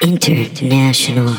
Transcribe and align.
International. 0.00 1.34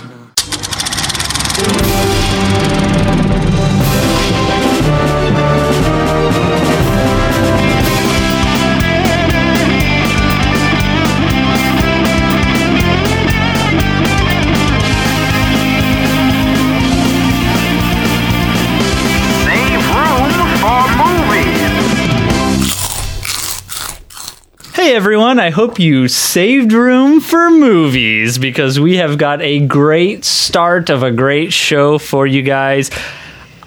Everyone, 25.10 25.40
I 25.40 25.50
hope 25.50 25.80
you 25.80 26.08
saved 26.08 26.72
room 26.72 27.20
for 27.20 27.50
movies 27.50 28.38
because 28.38 28.80
we 28.80 28.98
have 28.98 29.18
got 29.18 29.42
a 29.42 29.60
great 29.60 30.24
start 30.24 30.92
of 30.92 31.02
a 31.02 31.10
great 31.10 31.52
show 31.52 31.98
for 31.98 32.28
you 32.28 32.44
guys. 32.44 32.92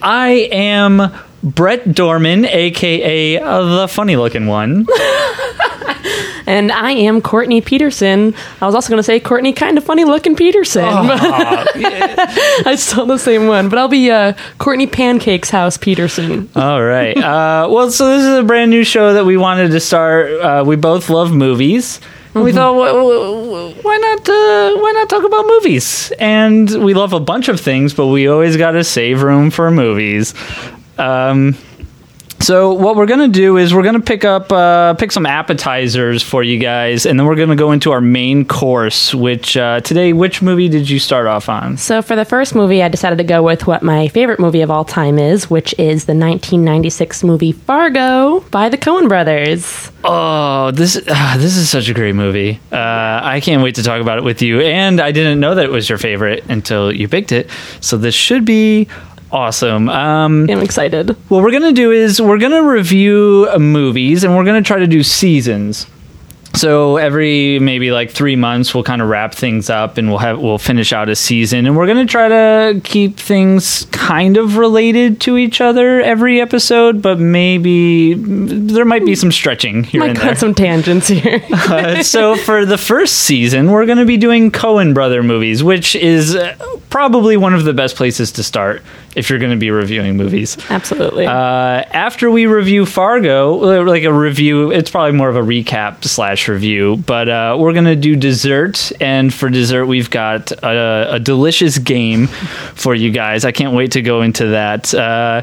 I 0.01 0.49
am 0.53 1.13
Brett 1.43 1.97
Dorman, 1.97 2.45
aka 2.45 3.39
the 3.39 3.89
funny 3.89 4.15
looking 4.15 4.47
one. 4.47 4.87
And 6.47 6.73
I 6.73 6.93
am 6.93 7.21
Courtney 7.21 7.61
Peterson. 7.61 8.35
I 8.61 8.67
was 8.67 8.75
also 8.75 8.89
going 8.89 8.99
to 8.99 9.03
say 9.03 9.21
Courtney, 9.21 9.53
kind 9.53 9.79
of 9.79 9.85
funny 9.85 10.05
looking 10.05 10.37
Peterson. 10.37 10.83
I 10.85 12.75
stole 12.79 13.07
the 13.07 13.19
same 13.19 13.47
one, 13.47 13.69
but 13.69 13.79
I'll 13.79 13.89
be 13.89 14.11
uh, 14.11 14.35
Courtney 14.59 14.87
Pancakes 14.87 15.51
House 15.51 15.77
Peterson. 15.77 16.49
All 16.57 16.83
right. 16.83 17.17
Uh, 17.17 17.69
well, 17.71 17.91
so 17.91 18.09
this 18.17 18.25
is 18.27 18.39
a 18.39 18.43
brand 18.43 18.71
new 18.71 18.85
show 18.85 19.15
that 19.15 19.25
we 19.25 19.37
wanted 19.37 19.71
to 19.71 19.81
start. 19.81 20.31
Uh, 20.41 20.65
we 20.67 20.77
both 20.77 21.11
love 21.11 21.33
movies. 21.33 22.01
And 22.35 22.45
we 22.45 22.53
thought, 22.53 22.73
wh- 22.75 22.89
wh- 22.91 23.75
wh- 23.81 23.85
why 23.85 23.97
not? 23.99 24.29
Uh, 24.29 24.81
why 24.81 24.93
not 24.93 25.09
talk 25.11 25.23
about 25.25 25.47
movies? 25.47 26.13
And 26.19 26.83
we 26.83 26.95
love 26.95 27.13
a 27.13 27.21
bunch 27.21 27.49
of 27.49 27.61
things, 27.61 27.93
but 27.93 28.07
we 28.07 28.27
always 28.27 28.57
got 28.57 28.71
to 28.71 28.85
save 28.85 29.23
room 29.23 29.51
for 29.51 29.71
movies. 29.71 30.35
Um, 30.99 31.57
so 32.43 32.75
what 32.75 32.97
we're 32.97 33.07
gonna 33.07 33.29
do 33.29 33.57
is 33.57 33.73
we're 33.73 33.83
gonna 33.83 34.01
pick 34.01 34.25
up 34.25 34.51
uh, 34.51 34.95
pick 34.95 35.13
some 35.13 35.27
appetizers 35.27 36.23
for 36.23 36.43
you 36.43 36.59
guys, 36.59 37.07
and 37.07 37.19
then 37.19 37.27
we're 37.27 37.37
gonna 37.37 37.57
go 37.57 37.73
into 37.73 37.93
our 37.93 38.01
main 38.01 38.45
course. 38.45 39.15
Which 39.15 39.57
uh, 39.57 39.81
today, 39.81 40.13
which 40.13 40.43
movie 40.43 40.69
did 40.69 40.91
you 40.91 40.99
start 40.99 41.27
off 41.27 41.49
on? 41.49 41.77
So 41.77 42.03
for 42.03 42.17
the 42.17 42.25
first 42.25 42.55
movie, 42.55 42.83
I 42.83 42.89
decided 42.89 43.19
to 43.19 43.25
go 43.25 43.43
with 43.43 43.67
what 43.67 43.83
my 43.83 44.09
favorite 44.09 44.41
movie 44.41 44.61
of 44.61 44.71
all 44.71 44.85
time 44.85 45.19
is, 45.19 45.49
which 45.49 45.73
is 45.79 46.07
the 46.07 46.15
1996 46.15 47.23
movie 47.25 47.53
Fargo 47.53 48.41
by 48.51 48.69
the 48.69 48.79
Coen 48.79 49.09
brothers. 49.09 49.91
Oh, 50.05 50.73
this 50.73 50.97
uh, 50.97 51.37
this 51.39 51.57
is 51.57 51.71
such 51.71 51.89
a 51.89 51.95
great 51.95 52.15
movie. 52.15 52.59
Uh, 52.73 53.21
I 53.23 53.41
can't 53.41 53.63
wait 53.63 53.77
to 53.77 53.83
talk 53.83 54.01
about 54.01 54.19
it 54.19 54.25
with 54.25 54.43
you. 54.43 54.61
And 54.61 55.01
I 55.01 55.13
didn't 55.13 55.39
know 55.39 55.55
that 55.55 55.65
it 55.65 55.71
was 55.71 55.89
your 55.89 55.99
favorite 55.99 56.45
until 56.49 56.93
you 56.93 57.09
picked 57.09 57.31
it. 57.31 57.49
So 57.81 57.97
this 57.97 58.15
should 58.15 58.45
be 58.45 58.89
awesome. 59.33 59.89
Um, 59.89 60.47
I'm 60.51 60.61
excited. 60.61 61.11
what 61.29 61.43
we're 61.43 61.53
gonna 61.53 61.73
do 61.73 61.91
is 61.91 62.21
we're 62.21 62.39
gonna 62.39 62.63
review 62.63 63.49
uh, 63.51 63.59
movies, 63.59 64.25
and 64.25 64.37
we're 64.37 64.45
gonna 64.45 64.63
try 64.63 64.79
to 64.79 64.87
do 64.87 65.03
seasons. 65.03 65.87
So 66.55 66.99
every 66.99 67.59
maybe 67.61 67.93
like 67.93 68.11
three 68.11 68.37
months, 68.37 68.75
we'll 68.75 68.85
kind 68.85 69.01
of 69.01 69.09
wrap 69.09 69.35
things 69.35 69.71
up, 69.71 69.97
and 69.97 70.11
we'll 70.11 70.19
have 70.19 70.39
we'll 70.39 70.59
finish 70.59 70.93
out 70.93 71.09
a 71.09 71.17
season, 71.17 71.65
and 71.65 71.75
we're 71.79 71.87
gonna 71.87 72.05
try 72.05 72.29
to 72.29 72.81
keep 72.85 73.17
things 73.17 73.87
kind 73.91 74.37
of 74.37 74.59
related 74.59 75.19
to 75.23 75.39
each 75.39 75.63
other 75.63 76.03
every 76.03 76.43
episode, 76.43 77.01
but 77.01 77.19
maybe 77.19 78.13
there 78.15 78.85
might 78.85 79.07
be 79.07 79.15
some 79.15 79.33
stretching 79.33 79.83
here 79.83 80.01
Might 80.01 80.11
and 80.11 80.17
there. 80.19 80.25
cut 80.29 80.39
some 80.39 80.55
tangents 80.55 81.09
here. 81.09 81.41
Uh, 81.73 82.03
so 82.03 82.37
for 82.37 82.67
the 82.67 82.77
first 82.77 83.15
season, 83.21 83.71
we're 83.71 83.87
going 83.87 83.97
to 83.99 84.05
be 84.05 84.17
doing 84.19 84.51
Coen 84.51 84.93
brother 84.93 85.23
movies, 85.23 85.63
which 85.65 85.95
is 85.97 86.35
uh, 86.35 86.55
probably 86.91 87.37
one 87.37 87.55
of 87.55 87.65
the 87.65 87.73
best 87.73 87.97
places 87.97 88.33
to 88.33 88.43
start 88.43 88.83
if 89.15 89.29
you're 89.29 89.39
going 89.39 89.51
to 89.51 89.59
be 89.59 89.71
reviewing 89.71 90.17
movies. 90.17 90.57
Absolutely. 90.71 91.27
Uh, 91.27 91.31
after 91.33 92.31
we 92.31 92.47
review 92.47 92.87
Fargo, 92.87 93.55
like 93.85 94.05
a 94.05 94.13
review, 94.13 94.71
it's 94.71 94.91
probably 94.91 95.13
more 95.13 95.29
of 95.29 95.37
a 95.37 95.43
recap 95.43 96.05
slash 96.05 96.49
review. 96.49 96.97
But 96.97 97.29
uh, 97.29 97.57
we're 97.59 97.73
gonna 97.73 97.97
do 97.97 98.17
dessert, 98.17 98.93
and 99.01 99.33
for 99.33 99.51
dessert, 99.51 99.87
we've 99.87 100.11
got 100.11 100.53
a, 100.53 101.15
a 101.15 101.21
delicious 101.21 101.79
game 101.79 102.27
for 102.27 102.95
you 102.95 103.11
guys. 103.11 103.45
I 103.45 103.53
can't 103.53 103.75
wait 103.75 103.93
to 103.93 104.03
go 104.03 104.23
into 104.23 104.49
that. 104.49 104.93
Uh, 104.95 105.43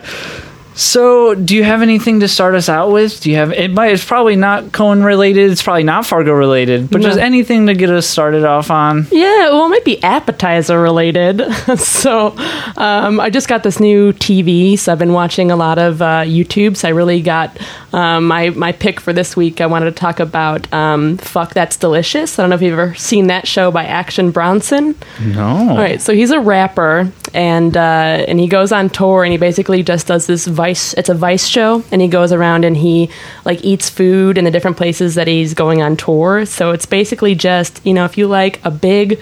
so, 0.76 1.36
do 1.36 1.56
you 1.56 1.64
have 1.64 1.82
anything 1.82 2.22
to 2.22 2.28
start 2.30 2.56
us 2.56 2.70
out 2.70 2.92
with? 2.92 3.20
Do 3.22 3.30
you 3.30 3.36
have 3.36 3.52
it? 3.52 3.72
Might 3.72 3.92
it's 3.92 4.06
probably 4.06 4.38
not 4.38 4.66
Coen 4.66 5.04
related. 5.04 5.52
It's 5.52 5.62
probably 5.62 5.84
not 5.84 6.06
Fargo 6.06 6.32
related, 6.32 6.90
but 6.90 7.02
No. 7.02 7.08
just 7.08 7.20
anything 7.20 7.68
to 7.68 7.74
get 7.74 7.90
us 7.90 8.08
started 8.08 8.46
off 8.46 8.72
on. 8.72 9.06
Yeah, 9.12 9.50
well, 9.50 9.66
it 9.66 9.70
might 9.70 9.84
be 9.84 10.02
appetizer 10.02 10.80
related. 10.80 11.42
so, 11.78 12.34
um, 12.78 13.20
I 13.20 13.30
just 13.30 13.50
got 13.50 13.64
this 13.64 13.80
new 13.82 14.14
TV, 14.14 14.80
so 14.80 14.94
I've 14.94 15.00
been 15.00 15.12
watching 15.14 15.52
a 15.52 15.56
lot 15.58 15.80
of 15.80 16.02
uh, 16.02 16.24
YouTube. 16.24 16.78
So 16.78 16.88
I 16.88 16.92
really 16.92 17.22
got 17.22 17.58
um, 17.94 18.28
my 18.28 18.50
my 18.52 18.72
pick 18.72 19.00
for 19.00 19.14
this 19.14 19.36
week. 19.36 19.62
I 19.62 19.66
wanted 19.66 19.86
to 19.86 19.92
talk 19.92 20.20
about 20.20 20.72
um, 20.74 21.18
"Fuck 21.18 21.54
That's 21.54 21.78
Delicious." 21.78 22.38
I 22.38 22.44
don't 22.44 22.50
know 22.50 22.56
if 22.56 22.62
you've 22.62 22.78
ever 22.78 22.94
seen 22.96 23.28
that 23.28 23.48
show 23.48 23.72
by 23.72 23.86
Action 23.86 24.32
Bronson. 24.32 24.96
No. 25.22 25.48
All 25.48 25.78
right, 25.78 26.02
so 26.02 26.14
he's 26.14 26.32
a 26.32 26.40
rapper, 26.40 27.12
and 27.34 27.76
uh, 27.76 28.26
and 28.28 28.40
he 28.40 28.48
goes 28.48 28.72
on 28.72 28.90
tour, 28.90 29.24
and 29.24 29.32
he 29.32 29.38
basically 29.38 29.84
just 29.84 30.08
does 30.08 30.28
this 30.28 30.46
Vice. 30.46 30.94
It's 30.94 31.10
a 31.10 31.16
Vice 31.16 31.48
show, 31.48 31.84
and 31.92 32.02
he 32.02 32.08
goes 32.08 32.32
around 32.32 32.66
and 32.66 32.78
he 32.78 33.10
like 33.46 33.64
eats 33.64 33.90
food 33.90 34.38
in 34.38 34.46
the 34.46 34.52
different 34.52 34.78
places 34.78 35.16
that 35.16 35.28
he's 35.28 35.54
going 35.54 35.82
on 35.82 35.98
tour. 35.98 36.46
So 36.46 36.72
it's 36.72 36.86
basically 36.86 37.36
just 37.36 37.86
you 37.86 37.94
know 37.94 38.06
if 38.06 38.18
you 38.18 38.28
like 38.28 38.64
a 38.66 38.72
big 38.72 39.20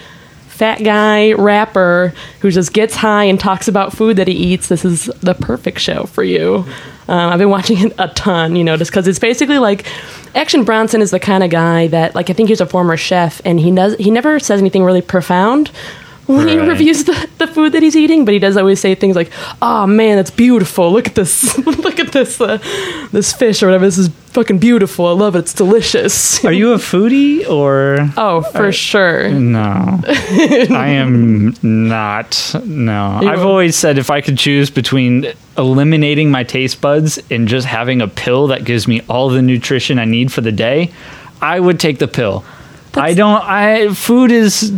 fat 0.58 0.84
guy 0.84 1.34
rapper 1.34 2.14
who 2.42 2.50
just 2.50 2.74
gets 2.74 2.96
high 2.96 3.26
and 3.26 3.40
talks 3.40 3.68
about 3.68 3.94
food 3.94 4.18
that 4.18 4.28
he 4.28 4.34
eats, 4.34 4.70
this 4.70 4.84
is 4.84 5.06
the 5.22 5.36
perfect 5.36 5.80
show 5.80 6.06
for 6.06 6.24
you. 6.24 6.66
Um, 7.08 7.32
I've 7.32 7.40
been 7.40 7.50
watching 7.50 7.78
it 7.78 7.94
a 8.00 8.08
ton, 8.10 8.56
you 8.56 8.64
know, 8.64 8.76
just 8.76 8.92
because 8.92 9.08
it's 9.08 9.20
basically 9.20 9.60
like 9.60 9.86
Action 10.36 10.64
Bronson 10.64 11.02
is 11.02 11.12
the 11.12 11.20
kind 11.20 11.44
of 11.44 11.50
guy 11.52 11.88
that, 11.88 12.16
like, 12.16 12.30
I 12.30 12.34
think 12.34 12.50
he's 12.50 12.60
a 12.60 12.66
former 12.66 12.98
chef, 12.98 13.40
and 13.46 13.60
he 13.60 13.72
does 13.72 13.96
he 13.98 14.12
never 14.12 14.40
says 14.40 14.60
anything 14.60 14.84
really 14.84 15.02
profound 15.02 15.72
when 16.28 16.48
he 16.48 16.58
reviews 16.58 17.06
the, 17.06 17.30
the 17.38 17.48
food 17.48 17.72
that 17.72 17.82
he's 17.82 17.96
eating, 17.96 18.26
but 18.26 18.34
he 18.34 18.40
does 18.40 18.58
always 18.58 18.80
say 18.80 18.96
things 18.96 19.16
like, 19.16 19.32
"Oh 19.62 19.88
man, 19.88 20.18
that's 20.18 20.32
beautiful! 20.32 20.92
Look 20.92 21.08
at 21.08 21.16
this! 21.16 21.58
Look 21.66 22.00
at 22.00 22.12
this! 22.12 22.40
Uh, 22.40 22.58
this 23.12 23.34
fish 23.34 23.64
or 23.64 23.68
whatever. 23.68 23.86
This 23.86 23.98
is 23.98 24.10
fucking 24.10 24.60
beautiful. 24.60 25.08
I 25.08 25.12
love 25.12 25.36
it. 25.36 25.40
It's 25.40 25.54
delicious." 25.54 26.44
Are 26.44 26.52
you 26.52 26.74
a 26.74 26.78
foodie 26.78 27.50
or? 27.50 28.12
oh, 28.18 28.42
for 28.42 28.72
sure. 28.72 29.30
No, 29.30 30.02
I 30.08 30.90
am 30.90 31.56
not. 31.62 32.56
No, 32.64 33.20
I've 33.24 33.46
always 33.46 33.76
said 33.76 33.98
if 33.98 34.10
I 34.10 34.22
could 34.22 34.38
choose 34.38 34.70
between 34.70 35.32
eliminating 35.58 36.30
my 36.30 36.44
taste 36.44 36.82
buds 36.82 37.20
and 37.32 37.48
just 37.48 37.66
having 37.66 38.02
a 38.02 38.08
pill 38.08 38.48
that 38.48 38.66
gives 38.66 38.88
me 38.88 39.02
all 39.10 39.30
the 39.30 39.42
nutrition 39.42 39.98
I 39.98 40.06
need 40.06 40.32
for 40.32 40.42
the 40.42 40.52
day, 40.52 40.92
I 41.42 41.60
would 41.60 41.80
take 41.80 42.00
the 42.00 42.08
pill. 42.08 42.44
I 42.96 43.14
don't. 43.14 43.42
I 43.44 43.94
food 43.94 44.32
is 44.32 44.74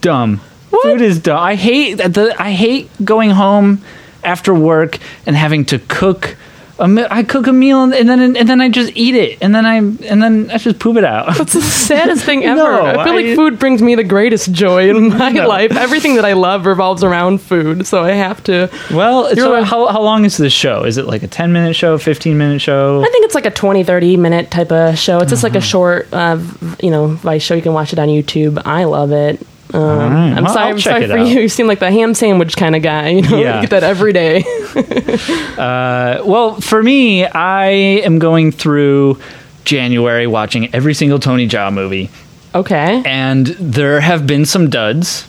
dumb. 0.00 0.40
Food 0.82 1.00
is 1.00 1.18
dumb. 1.20 1.38
I 1.38 1.54
hate 1.54 1.94
the. 1.94 2.34
I 2.38 2.52
hate 2.52 2.88
going 3.04 3.30
home 3.30 3.82
after 4.24 4.54
work 4.54 4.98
and 5.26 5.36
having 5.36 5.64
to 5.66 5.78
cook. 5.78 6.36
A 6.78 6.84
I 7.10 7.22
cook 7.22 7.46
a 7.46 7.54
meal 7.54 7.84
and 7.84 8.06
then 8.06 8.36
and 8.36 8.46
then 8.46 8.60
I 8.60 8.68
just 8.68 8.92
eat 8.94 9.14
it 9.14 9.38
and 9.40 9.54
then 9.54 9.64
I 9.64 9.76
and 9.76 10.22
then 10.22 10.50
I 10.50 10.58
just 10.58 10.78
poop 10.78 10.98
it 10.98 11.04
out. 11.04 11.40
It's 11.40 11.54
the 11.54 11.62
saddest 11.62 12.22
thing 12.22 12.44
ever. 12.52 12.56
No, 12.60 12.84
I 12.84 12.92
feel 13.02 13.14
I- 13.14 13.22
like 13.22 13.34
food 13.34 13.58
brings 13.58 13.80
me 13.80 13.94
the 13.94 14.04
greatest 14.04 14.52
joy 14.52 14.90
in 14.94 15.08
my 15.16 15.30
No. 15.30 15.48
life. 15.48 15.74
Everything 15.74 16.16
that 16.16 16.26
I 16.26 16.34
love 16.34 16.66
revolves 16.66 17.02
around 17.02 17.40
food, 17.40 17.86
so 17.86 18.04
I 18.04 18.10
have 18.10 18.44
to. 18.44 18.68
Well, 18.92 19.34
so 19.34 19.64
how, 19.64 19.86
how 19.86 20.02
long 20.02 20.26
is 20.26 20.36
this 20.36 20.52
show? 20.52 20.84
Is 20.84 20.98
it 20.98 21.06
like 21.06 21.22
a 21.22 21.28
10 21.28 21.50
minute 21.50 21.74
show, 21.76 21.96
15 21.96 22.36
minute 22.36 22.60
show? 22.60 23.02
I 23.02 23.08
think 23.08 23.24
it's 23.24 23.34
like 23.34 23.46
a 23.46 23.50
20, 23.50 23.82
30 23.82 24.18
minute 24.18 24.50
type 24.50 24.70
of 24.70 24.98
show. 24.98 25.20
It's 25.20 25.30
just 25.30 25.44
like 25.44 25.54
a 25.54 25.58
Uh-huh. 25.58 25.66
short, 25.66 26.12
uh, 26.12 26.36
v- 26.36 26.84
you 26.88 26.90
know, 26.90 27.06
Vice 27.06 27.42
show. 27.42 27.54
You 27.54 27.62
can 27.62 27.72
watch 27.72 27.94
it 27.94 27.98
on 27.98 28.08
YouTube. 28.08 28.60
I 28.66 28.84
love 28.84 29.12
it. 29.12 29.40
Um, 29.74 29.80
right. 29.82 30.32
I'm 30.36 30.44
Well, 30.44 30.52
sorry, 30.52 30.66
I'll 30.66 30.72
I'm 30.74 30.80
sorry 30.80 31.06
for 31.06 31.18
out. 31.18 31.26
you. 31.26 31.40
You 31.42 31.48
seem 31.48 31.66
like 31.66 31.80
the 31.80 31.90
ham 31.90 32.14
sandwich 32.14 32.56
kind 32.56 32.76
of 32.76 32.82
guy. 32.82 33.08
You 33.10 33.22
know, 33.22 33.38
Yeah. 33.42 33.56
you 33.56 33.68
get 33.68 33.70
that 33.70 33.84
every 33.84 34.12
day. 34.12 34.44
Uh, 35.56 36.22
well, 36.24 36.60
for 36.60 36.82
me, 36.82 37.24
I 37.24 37.68
am 38.04 38.18
going 38.18 38.52
through 38.52 39.18
January 39.64 40.26
watching 40.26 40.72
every 40.74 40.94
single 40.94 41.18
Tony 41.18 41.48
Jaa 41.48 41.72
movie, 41.72 42.10
Okay. 42.54 43.02
and 43.06 43.46
there 43.46 44.00
have 44.00 44.26
been 44.26 44.44
some 44.44 44.68
duds. 44.70 45.26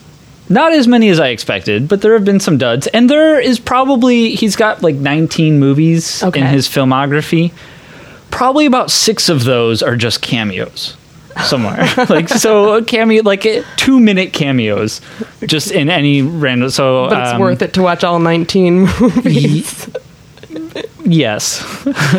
Not 0.50 0.74
as 0.74 0.88
many 0.88 1.10
as 1.10 1.20
I 1.20 1.30
expected, 1.30 1.88
but 1.88 2.02
there 2.02 2.14
have 2.14 2.24
been 2.26 2.40
some 2.40 2.58
duds. 2.58 2.88
And 2.88 3.10
there 3.10 3.40
is 3.40 3.60
probably, 3.60 4.36
he's 4.36 4.56
got 4.56 4.82
like 4.82 4.96
19 4.96 5.60
movies 5.60 6.24
Okay. 6.24 6.40
in 6.42 6.46
his 6.48 6.68
filmography. 6.68 7.52
Probably 8.32 8.66
about 8.66 8.92
six 8.92 9.28
of 9.30 9.44
those 9.46 9.82
are 9.82 9.96
just 9.96 10.22
cameos. 10.22 10.96
Somewhere. 11.44 11.88
like 12.10 12.30
so, 12.30 12.76
a 12.76 12.84
cameo, 12.84 13.24
like 13.24 13.46
two 13.76 14.00
minute 14.00 14.34
cameos, 14.34 15.02
just 15.46 15.72
in 15.72 15.90
any 15.90 16.22
random. 16.22 16.70
So, 16.70 17.10
But 17.10 17.22
it's 17.22 17.32
um, 17.34 17.42
worth 17.42 17.62
it 17.62 17.74
to 17.74 17.82
watch 17.82 18.04
all 18.04 18.20
19 18.20 18.82
movies. 19.00 19.90
Yes. 21.08 21.64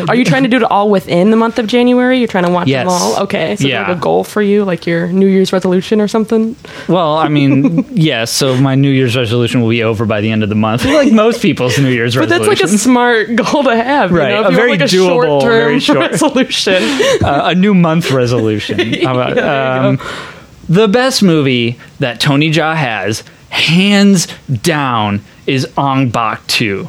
Are 0.09 0.15
you 0.15 0.25
trying 0.25 0.43
to 0.43 0.49
do 0.49 0.57
it 0.57 0.63
all 0.63 0.89
within 0.89 1.29
the 1.31 1.37
month 1.37 1.59
of 1.59 1.67
January? 1.67 2.17
You're 2.19 2.27
trying 2.27 2.45
to 2.45 2.51
watch 2.51 2.67
Yes. 2.67 2.85
them 2.85 2.89
all? 2.89 3.23
Okay. 3.23 3.55
So 3.55 3.67
Yeah. 3.67 3.87
like 3.87 3.97
a 3.97 3.99
goal 3.99 4.23
for 4.23 4.41
you, 4.41 4.63
like 4.65 4.85
your 4.87 5.07
New 5.07 5.27
Year's 5.27 5.53
resolution 5.53 6.01
or 6.01 6.07
something? 6.07 6.55
Well, 6.87 7.15
I 7.17 7.27
mean, 7.29 7.85
yes. 7.93 8.31
So 8.31 8.55
my 8.57 8.75
New 8.75 8.89
Year's 8.89 9.15
resolution 9.15 9.61
will 9.61 9.69
be 9.69 9.83
over 9.83 10.05
by 10.05 10.21
the 10.21 10.31
end 10.31 10.43
of 10.43 10.49
the 10.49 10.55
month, 10.55 10.85
like 11.01 11.11
most 11.13 11.41
people's 11.41 11.77
New 11.77 11.89
Year's 11.89 12.17
resolution. 12.17 12.45
But 12.47 12.47
that's 12.49 12.61
like 12.61 12.73
a 12.73 12.77
smart 12.77 13.35
goal 13.35 13.63
to 13.63 13.75
have. 13.75 14.11
Right, 14.11 14.35
You 14.35 14.41
know? 14.41 14.47
a 14.49 14.51
very 14.51 14.69
want 14.69 14.81
like 14.81 14.91
a 14.91 14.93
doable, 14.93 15.41
very 15.43 15.79
short. 15.79 16.11
resolution. 16.11 16.83
uh, 17.23 17.41
a 17.45 17.55
new 17.55 17.73
month 17.73 18.11
resolution. 18.11 18.79
How 19.03 19.13
about, 19.13 19.35
Yeah, 19.37 19.87
um, 19.87 19.99
the 20.67 20.87
best 20.87 21.23
movie 21.23 21.79
that 21.99 22.19
Tony 22.19 22.51
Jaa 22.51 22.75
has, 22.75 23.23
hands 23.49 24.27
down, 24.61 25.21
is 25.47 25.67
Ong 25.77 26.09
Bak 26.09 26.45
2. 26.47 26.87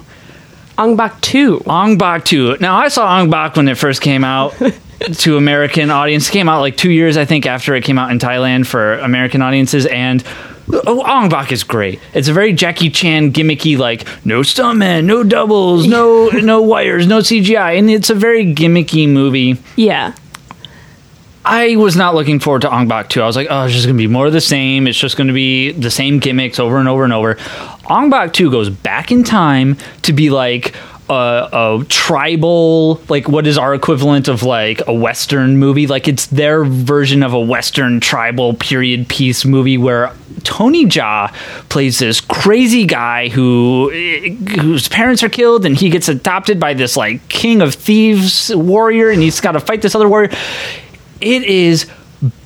Ong 0.80 0.96
Bak 0.96 1.20
2. 1.20 1.64
Ong 1.66 1.98
Bak 1.98 2.24
2. 2.24 2.56
Now, 2.58 2.78
I 2.78 2.88
saw 2.88 3.18
Ong 3.18 3.28
Bak 3.28 3.54
when 3.56 3.68
it 3.68 3.76
first 3.76 4.00
came 4.00 4.24
out 4.24 4.54
to 5.18 5.36
American 5.36 5.90
audience. 5.90 6.30
It 6.30 6.32
came 6.32 6.48
out 6.48 6.60
like 6.60 6.78
two 6.78 6.90
years, 6.90 7.18
I 7.18 7.26
think, 7.26 7.44
after 7.44 7.74
it 7.74 7.84
came 7.84 7.98
out 7.98 8.10
in 8.10 8.18
Thailand 8.18 8.66
for 8.66 8.94
American 8.94 9.42
audiences. 9.42 9.84
And 9.84 10.24
oh, 10.72 11.02
Ong 11.02 11.28
Bak 11.28 11.52
is 11.52 11.64
great. 11.64 12.00
It's 12.14 12.28
a 12.28 12.32
very 12.32 12.54
Jackie 12.54 12.88
Chan 12.88 13.34
gimmicky, 13.34 13.76
like 13.76 14.06
no 14.24 14.40
stuntmen, 14.40 15.04
no 15.04 15.22
doubles, 15.22 15.86
no 15.86 16.28
no 16.32 16.62
wires, 16.62 17.06
no 17.06 17.18
CGI, 17.18 17.78
and 17.78 17.90
it's 17.90 18.08
a 18.08 18.14
very 18.14 18.46
gimmicky 18.46 19.06
movie. 19.06 19.58
Yeah. 19.76 20.14
I 21.50 21.74
was 21.74 21.96
not 21.96 22.14
looking 22.14 22.38
forward 22.38 22.62
to 22.62 22.72
Ong 22.72 22.86
Bak 22.86 23.08
2. 23.08 23.20
I 23.20 23.26
was 23.26 23.34
like, 23.34 23.48
oh, 23.50 23.64
it's 23.64 23.74
just 23.74 23.84
going 23.84 23.96
to 23.96 24.00
be 24.00 24.06
more 24.06 24.28
of 24.28 24.32
the 24.32 24.40
same. 24.40 24.86
It's 24.86 24.96
just 24.96 25.16
going 25.16 25.26
to 25.26 25.32
be 25.32 25.72
the 25.72 25.90
same 25.90 26.20
gimmicks 26.20 26.60
over 26.60 26.78
and 26.78 26.88
over 26.88 27.02
and 27.02 27.12
over. 27.12 27.36
Ong 27.86 28.08
Bak 28.08 28.32
2 28.32 28.52
goes 28.52 28.70
back 28.70 29.10
in 29.10 29.24
time 29.24 29.76
to 30.02 30.12
be 30.12 30.30
like 30.30 30.76
a, 31.08 31.48
a 31.52 31.84
tribal, 31.88 33.00
like 33.08 33.28
what 33.28 33.48
is 33.48 33.58
our 33.58 33.74
equivalent 33.74 34.28
of 34.28 34.44
like 34.44 34.86
a 34.86 34.94
Western 34.94 35.58
movie? 35.58 35.88
Like 35.88 36.06
it's 36.06 36.26
their 36.26 36.64
version 36.64 37.24
of 37.24 37.32
a 37.32 37.40
Western 37.40 37.98
tribal 37.98 38.54
period 38.54 39.08
piece 39.08 39.44
movie 39.44 39.76
where 39.76 40.14
Tony 40.44 40.86
Jaa 40.86 41.32
plays 41.68 41.98
this 41.98 42.20
crazy 42.20 42.86
guy 42.86 43.28
who 43.28 43.90
whose 44.60 44.86
parents 44.86 45.24
are 45.24 45.28
killed 45.28 45.66
and 45.66 45.76
he 45.76 45.90
gets 45.90 46.08
adopted 46.08 46.60
by 46.60 46.74
this 46.74 46.96
like 46.96 47.28
king 47.28 47.60
of 47.60 47.74
thieves 47.74 48.54
warrior 48.54 49.10
and 49.10 49.20
he's 49.20 49.40
got 49.40 49.52
to 49.52 49.60
fight 49.60 49.82
this 49.82 49.96
other 49.96 50.08
warrior 50.08 50.30
it 51.20 51.44
is 51.44 51.86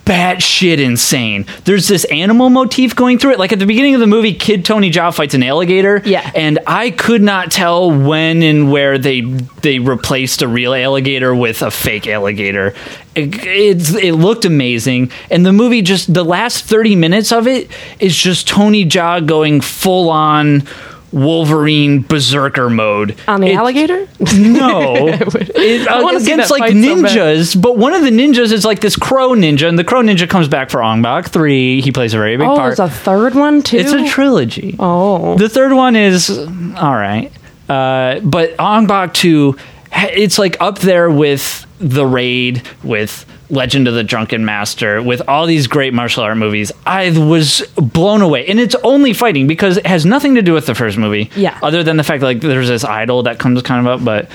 batshit 0.05 0.79
insane. 0.79 1.47
There's 1.65 1.89
this 1.89 2.05
animal 2.07 2.51
motif 2.51 2.95
going 2.95 3.19
through 3.19 3.33
it. 3.33 3.39
Like 3.39 3.53
at 3.53 3.59
the 3.59 3.67
beginning 3.67 3.95
of 3.95 4.01
the 4.01 4.07
movie, 4.07 4.35
Kid 4.35 4.65
Tony 4.65 4.91
Jaa 4.91 5.15
fights 5.15 5.35
an 5.35 5.43
alligator. 5.43 6.03
Yeah. 6.05 6.31
And 6.35 6.59
I 6.67 6.91
could 6.91 7.23
not 7.23 7.51
tell 7.51 7.91
when 7.91 8.43
and 8.43 8.71
where 8.71 8.99
they 8.99 9.23
they 9.23 9.79
replaced 9.79 10.43
a 10.43 10.49
real 10.49 10.75
alligator 10.75 11.35
with 11.35 11.63
a 11.63 11.71
fake 11.71 12.07
alligator. 12.07 12.75
It, 13.15 13.35
it's, 13.47 13.95
it 13.95 14.13
looked 14.13 14.45
amazing. 14.45 15.11
And 15.31 15.47
the 15.47 15.53
movie 15.53 15.83
just 15.83 16.13
the 16.13 16.25
last 16.25 16.65
30 16.65 16.97
minutes 16.97 17.33
of 17.33 17.47
it 17.47 17.71
is 17.99 18.17
just 18.17 18.47
Tony 18.47 18.85
Jaa 18.85 19.25
going 19.25 19.61
full 19.61 20.11
on 20.11 20.67
Wolverine 21.15 22.03
berserker 22.03 22.69
mode. 22.69 23.15
On 23.29 23.41
the 23.41 23.49
It- 23.49 23.55
alligator? 23.55 24.07
no, 24.37 25.07
it, 25.09 25.89
I 25.89 26.17
against 26.17 26.51
like 26.51 26.61
fight 26.61 26.73
so 26.73 26.77
ninjas. 26.77 27.61
but 27.61 27.79
one 27.79 27.95
of 27.95 28.03
the 28.03 28.11
ninjas 28.11 28.53
is 28.53 28.65
like 28.65 28.81
this 28.81 28.97
crow 28.97 29.31
ninja, 29.31 29.69
and 29.69 29.79
the 29.79 29.85
crow 29.85 30.03
ninja 30.03 30.29
comes 30.29 30.49
back 30.49 30.71
for 30.71 30.83
Ong 30.83 31.03
Bak 31.03 31.29
three. 31.29 31.81
He 31.81 31.93
plays 31.93 32.15
a 32.15 32.19
very 32.19 32.37
big 32.37 32.49
Oh, 32.49 32.57
part. 32.57 32.77
there's 32.77 32.91
a 32.91 32.93
third 32.93 33.35
one 33.35 33.63
too? 33.63 33.77
it's 33.79 33.93
a 33.93 34.05
trilogy. 34.09 34.75
Oh. 34.79 35.39
The 35.39 35.49
third 35.49 35.73
one 35.73 35.95
is 35.97 36.31
all 36.31 36.95
right, 36.95 37.31
uh, 37.69 38.21
but 38.21 38.55
Ong 38.59 38.87
Bak 38.87 39.15
two, 39.15 39.57
it's 39.93 40.39
like 40.39 40.57
up 40.61 40.81
there 40.81 41.09
with 41.11 41.65
the 41.79 42.05
Raid, 42.07 42.63
with 42.83 43.25
Legend 43.55 43.89
of 43.89 43.95
the 43.95 44.05
Drunken 44.05 44.45
Master, 44.45 45.03
with 45.03 45.23
all 45.29 45.47
these 45.47 45.67
great 45.67 45.95
martial 45.95 46.23
art 46.23 46.37
movies. 46.37 46.73
I 46.85 47.17
was 47.19 47.63
blown 47.77 48.21
away, 48.23 48.47
and 48.47 48.61
it's 48.61 48.75
only 48.83 49.13
fighting 49.13 49.47
because 49.47 49.79
it 49.79 49.87
has 49.87 50.05
nothing 50.05 50.35
to 50.35 50.43
do 50.43 50.53
with 50.53 50.67
the 50.67 50.75
first 50.75 50.99
movie. 50.99 51.31
Yeah. 51.37 51.59
Other 51.63 51.83
than 51.83 51.97
the 51.97 52.05
fact 52.05 52.23
like 52.23 52.41
there's 52.41 52.69
this 52.69 52.85
idol 52.85 53.23
that 53.25 53.39
comes 53.39 53.63
kind 53.63 53.87
of 53.87 54.01
up, 54.01 54.05
but. 54.05 54.31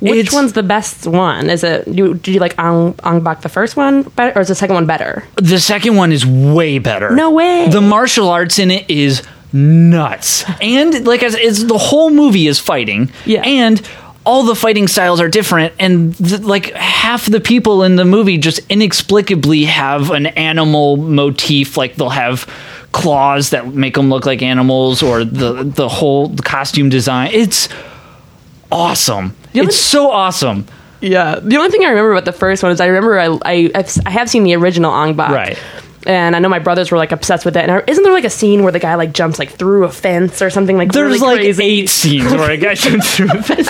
Which 0.00 0.32
one's 0.32 0.52
the 0.52 0.62
best 0.62 1.06
one? 1.06 1.48
Is 1.48 1.64
it 1.64 1.84
do, 1.90 2.14
do 2.14 2.32
you 2.32 2.38
like 2.40 2.58
Ong, 2.58 2.94
Ong 3.04 3.22
Bak 3.22 3.40
the 3.40 3.48
first 3.48 3.74
one 3.74 4.02
better 4.02 4.38
or 4.38 4.42
is 4.42 4.48
the 4.48 4.54
second 4.54 4.74
one 4.74 4.86
better? 4.86 5.24
The 5.36 5.58
second 5.58 5.96
one 5.96 6.12
is 6.12 6.26
way 6.26 6.78
better. 6.78 7.10
No 7.10 7.30
way. 7.30 7.68
The 7.70 7.80
martial 7.80 8.28
arts 8.28 8.58
in 8.58 8.70
it 8.70 8.90
is 8.90 9.22
nuts, 9.54 10.44
and 10.60 11.06
like 11.06 11.22
as 11.22 11.34
it's 11.34 11.62
the 11.62 11.78
whole 11.78 12.10
movie 12.10 12.48
is 12.48 12.58
fighting. 12.58 13.10
Yeah. 13.24 13.42
and 13.42 13.80
all 14.24 14.42
the 14.44 14.54
fighting 14.54 14.88
styles 14.88 15.20
are 15.20 15.28
different, 15.28 15.74
and 15.78 16.16
th- 16.16 16.40
like 16.40 16.72
half 16.72 17.26
the 17.26 17.40
people 17.40 17.82
in 17.82 17.96
the 17.96 18.04
movie 18.04 18.38
just 18.38 18.60
inexplicably 18.70 19.64
have 19.64 20.10
an 20.10 20.26
animal 20.26 20.96
motif. 20.96 21.76
Like 21.76 21.96
they'll 21.96 22.08
have 22.08 22.48
claws 22.92 23.50
that 23.50 23.66
make 23.74 23.94
them 23.94 24.08
look 24.10 24.24
like 24.26 24.40
animals, 24.42 25.02
or 25.02 25.24
the 25.24 25.64
the 25.64 25.88
whole 25.88 26.34
costume 26.38 26.88
design. 26.88 27.30
It's 27.32 27.68
awesome. 28.72 29.34
only- 29.54 29.66
It's 29.68 29.76
so 29.76 30.10
awesome. 30.10 30.66
Yeah. 31.00 31.38
The 31.40 31.56
only 31.56 31.70
thing 31.70 31.84
I 31.84 31.88
remember 31.88 32.12
about 32.12 32.24
the 32.24 32.32
first 32.32 32.62
one 32.62 32.72
is 32.72 32.80
I 32.80 32.86
remember 32.86 33.18
I 33.20 33.38
I, 33.44 33.70
I've, 33.74 34.30
seen 34.30 34.44
the 34.44 34.54
original 34.56 34.90
Ong 34.90 35.14
Bak. 35.14 35.30
Right. 35.30 35.58
And 36.06 36.36
I 36.36 36.38
know 36.38 36.48
my 36.50 36.58
brothers 36.58 36.90
were 36.90 36.98
like 36.98 37.12
obsessed 37.12 37.44
with 37.44 37.56
it. 37.56 37.62
And 37.62 37.72
I- 37.72 37.82
isn't 37.86 38.02
there 38.04 38.12
like 38.12 38.24
a 38.24 38.30
scene 38.30 38.62
where 38.62 38.72
the 38.72 38.78
guy 38.78 38.94
like 38.94 39.12
jumps 39.12 39.38
like 39.38 39.50
through 39.50 39.84
a 39.84 39.90
fence 39.90 40.42
or 40.42 40.50
something 40.50 40.76
like 40.76 40.92
There's 40.92 41.20
really 41.20 41.34
like 41.34 41.40
crazy? 41.40 41.64
eight 41.64 41.88
scenes 41.88 42.30
where 42.32 42.50
a 42.50 42.56
guy 42.56 42.74
jumps 42.74 43.16
through 43.16 43.30
a 43.32 43.42
fence. 43.42 43.68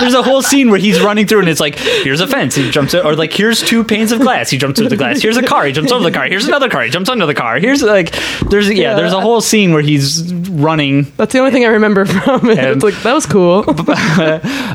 There's 0.00 0.14
a 0.14 0.22
whole 0.22 0.42
scene 0.42 0.70
where 0.70 0.78
he's 0.80 1.00
running 1.02 1.26
through 1.26 1.40
and 1.40 1.48
it's 1.48 1.60
like, 1.60 1.78
here's 1.78 2.20
a 2.20 2.26
fence, 2.26 2.54
he 2.56 2.70
jumps, 2.70 2.94
or 2.94 3.14
like, 3.14 3.32
here's 3.32 3.62
two 3.62 3.84
panes 3.84 4.10
of 4.10 4.20
glass, 4.20 4.50
he 4.50 4.58
jumps 4.58 4.78
through 4.80 4.88
the 4.88 4.96
glass. 4.96 5.20
Here's 5.20 5.36
a 5.36 5.42
car, 5.42 5.64
he 5.66 5.72
jumps 5.72 5.92
over 5.92 6.02
the 6.02 6.10
car. 6.10 6.26
Here's 6.26 6.46
another 6.48 6.68
car, 6.68 6.82
he 6.82 6.90
jumps 6.90 7.08
under 7.08 7.24
the 7.26 7.34
car. 7.34 7.58
Here's 7.60 7.82
like, 7.82 8.12
there's 8.48 8.68
yeah, 8.70 8.94
there's 8.94 9.12
a 9.12 9.20
whole 9.20 9.40
scene 9.40 9.72
where 9.72 9.82
he's 9.82 10.32
running. 10.34 11.04
That's 11.16 11.32
the 11.32 11.38
only 11.38 11.52
thing 11.52 11.64
I 11.64 11.68
remember 11.68 12.04
from 12.06 12.50
it. 12.50 12.58
And- 12.58 12.68
it's 12.76 12.84
like 12.84 13.00
that 13.02 13.12
was 13.12 13.26
cool. 13.26 13.64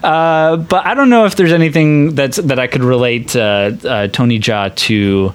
Uh, 0.01 0.57
but 0.57 0.85
I 0.85 0.93
don't 0.95 1.09
know 1.09 1.25
if 1.25 1.35
there's 1.35 1.51
anything 1.53 2.15
that's 2.15 2.37
that 2.37 2.57
I 2.59 2.67
could 2.67 2.83
relate 2.83 3.35
uh, 3.35 3.71
uh, 3.83 4.07
Tony 4.07 4.39
Jaa 4.39 4.73
to. 4.75 5.33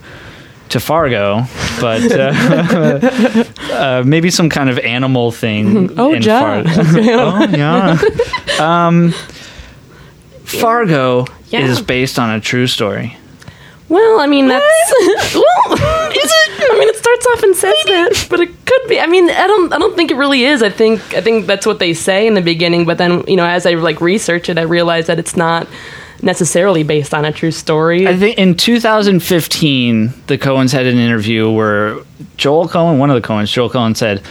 To 0.70 0.80
Fargo, 0.80 1.44
but 1.80 2.10
uh, 2.10 3.44
uh, 3.72 4.02
maybe 4.04 4.30
some 4.30 4.48
kind 4.50 4.68
of 4.68 4.78
animal 4.80 5.30
thing. 5.30 5.90
Oh, 5.98 6.12
in 6.12 6.22
Jaa. 6.22 6.64
Fargo. 6.64 6.70
oh, 7.12 7.46
yeah. 7.56 8.86
Um, 8.88 9.12
Fargo 10.44 11.26
Yeah. 11.48 11.60
is 11.60 11.80
based 11.80 12.18
on 12.18 12.30
a 12.30 12.40
true 12.40 12.66
story. 12.66 13.16
Well, 13.88 14.18
I 14.18 14.26
mean 14.26 14.48
that's 14.48 14.64
well, 15.34 15.72
is 16.10 16.32
it? 16.32 16.72
I 16.72 16.76
mean, 16.78 16.88
it 16.88 16.96
starts 16.96 17.26
off 17.28 17.42
and 17.44 17.54
says 17.54 17.74
that, 17.86 18.26
but 18.28 18.40
it 18.40 18.48
could 18.66 18.88
be. 18.88 18.98
I 18.98 19.06
mean, 19.06 19.30
I 19.30 19.46
don't. 19.46 19.72
I 19.72 19.78
don't 19.78 19.94
think 19.94 20.11
it 20.11 20.16
really 20.16 20.42
is. 20.42 20.61
I 20.61 20.70
think. 20.70 21.00
I 21.14 21.20
think 21.20 21.46
that's 21.46 21.64
what 21.66 21.78
they 21.78 21.94
say 21.94 22.26
in 22.26 22.35
the 22.35 22.42
beginning. 22.42 22.85
But 22.85 22.99
then, 22.99 23.23
you 23.28 23.37
know, 23.37 23.46
as 23.46 23.64
I 23.64 23.75
like 23.75 24.00
research 24.00 24.49
it, 24.49 24.58
I 24.58 24.62
realize 24.62 25.06
that 25.06 25.20
it's 25.20 25.37
not 25.37 25.68
necessarily 26.23 26.82
based 26.82 27.12
on 27.14 27.25
a 27.25 27.32
true 27.32 27.50
story. 27.50 28.06
I 28.06 28.16
think 28.16 28.38
in 28.38 28.54
2015, 28.56 30.12
the 30.26 30.38
Coens 30.38 30.73
had 30.73 30.87
an 30.87 30.99
interview 30.99 31.50
where 31.50 31.99
Joel 32.37 32.68
Coen, 32.68 32.99
one 32.99 33.11
of 33.11 33.20
the 33.20 33.26
Coens, 33.26 33.52
Joel 33.52 33.70
Coen 33.70 33.96
said, 33.96 34.23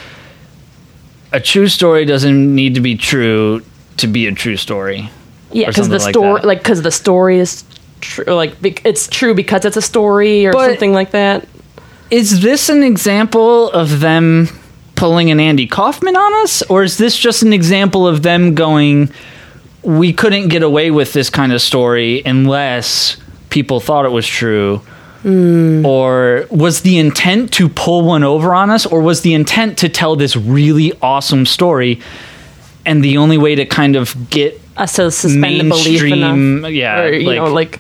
"A 1.32 1.40
true 1.40 1.68
story 1.68 2.06
doesn't 2.06 2.54
need 2.56 2.76
to 2.76 2.82
be 2.82 2.96
true 2.96 3.62
to 3.98 4.08
be 4.08 4.28
a 4.28 4.32
true 4.32 4.58
story." 4.58 5.10
yeah, 5.52 5.68
because 5.68 5.88
the 5.90 6.00
like 6.00 6.14
story, 6.14 6.42
that. 6.42 6.48
like, 6.48 6.60
because 6.60 6.82
the 6.82 6.92
story 6.92 7.40
is 7.40 7.64
true. 8.02 8.26
Like, 8.26 8.56
it's 8.84 9.08
true 9.08 9.34
because 9.34 9.64
it's 9.66 9.78
a 9.78 9.82
story 9.82 10.46
or 10.46 10.52
But- 10.52 10.70
something 10.72 10.94
like 10.94 11.12
that. 11.12 11.48
Is 12.12 12.42
this 12.42 12.70
an 12.70 12.84
example 12.84 13.72
of 13.72 14.00
them 14.00 14.48
pulling 14.96 15.32
an 15.32 15.40
Andy 15.40 15.66
Kaufman 15.66 16.16
on 16.16 16.34
us, 16.44 16.62
or 16.70 16.84
is 16.84 16.98
this 16.98 17.18
just 17.18 17.42
an 17.42 17.52
example 17.52 18.08
of 18.08 18.22
them 18.22 18.54
going, 18.54 19.10
"We 19.86 20.12
couldn't 20.14 20.48
get 20.50 20.64
away 20.64 20.92
with 20.92 21.14
this 21.14 21.30
kind 21.30 21.54
of 21.54 21.62
story 21.62 22.22
unless 22.26 23.18
people 23.50 23.80
thought 23.80 24.06
it 24.06 24.12
was 24.12 24.28
true"? 24.28 24.82
Or 25.26 26.46
was 26.52 26.82
the 26.82 27.00
intent 27.00 27.52
to 27.54 27.68
pull 27.68 28.04
one 28.04 28.24
over 28.24 28.54
on 28.54 28.70
us, 28.70 28.86
or 28.86 29.02
was 29.02 29.22
the 29.22 29.34
intent 29.34 29.78
to 29.80 29.90
tell 29.90 30.16
this 30.16 30.36
really 30.36 30.94
awesome 31.02 31.46
story? 31.48 32.00
And 32.86 33.04
the 33.04 33.18
only 33.18 33.38
way 33.38 33.56
to 33.56 33.66
kind 33.66 33.96
of 33.96 34.16
get 34.30 34.62
Uh, 34.78 34.86
so 34.86 35.10
suspend 35.10 35.60
the 35.62 35.70
belief 35.70 36.04
enough, 36.04 36.70
yeah, 36.72 37.02
or 37.02 37.14
you 37.14 37.28
like- 37.28 37.38
know, 37.38 37.54
like 37.54 37.80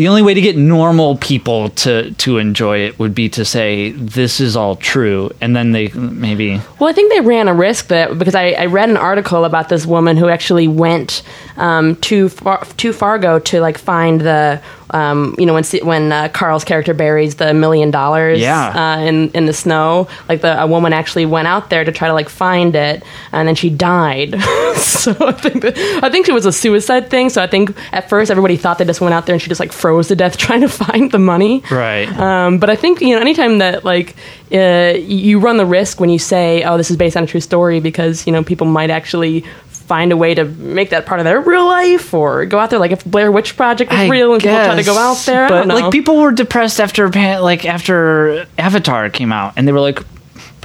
the 0.00 0.08
only 0.08 0.22
way 0.22 0.32
to 0.32 0.40
get 0.40 0.56
normal 0.56 1.18
people 1.18 1.68
to 1.68 2.10
to 2.12 2.38
enjoy 2.38 2.78
it 2.78 2.98
would 2.98 3.14
be 3.14 3.28
to 3.28 3.44
say 3.44 3.90
this 3.90 4.40
is 4.40 4.56
all 4.56 4.74
true, 4.76 5.30
and 5.42 5.54
then 5.54 5.72
they 5.72 5.88
maybe 5.88 6.58
Well, 6.78 6.88
I 6.88 6.94
think 6.94 7.12
they 7.12 7.20
ran 7.20 7.48
a 7.48 7.52
risk 7.52 7.88
that 7.88 8.18
because 8.18 8.34
I, 8.34 8.52
I 8.52 8.64
read 8.64 8.88
an 8.88 8.96
article 8.96 9.44
about 9.44 9.68
this 9.68 9.84
woman 9.84 10.16
who 10.16 10.30
actually 10.30 10.68
went 10.68 11.22
um, 11.58 11.96
to 11.96 12.30
Far, 12.30 12.64
to 12.64 12.94
Fargo 12.94 13.38
to 13.40 13.60
like 13.60 13.76
find 13.76 14.22
the 14.22 14.62
um, 14.92 15.34
you 15.38 15.44
know 15.46 15.52
when 15.54 15.64
when 15.82 16.10
uh, 16.12 16.28
Carl's 16.32 16.64
character 16.64 16.94
buries 16.94 17.34
the 17.34 17.52
million 17.52 17.90
dollars 17.90 18.40
Yeah. 18.40 18.96
uh, 18.96 19.00
in 19.00 19.30
in 19.32 19.44
the 19.44 19.52
snow 19.52 20.08
like 20.30 20.40
the 20.40 20.60
a 20.60 20.66
woman 20.66 20.92
actually 20.94 21.26
went 21.26 21.46
out 21.46 21.68
there 21.70 21.84
to 21.84 21.92
try 21.92 22.08
to 22.08 22.14
like 22.14 22.28
find 22.30 22.74
it 22.74 23.02
and 23.32 23.46
then 23.46 23.54
she 23.54 23.68
died 23.70 24.30
so 24.76 25.12
I 25.20 25.32
think 25.32 25.62
that, 25.62 25.76
I 26.02 26.08
think 26.10 26.28
it 26.28 26.32
was 26.32 26.46
a 26.46 26.52
suicide 26.52 27.10
thing. 27.10 27.28
So 27.28 27.42
I 27.42 27.46
think 27.46 27.76
at 27.92 28.08
first 28.08 28.30
everybody 28.30 28.56
thought 28.56 28.78
they 28.78 28.84
just 28.84 29.00
went 29.00 29.14
out 29.14 29.26
there 29.26 29.34
and 29.34 29.42
she 29.42 29.48
just 29.48 29.60
like 29.60 29.72
froze 29.72 29.89
to 30.08 30.16
death 30.16 30.36
trying 30.46 30.60
to 30.62 30.68
find 30.68 31.10
the 31.10 31.18
money. 31.18 31.62
Right. 31.70 32.08
Um, 32.18 32.58
but 32.58 32.70
I 32.70 32.76
think 32.76 33.00
you 33.00 33.14
know 33.14 33.20
anytime 33.20 33.58
that 33.58 33.84
like 33.84 34.14
uh, 34.52 34.94
you 34.96 35.38
run 35.40 35.56
the 35.56 35.66
risk 35.66 36.00
when 36.00 36.10
you 36.10 36.18
say, 36.18 36.62
"Oh, 36.64 36.76
this 36.76 36.90
is 36.90 36.96
based 36.96 37.16
on 37.16 37.24
a 37.24 37.26
true 37.26 37.40
story," 37.40 37.80
because 37.80 38.26
you 38.26 38.32
know 38.32 38.42
people 38.44 38.66
might 38.66 38.90
actually 38.90 39.44
find 39.68 40.12
a 40.12 40.16
way 40.16 40.34
to 40.34 40.44
make 40.44 40.90
that 40.90 41.04
part 41.04 41.18
of 41.18 41.24
their 41.24 41.40
real 41.40 41.66
life 41.66 42.14
or 42.14 42.46
go 42.46 42.60
out 42.60 42.70
there 42.70 42.78
like 42.78 42.92
if 42.92 43.04
Blair 43.04 43.32
Witch 43.32 43.56
Project 43.56 43.90
was 43.90 43.98
I 43.98 44.08
real 44.08 44.32
and 44.34 44.40
people 44.40 44.56
try 44.56 44.76
to 44.76 44.84
go 44.84 44.96
out 44.96 45.14
guess, 45.14 45.26
there. 45.26 45.46
I 45.46 45.48
But 45.48 45.58
don't 45.58 45.68
know. 45.68 45.74
like 45.74 45.92
people 45.92 46.20
were 46.22 46.30
depressed 46.30 46.80
after 46.80 47.08
like 47.08 47.64
after 47.64 48.46
Avatar 48.56 49.10
came 49.10 49.32
out, 49.32 49.54
and 49.56 49.66
they 49.66 49.72
were 49.72 49.80
like, 49.80 49.98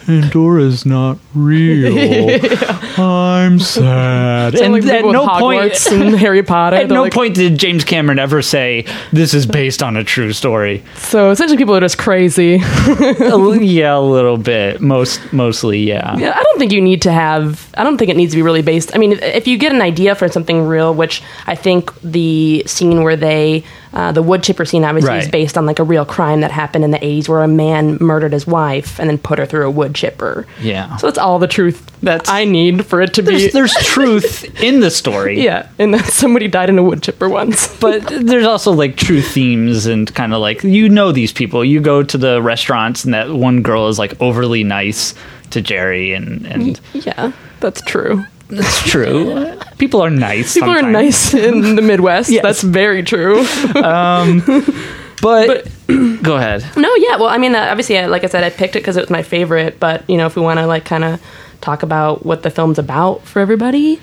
Pandora's 0.06 0.86
not 0.86 1.18
real. 1.34 2.30
I'm 2.98 3.60
sad. 3.60 4.58
Sound 4.58 4.74
like 4.74 4.84
and 4.84 4.92
at 4.92 5.06
no 5.06 5.28
point. 5.28 5.74
Hogwarts 5.74 5.92
and 5.92 6.16
Harry 6.20 6.44
Potter. 6.44 6.78
At 6.78 6.90
no 6.90 7.04
like- 7.04 7.14
point 7.14 7.36
did 7.36 7.58
James 7.58 7.84
Cameron 7.84 8.20
ever 8.20 8.42
say 8.42 8.86
this 9.12 9.34
is 9.34 9.46
based 9.46 9.82
on 9.82 9.98
a 9.98 10.04
true 10.04 10.32
story. 10.34 10.84
So 10.96 11.32
essentially, 11.32 11.58
people 11.58 11.76
are 11.76 11.80
just 11.80 11.98
crazy. 11.98 12.56
A 12.66 13.56
yeah, 13.60 13.98
a 13.98 14.00
little 14.00 14.38
bit. 14.38 14.82
Most 14.82 15.34
mostly, 15.34 15.80
yeah. 15.80 16.16
Yeah, 16.18 16.34
I 16.36 16.44
don't 16.44 16.60
think 16.60 16.72
you 16.72 16.82
need 16.82 17.02
to 17.04 17.12
have. 17.12 17.70
I 17.78 17.84
don't 17.84 17.98
think 17.98 18.10
it 18.12 18.18
needs 18.18 18.32
to 18.34 18.38
be 18.38 18.42
really 18.42 18.62
based. 18.62 18.96
I 18.96 18.98
mean, 18.98 19.14
if, 19.14 19.22
if 19.22 19.48
you 19.48 19.58
get 19.58 19.72
an 19.72 19.82
idea 19.82 20.16
for 20.16 20.28
something 20.30 20.64
real, 20.64 20.94
which 20.94 21.22
I 21.48 21.56
think 21.56 21.92
the 22.02 22.64
scene 22.68 23.04
where 23.04 23.16
they, 23.16 23.64
uh, 23.96 24.12
the 24.12 24.22
wood 24.22 24.44
chipper 24.44 24.66
scene, 24.66 24.84
obviously 24.84 25.18
is 25.18 25.30
based 25.30 25.58
on 25.58 25.66
like 25.66 25.80
a 25.80 25.84
real 25.84 26.06
crime 26.06 26.42
that 26.42 26.52
happened 26.52 26.84
in 26.84 26.92
the 26.92 27.00
'80s, 27.00 27.30
where 27.30 27.42
a 27.42 27.48
man 27.48 27.98
murdered 28.02 28.34
his 28.34 28.46
wife 28.46 29.00
and 29.00 29.10
then 29.10 29.18
put 29.18 29.40
her 29.40 29.46
through 29.46 29.66
a 29.66 29.72
wood 29.72 29.96
chipper. 29.96 30.46
Yeah. 30.62 30.98
So 30.98 31.08
that's 31.08 31.18
all 31.18 31.40
the 31.40 31.48
truth 31.48 31.86
That's- 32.02 32.30
I 32.30 32.44
need 32.44 32.86
for 32.86 33.02
it 33.02 33.14
to 33.16 33.24
be. 33.24 33.48
There's, 33.50 33.54
there's 33.54 33.74
truth 33.86 34.44
in 34.62 34.82
the 34.82 34.92
story. 34.92 35.42
yeah, 35.42 35.70
and 35.80 35.94
that 35.94 36.06
somebody 36.06 36.48
died 36.50 36.70
in 36.70 36.78
a 36.78 36.84
wood 36.84 37.02
chipper 37.02 37.30
once. 37.30 37.74
but 37.80 38.06
there's 38.08 38.46
also 38.46 38.72
like 38.74 38.98
true 38.98 39.22
themes 39.22 39.86
and 39.86 40.14
kind 40.14 40.34
of 40.34 40.42
like 40.42 40.64
you 40.64 40.90
know 40.90 41.12
these 41.12 41.32
people. 41.32 41.64
You 41.64 41.80
go 41.80 42.04
to 42.04 42.18
the 42.18 42.42
restaurants 42.42 43.06
and 43.06 43.14
that 43.14 43.30
one 43.30 43.62
girl 43.62 43.88
is 43.88 43.98
like 43.98 44.22
overly 44.22 44.64
nice 44.66 45.16
to 45.52 45.62
Jerry, 45.62 46.14
and 46.14 46.46
and 46.46 46.82
yeah, 46.94 47.32
that's 47.62 47.82
true. 47.84 48.25
That's 48.50 48.82
true. 48.90 49.58
People 49.78 50.02
are 50.02 50.10
nice. 50.10 50.54
People 50.54 50.70
are 50.70 50.82
nice 50.82 51.34
in 51.34 51.75
the 51.75 51.82
Midwest. 51.92 52.30
Yes. 52.30 52.44
That's 52.44 52.62
very 52.62 53.04
true. 53.04 53.44
but, 53.74 55.68
go 56.22 56.36
ahead. 56.36 56.66
No, 56.78 56.94
yeah. 56.96 57.18
Well, 57.18 57.28
I 57.28 57.38
mean, 57.38 57.56
uh, 57.56 57.68
obviously, 57.70 57.98
I, 57.98 58.06
like 58.08 58.24
I 58.24 58.28
said, 58.28 58.44
I 58.44 58.50
picked 58.50 58.75
it 58.75 58.80
because 58.80 58.98
it 58.98 59.02
was 59.02 59.10
my 59.10 59.24
favorite. 59.24 59.80
But 59.80 60.08
you 60.10 60.18
know, 60.18 60.25
if 60.25 60.36
we 60.36 60.42
want 60.42 60.60
to 60.60 60.68
like 60.68 60.86
kind 60.86 61.04
of 61.04 61.22
talk 61.62 61.84
about 61.84 62.25
what 62.25 62.44
the 62.44 62.50
film's 62.50 62.80
about 62.80 63.24
for 63.24 63.40
everybody, 63.40 64.00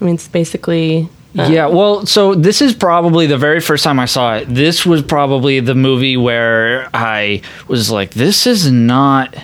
I 0.00 0.04
mean, 0.04 0.14
it's 0.14 0.28
basically 0.28 1.08
Yeah, 1.34 1.66
well, 1.66 2.06
so 2.06 2.34
this 2.34 2.60
is 2.62 2.74
probably 2.74 3.26
the 3.26 3.38
very 3.38 3.60
first 3.60 3.84
time 3.84 3.98
I 3.98 4.06
saw 4.06 4.36
it. 4.36 4.46
This 4.48 4.84
was 4.86 5.02
probably 5.02 5.60
the 5.60 5.74
movie 5.74 6.16
where 6.16 6.88
I 6.94 7.42
was 7.68 7.90
like, 7.90 8.12
"This 8.14 8.46
is 8.46 8.70
not 8.70 9.34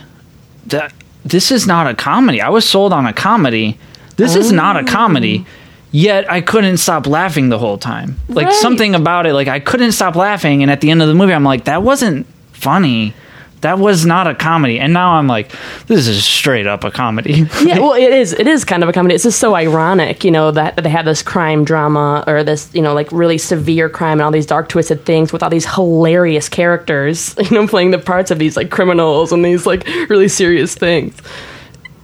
that. 0.66 0.92
This 1.24 1.50
is 1.50 1.66
not 1.66 1.86
a 1.86 1.94
comedy." 1.94 2.40
I 2.40 2.48
was 2.48 2.66
sold 2.68 2.92
on 2.92 3.06
a 3.06 3.12
comedy. 3.12 3.78
This 4.18 4.34
is 4.36 4.52
not 4.52 4.76
a 4.76 4.84
comedy. 4.84 5.38
Mm. 5.38 5.46
Yet 5.90 6.30
I 6.30 6.42
couldn't 6.42 6.76
stop 6.76 7.06
laughing 7.06 7.48
the 7.48 7.58
whole 7.58 7.78
time. 7.78 8.16
Like 8.28 8.46
Right. 8.48 8.54
something 8.56 8.94
about 8.94 9.24
it, 9.24 9.32
like 9.32 9.48
I 9.48 9.58
couldn't 9.58 9.92
stop 9.92 10.16
laughing. 10.16 10.60
And 10.62 10.70
at 10.70 10.82
the 10.82 10.90
end 10.90 11.00
of 11.00 11.08
the 11.08 11.14
movie, 11.14 11.32
I'm 11.32 11.44
like, 11.44 11.64
"That 11.64 11.82
wasn't 11.82 12.26
funny. 12.52 13.14
That 13.62 13.78
was 13.78 14.04
not 14.04 14.26
a 14.26 14.34
comedy." 14.34 14.78
And 14.78 14.92
now 14.92 15.12
I'm 15.12 15.26
like, 15.28 15.50
"This 15.86 16.06
is 16.06 16.22
straight 16.24 16.66
up 16.66 16.84
a 16.84 16.90
comedy." 16.90 17.46
yeah. 17.64 17.78
Well, 17.78 17.94
it 17.94 18.12
is. 18.12 18.34
It 18.34 18.46
is 18.46 18.66
kind 18.66 18.82
of 18.82 18.90
a 18.90 18.92
comedy. 18.92 19.14
It's 19.14 19.24
just 19.24 19.38
so 19.40 19.54
ironic, 19.54 20.24
you 20.24 20.30
know, 20.30 20.50
that, 20.50 20.76
that 20.76 20.82
they 20.82 20.90
have 20.90 21.06
this 21.06 21.22
crime 21.22 21.64
drama 21.64 22.22
or 22.26 22.44
this, 22.44 22.68
you 22.74 22.82
know, 22.82 22.92
like 22.92 23.10
really 23.10 23.38
severe 23.38 23.88
crime 23.88 24.18
and 24.18 24.22
all 24.22 24.30
these 24.30 24.44
dark 24.46 24.68
twisted 24.68 25.06
things 25.06 25.32
with 25.32 25.42
all 25.42 25.48
these 25.50 25.66
hilarious 25.74 26.50
characters, 26.50 27.34
you 27.42 27.50
know, 27.50 27.66
playing 27.66 27.92
the 27.92 27.98
parts 27.98 28.30
of 28.30 28.38
these 28.38 28.58
like 28.58 28.68
criminals 28.70 29.32
and 29.32 29.42
these 29.42 29.64
like 29.64 29.86
really 30.10 30.28
serious 30.28 30.74
things. 30.74 31.16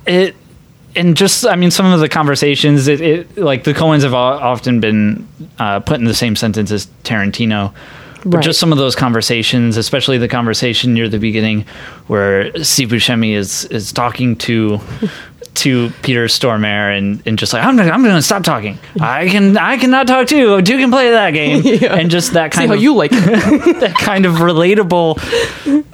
it 0.06 0.35
and 0.97 1.17
just 1.17 1.47
i 1.47 1.57
mean 1.57 1.71
some 1.71 1.87
of 1.87 2.01
the 2.01 2.09
conversations 2.09 2.89
it, 2.89 3.01
it 3.01 3.37
like 3.39 3.65
the 3.65 3.75
coens 3.75 4.03
have 4.03 4.15
often 4.15 4.81
been 4.81 5.27
uh, 5.59 5.81
put 5.81 5.99
in 5.99 6.05
the 6.05 6.15
same 6.15 6.37
sentence 6.37 6.71
as 6.71 6.87
tarantino. 7.05 7.73
But 8.27 8.37
Right. 8.39 8.45
just 8.45 8.59
some 8.59 8.73
of 8.73 8.79
those 8.79 8.97
conversations 8.97 9.77
especially 9.77 10.17
the 10.19 10.29
conversation 10.29 10.95
near 10.95 11.09
the 11.11 11.19
beginning 11.19 11.67
where 12.07 12.51
steve 12.65 12.89
buscemi 12.89 13.35
is 13.35 13.67
is 13.67 13.93
talking 13.93 14.35
to 14.37 14.81
to 15.55 15.91
peter 16.03 16.25
stormare 16.27 16.97
and, 16.97 17.23
and 17.27 17.39
just 17.39 17.53
like 17.53 17.63
i'm 17.63 17.77
gonna, 17.77 17.91
I'm 17.91 18.03
gonna 18.03 18.23
stop 18.23 18.43
talking. 18.43 18.79
I 18.99 19.29
can 19.29 19.59
i 19.59 19.77
cannot 19.77 20.07
talk 20.07 20.27
too. 20.27 20.63
Two 20.63 20.79
can 20.79 20.91
play 20.91 21.11
that 21.11 21.33
game. 21.33 21.63
Yeah. 21.65 21.95
and 21.97 22.11
just 22.11 22.33
that 22.33 22.55
See 22.55 22.59
kind 22.61 22.71
how 22.71 22.77
of 22.77 22.83
you 22.83 22.95
like 22.95 23.11
that 23.81 23.95
kind 23.99 24.25
of 24.27 24.37
relatable 24.37 25.19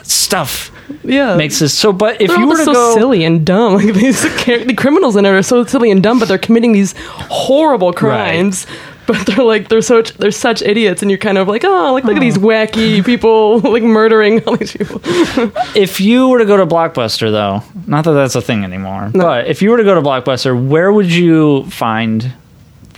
stuff 0.07 0.71
Yeah. 1.04 1.37
makes 1.37 1.59
this 1.59 1.73
so 1.73 1.92
but 1.92 2.20
if 2.20 2.28
They're 2.28 2.38
you 2.38 2.49
were 2.49 2.56
to 2.56 2.64
so 2.64 2.73
go 2.73 2.94
silly 2.94 3.25
and 3.25 3.44
dumb. 3.44 3.75
Like 3.80 3.94
these 3.94 4.23
the 4.23 4.75
criminals 4.76 5.16
in 5.16 5.25
it 5.25 5.28
are 5.28 5.42
so 5.42 5.64
silly 5.64 5.90
and 5.90 6.02
dumb, 6.02 6.18
but 6.18 6.28
they're 6.28 6.38
committing 6.38 6.73
these 6.73 6.94
horrible 7.06 7.92
crimes. 7.92 8.66
But 9.06 9.26
they're 9.26 9.44
like 9.44 9.68
they're 9.68 9.82
so 9.82 10.02
they're 10.02 10.30
such 10.30 10.62
idiots, 10.62 11.02
and 11.02 11.11
you're 11.11 11.18
kind 11.18 11.37
of 11.37 11.49
like, 11.49 11.64
oh, 11.64 11.92
like 11.92 12.04
look 12.04 12.14
at 12.14 12.20
these 12.20 12.38
oh. 12.38 12.42
wacky 12.42 13.04
people 13.04 13.59
like 13.73 13.82
murdering 13.82 14.44
all 14.44 14.56
these 14.56 14.70
people. 14.73 15.00
if 15.75 16.00
you 16.00 16.28
were 16.28 16.38
to 16.38 16.44
go 16.44 16.56
to 16.56 16.64
Blockbuster, 16.64 17.32
though, 17.32 17.64
not 17.88 18.04
that 18.04 18.12
that's 18.12 18.37
a 18.37 18.40
thing 18.40 18.62
anymore, 18.62 19.11
but 19.12 19.49
if 19.49 19.62
you 19.62 19.70
were 19.70 19.78
to 19.78 19.82
go 19.82 19.97
to 19.97 20.00
Blockbuster, 20.00 20.54
where 20.54 20.92
would 20.92 21.12
you 21.12 21.64
find 21.70 22.32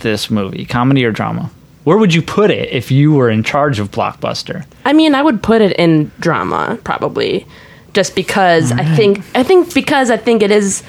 this 0.01 0.29
movie, 0.29 0.65
comedy 0.65 1.03
or 1.03 1.11
drama? 1.11 1.49
Where 1.83 1.97
would 1.97 2.13
you 2.13 2.21
put 2.21 2.49
it 2.49 2.69
if 2.71 2.91
you 2.91 3.13
were 3.13 3.29
in 3.29 3.43
charge 3.43 3.79
of 3.79 3.91
Blockbuster? 3.91 4.65
I 4.85 4.93
mean, 4.93 5.15
I 5.15 5.21
would 5.21 5.43
put 5.43 5.61
it 5.61 5.75
in 5.77 6.11
drama 6.19 6.77
probably, 6.83 7.45
just 7.93 8.15
because 8.15 8.71
I 8.71 8.83
think 8.95 9.19
I 9.35 9.43
think 9.43 9.73
because 9.73 10.09
I 10.09 10.17
think 10.17 10.41
it 10.43 10.51
is. 10.51 10.83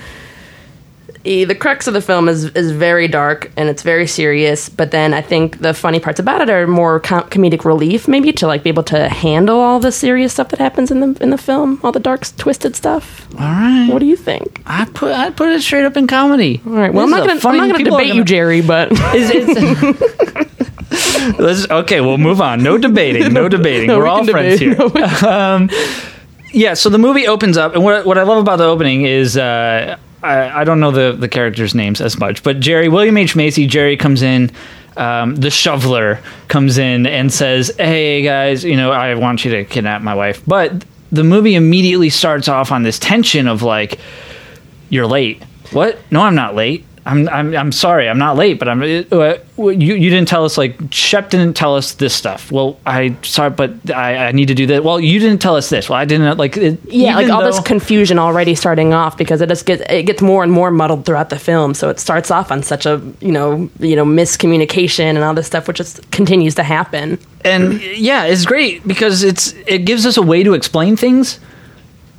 The 1.25 1.54
crux 1.54 1.87
of 1.87 1.94
the 1.94 2.02
film 2.02 2.28
is 2.28 2.44
is 2.54 2.70
very 2.70 3.08
dark 3.08 3.50
and 3.56 3.66
it's 3.70 3.82
very 3.82 4.06
serious, 4.06 4.68
but 4.68 4.90
then 4.90 5.14
I 5.14 5.23
think 5.23 5.61
the 5.61 5.73
funny 5.73 5.99
parts 5.99 6.20
about 6.20 6.42
it 6.42 6.50
are 6.50 6.66
more 6.66 7.00
com- 7.00 7.23
comedic 7.30 7.64
relief, 7.64 8.06
maybe 8.06 8.30
to 8.32 8.46
like 8.46 8.62
be 8.62 8.68
able 8.68 8.82
to 8.84 9.08
handle 9.08 9.58
all 9.58 9.80
the 9.80 9.90
serious 9.90 10.34
stuff 10.34 10.50
that 10.50 10.58
happens 10.58 10.90
in 10.90 11.00
the 11.00 11.23
in 11.23 11.30
the 11.30 11.38
film, 11.38 11.80
all 11.82 11.92
the 11.92 11.99
dark, 12.00 12.26
twisted 12.37 12.76
stuff. 12.76 13.26
All 13.37 13.40
right, 13.40 13.88
What 13.90 14.00
do 14.00 14.06
you 14.06 14.16
think? 14.16 14.61
I 14.66 14.84
put 14.84 15.12
I 15.12 15.30
put 15.30 15.49
it 15.49 15.62
straight 15.62 15.87
up 15.87 15.96
in 15.96 16.06
comedy. 16.06 16.61
All 16.66 16.73
right. 16.73 16.92
Well, 16.92 17.04
I'm 17.04 17.11
not 17.11 17.26
gonna 17.26 17.40
I'm 17.42 17.56
not 17.56 17.66
gonna 17.68 17.78
people 17.78 17.94
are 17.96 18.00
debate 18.02 18.14
you, 18.16 18.25
Jerry, 18.25 18.61
but 18.61 18.92
Is 19.14 19.30
it? 19.32 21.38
Let's, 21.38 21.70
okay, 21.70 22.02
we'll 22.02 22.18
move 22.18 22.42
on. 22.42 22.62
No 22.62 22.76
debating. 22.76 23.32
No 23.32 23.49
debating. 23.56 23.87
No, 23.87 23.96
We're 23.99 24.04
we 24.04 24.11
all 24.11 24.25
friends 24.26 24.61
debate. 24.61 24.78
here. 24.78 25.26
Um, 25.30 25.68
No, 25.68 25.75
yeah. 26.54 26.75
So 26.75 26.88
the 26.88 26.99
movie 26.99 27.26
opens 27.26 27.56
up, 27.56 27.75
and 27.75 27.84
what 27.84 28.06
what 28.06 28.18
I 28.18 28.23
love 28.23 28.38
about 28.38 28.56
the 28.56 28.64
opening 28.64 29.04
is 29.04 29.37
uh, 29.37 29.96
I, 30.23 30.61
I 30.61 30.64
don't 30.64 30.80
know 30.80 30.90
the 30.90 31.16
the 31.18 31.28
characters' 31.28 31.75
names 31.75 32.00
as 32.00 32.18
much, 32.18 32.42
but 32.42 32.61
Jerry 32.61 32.88
William 32.88 33.16
H 33.16 33.37
Macy. 33.37 33.66
Jerry 33.66 33.96
comes 33.96 34.23
in. 34.23 34.50
Um, 34.96 35.34
the 35.34 35.50
shoveler 35.50 36.20
comes 36.49 36.78
in 36.78 37.06
and 37.06 37.32
says, 37.32 37.73
"Hey 37.76 38.23
guys, 38.23 38.64
you 38.64 38.76
know 38.76 38.92
I 38.92 39.14
want 39.14 39.44
you 39.44 39.50
to 39.52 39.64
kidnap 39.64 40.02
my 40.02 40.14
wife." 40.14 40.42
But 40.46 40.84
the 41.11 41.25
movie 41.25 41.56
immediately 41.56 42.11
starts 42.11 42.49
off 42.49 42.70
on 42.70 42.84
this 42.84 42.99
tension 42.99 43.49
of 43.49 43.62
like, 43.62 43.99
"You're 44.90 45.06
late." 45.06 45.42
What? 45.73 45.99
No, 46.12 46.20
I'm 46.20 46.37
not 46.37 46.54
late. 46.54 46.84
I'm 47.06 47.28
I'm 47.28 47.54
I'm 47.54 47.73
sorry. 47.73 48.08
I'm 48.08 48.16
not 48.16 48.37
late, 48.37 48.58
but 48.58 48.66
I'm. 48.66 48.82
Uh, 48.82 49.34
you 49.58 49.94
you 49.94 50.08
didn't 50.08 50.26
tell 50.26 50.44
us 50.44 50.56
like 50.56 50.78
Shep 50.90 51.28
didn't 51.28 51.54
tell 51.54 51.76
us 51.76 51.92
this 51.94 52.14
stuff. 52.14 52.50
Well, 52.50 52.78
I 52.87 53.14
sorry, 53.23 53.50
but 53.50 53.90
I, 53.90 54.28
I 54.28 54.32
need 54.32 54.49
to 54.49 54.54
do 54.54 54.66
that. 54.68 54.84
Well, 54.84 54.99
you 54.99 55.18
didn't 55.18 55.42
tell 55.42 55.54
us 55.54 55.68
this. 55.68 55.90
Well, 55.90 55.99
I 55.99 56.06
didn't 56.06 56.38
like. 56.38 56.56
It, 56.56 56.80
yeah, 56.87 57.14
like 57.14 57.28
all 57.28 57.42
this 57.42 57.61
confusion 57.61 58.18
already 58.18 58.54
starting 58.54 58.94
off 58.94 59.18
because 59.18 59.42
it 59.42 59.50
just 59.50 59.66
gets 59.66 59.82
it 59.90 60.04
gets 60.04 60.23
more 60.23 60.42
and 60.42 60.50
more 60.50 60.70
muddled 60.70 61.04
throughout 61.04 61.28
the 61.28 61.38
film. 61.38 61.75
So 61.75 61.90
it 61.90 62.00
starts 62.00 62.30
off 62.30 62.50
on 62.50 62.62
such 62.62 62.87
a 62.87 63.02
you 63.20 63.32
know 63.32 63.68
you 63.80 63.96
know 63.96 64.06
miscommunication 64.06 65.04
and 65.04 65.18
all 65.18 65.34
this 65.34 65.46
stuff, 65.46 65.68
which 65.68 65.76
just 65.76 66.11
continues 66.11 66.54
to 66.54 66.62
happen. 66.62 67.18
and 67.44 67.82
yeah, 67.82 68.25
it's 68.25 68.46
great 68.46 68.87
because 68.88 69.23
it's 69.23 69.52
it 69.66 69.84
gives 69.84 70.06
us 70.06 70.16
a 70.16 70.23
way 70.23 70.42
to 70.42 70.54
explain 70.54 70.96
things, 70.96 71.38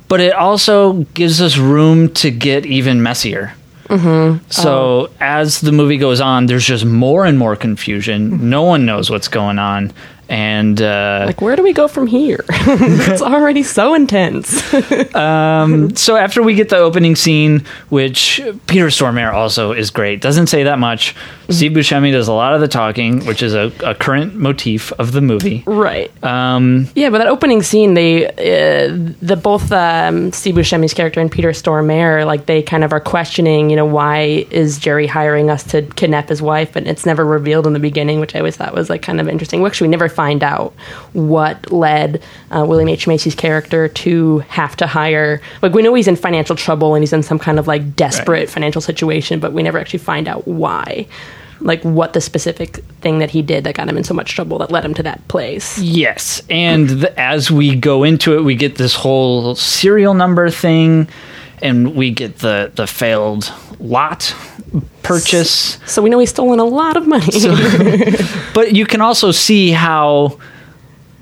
but 0.06 0.20
it 0.20 0.32
also 0.32 1.04
gives 1.14 1.42
us 1.42 1.58
room 1.58 2.14
to 2.14 2.30
get 2.30 2.64
even 2.66 3.02
messier. 3.02 3.52
Mm-hmm. 3.88 4.50
So 4.50 5.10
as 5.20 5.60
the 5.60 5.72
movie 5.72 5.96
goes 5.96 6.20
on, 6.20 6.46
there's 6.46 6.64
just 6.64 6.84
more 6.84 7.24
and 7.24 7.38
more 7.38 7.56
confusion. 7.56 8.50
No 8.50 8.62
one 8.62 8.84
knows 8.86 9.10
what's 9.10 9.28
going 9.28 9.58
on, 9.58 9.92
And 10.28 10.80
uh, 10.82 11.24
Like, 11.26 11.40
where 11.40 11.56
do 11.56 11.62
we 11.62 11.72
go 11.72 11.88
from 11.88 12.06
here? 12.06 12.44
it's 12.50 13.22
already 13.22 13.62
so 13.62 13.94
intense. 13.94 14.62
so 15.94 16.16
after 16.16 16.42
we 16.42 16.54
get 16.54 16.68
the 16.68 16.78
opening 16.78 17.16
scene, 17.16 17.64
which 17.88 18.40
Peter 18.66 18.86
Stormare 18.86 19.32
also 19.32 19.72
is 19.72 19.90
great, 19.90 20.20
doesn't 20.20 20.48
say 20.48 20.64
that 20.64 20.78
much. 20.78 21.14
Steve 21.48 21.72
Buscemi 21.72 22.10
does 22.10 22.28
a 22.28 22.32
lot 22.32 22.54
of 22.54 22.60
the 22.60 22.68
talking, 22.68 23.24
which 23.24 23.42
is 23.42 23.54
a, 23.54 23.72
a 23.84 23.94
current 23.94 24.34
motif 24.34 24.92
of 24.92 25.12
the 25.12 25.20
movie. 25.20 25.62
right. 25.66 26.10
Um, 26.24 26.88
Yeah, 26.94 27.10
but 27.10 27.18
that 27.18 27.28
opening 27.28 27.62
scene, 27.62 27.94
they 27.94 28.26
uh, 28.26 29.12
the 29.22 29.36
both 29.40 29.70
um, 29.70 30.32
Steve 30.32 30.56
Buscemi's 30.56 30.92
character 30.94 31.20
and 31.20 31.30
Peter 31.30 31.50
Stormare, 31.50 32.26
like 32.26 32.46
they 32.46 32.62
kind 32.62 32.82
of 32.82 32.92
are 32.92 33.00
questioning, 33.00 33.70
you 33.70 33.76
know, 33.76 33.86
why 33.86 34.46
is 34.50 34.78
Jerry 34.78 35.06
hiring 35.06 35.50
us 35.50 35.62
to 35.64 35.82
kidnap 35.82 36.28
his 36.28 36.42
wife? 36.42 36.74
And 36.74 36.88
it's 36.88 37.06
never 37.06 37.24
revealed 37.24 37.66
in 37.66 37.72
the 37.72 37.78
beginning, 37.78 38.18
which 38.18 38.34
I 38.34 38.38
always 38.40 38.56
thought 38.56 38.74
was 38.74 38.90
like 38.90 39.02
kind 39.02 39.20
of 39.20 39.28
interesting. 39.28 39.62
We 39.62 39.88
never 39.88 40.08
find 40.16 40.42
out 40.42 40.72
what 41.12 41.70
led 41.70 42.22
uh, 42.50 42.64
William 42.68 42.88
H 42.88 43.06
Macy's 43.06 43.34
character 43.34 43.88
to 43.88 44.38
have 44.60 44.74
to 44.76 44.86
hire. 44.86 45.40
Like 45.62 45.72
we 45.74 45.82
know 45.82 45.94
he's 45.94 46.08
in 46.08 46.16
financial 46.16 46.56
trouble 46.56 46.94
and 46.94 47.02
he's 47.02 47.12
in 47.12 47.22
some 47.22 47.38
kind 47.38 47.58
of 47.58 47.66
like 47.68 47.94
desperate 47.94 48.26
Right. 48.40 48.50
financial 48.50 48.80
situation, 48.80 49.38
but 49.40 49.52
we 49.52 49.62
never 49.62 49.78
actually 49.78 50.00
find 50.00 50.26
out 50.28 50.42
why. 50.48 51.06
Like 51.60 51.82
what 51.82 52.12
the 52.12 52.20
specific 52.20 52.76
thing 53.00 53.18
that 53.20 53.30
he 53.30 53.40
did 53.40 53.64
that 53.64 53.74
got 53.76 53.88
him 53.88 53.96
in 53.96 54.04
so 54.04 54.12
much 54.12 54.34
trouble 54.34 54.58
that 54.58 54.70
led 54.70 54.84
him 54.84 54.92
to 54.94 55.02
that 55.04 55.26
place. 55.28 55.78
Yes, 55.78 56.42
and 56.50 56.88
the, 57.02 57.18
as 57.18 57.50
we 57.50 57.74
go 57.76 58.04
into 58.04 58.36
it, 58.36 58.42
we 58.44 58.54
get 58.54 58.74
this 58.76 58.94
whole 58.94 59.54
serial 59.54 60.12
number 60.12 60.50
thing, 60.50 61.08
and 61.62 61.94
we 61.94 62.10
get 62.10 62.38
the 62.38 62.70
the 62.74 62.86
failed 62.86 63.52
lot 63.78 64.34
purchase. 65.02 65.78
So 65.86 66.02
we 66.02 66.10
know 66.10 66.18
he's 66.18 66.30
stolen 66.30 66.58
a 66.58 66.64
lot 66.64 66.96
of 66.96 67.06
money. 67.06 67.26
But 68.54 68.74
you 68.74 68.86
can 68.86 69.02
also 69.02 69.32
see 69.32 69.70
how 69.70 70.38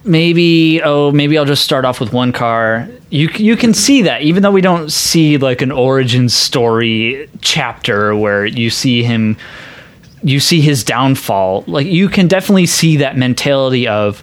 maybe 0.05 0.81
oh 0.85 1.11
maybe 1.11 1.37
I'll 1.37 1.45
just 1.45 1.65
start 1.65 1.85
off 1.85 1.99
with 1.99 2.13
one 2.13 2.33
car. 2.33 2.89
You 3.11 3.29
you 3.35 3.57
can 3.57 3.75
see 3.75 4.03
that 4.03 4.23
even 4.23 4.43
though 4.43 4.53
we 4.53 4.61
don't 4.61 4.93
see 4.93 5.37
like 5.37 5.61
an 5.61 5.73
origin 5.73 6.29
story 6.29 7.29
chapter 7.41 8.15
where 8.15 8.47
you 8.47 8.71
see 8.71 9.03
him 9.03 9.37
you 10.23 10.41
see 10.41 10.61
his 10.61 10.85
downfall. 10.85 11.65
Like 11.67 11.87
you 11.87 12.09
can 12.09 12.29
definitely 12.29 12.67
see 12.67 12.99
that 12.99 13.17
mentality 13.17 13.89
of 13.89 14.23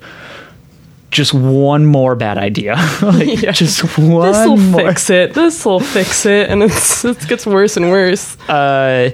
just 1.12 1.34
one 1.34 1.86
more 1.86 2.16
bad 2.16 2.38
idea. 2.38 2.76
like 3.02 3.42
Yeah. 3.44 3.52
just 3.52 3.84
one 3.98 4.32
This'll 4.32 4.58
more. 4.58 4.82
fix 4.88 5.10
it. 5.10 5.34
This'll 5.34 5.80
fix 5.80 6.26
it, 6.26 6.50
and 6.50 6.64
it's 6.64 7.06
it 7.06 7.28
gets 7.28 7.46
worse 7.46 7.78
and 7.78 7.90
worse. 7.90 8.38
Uh, 8.50 9.12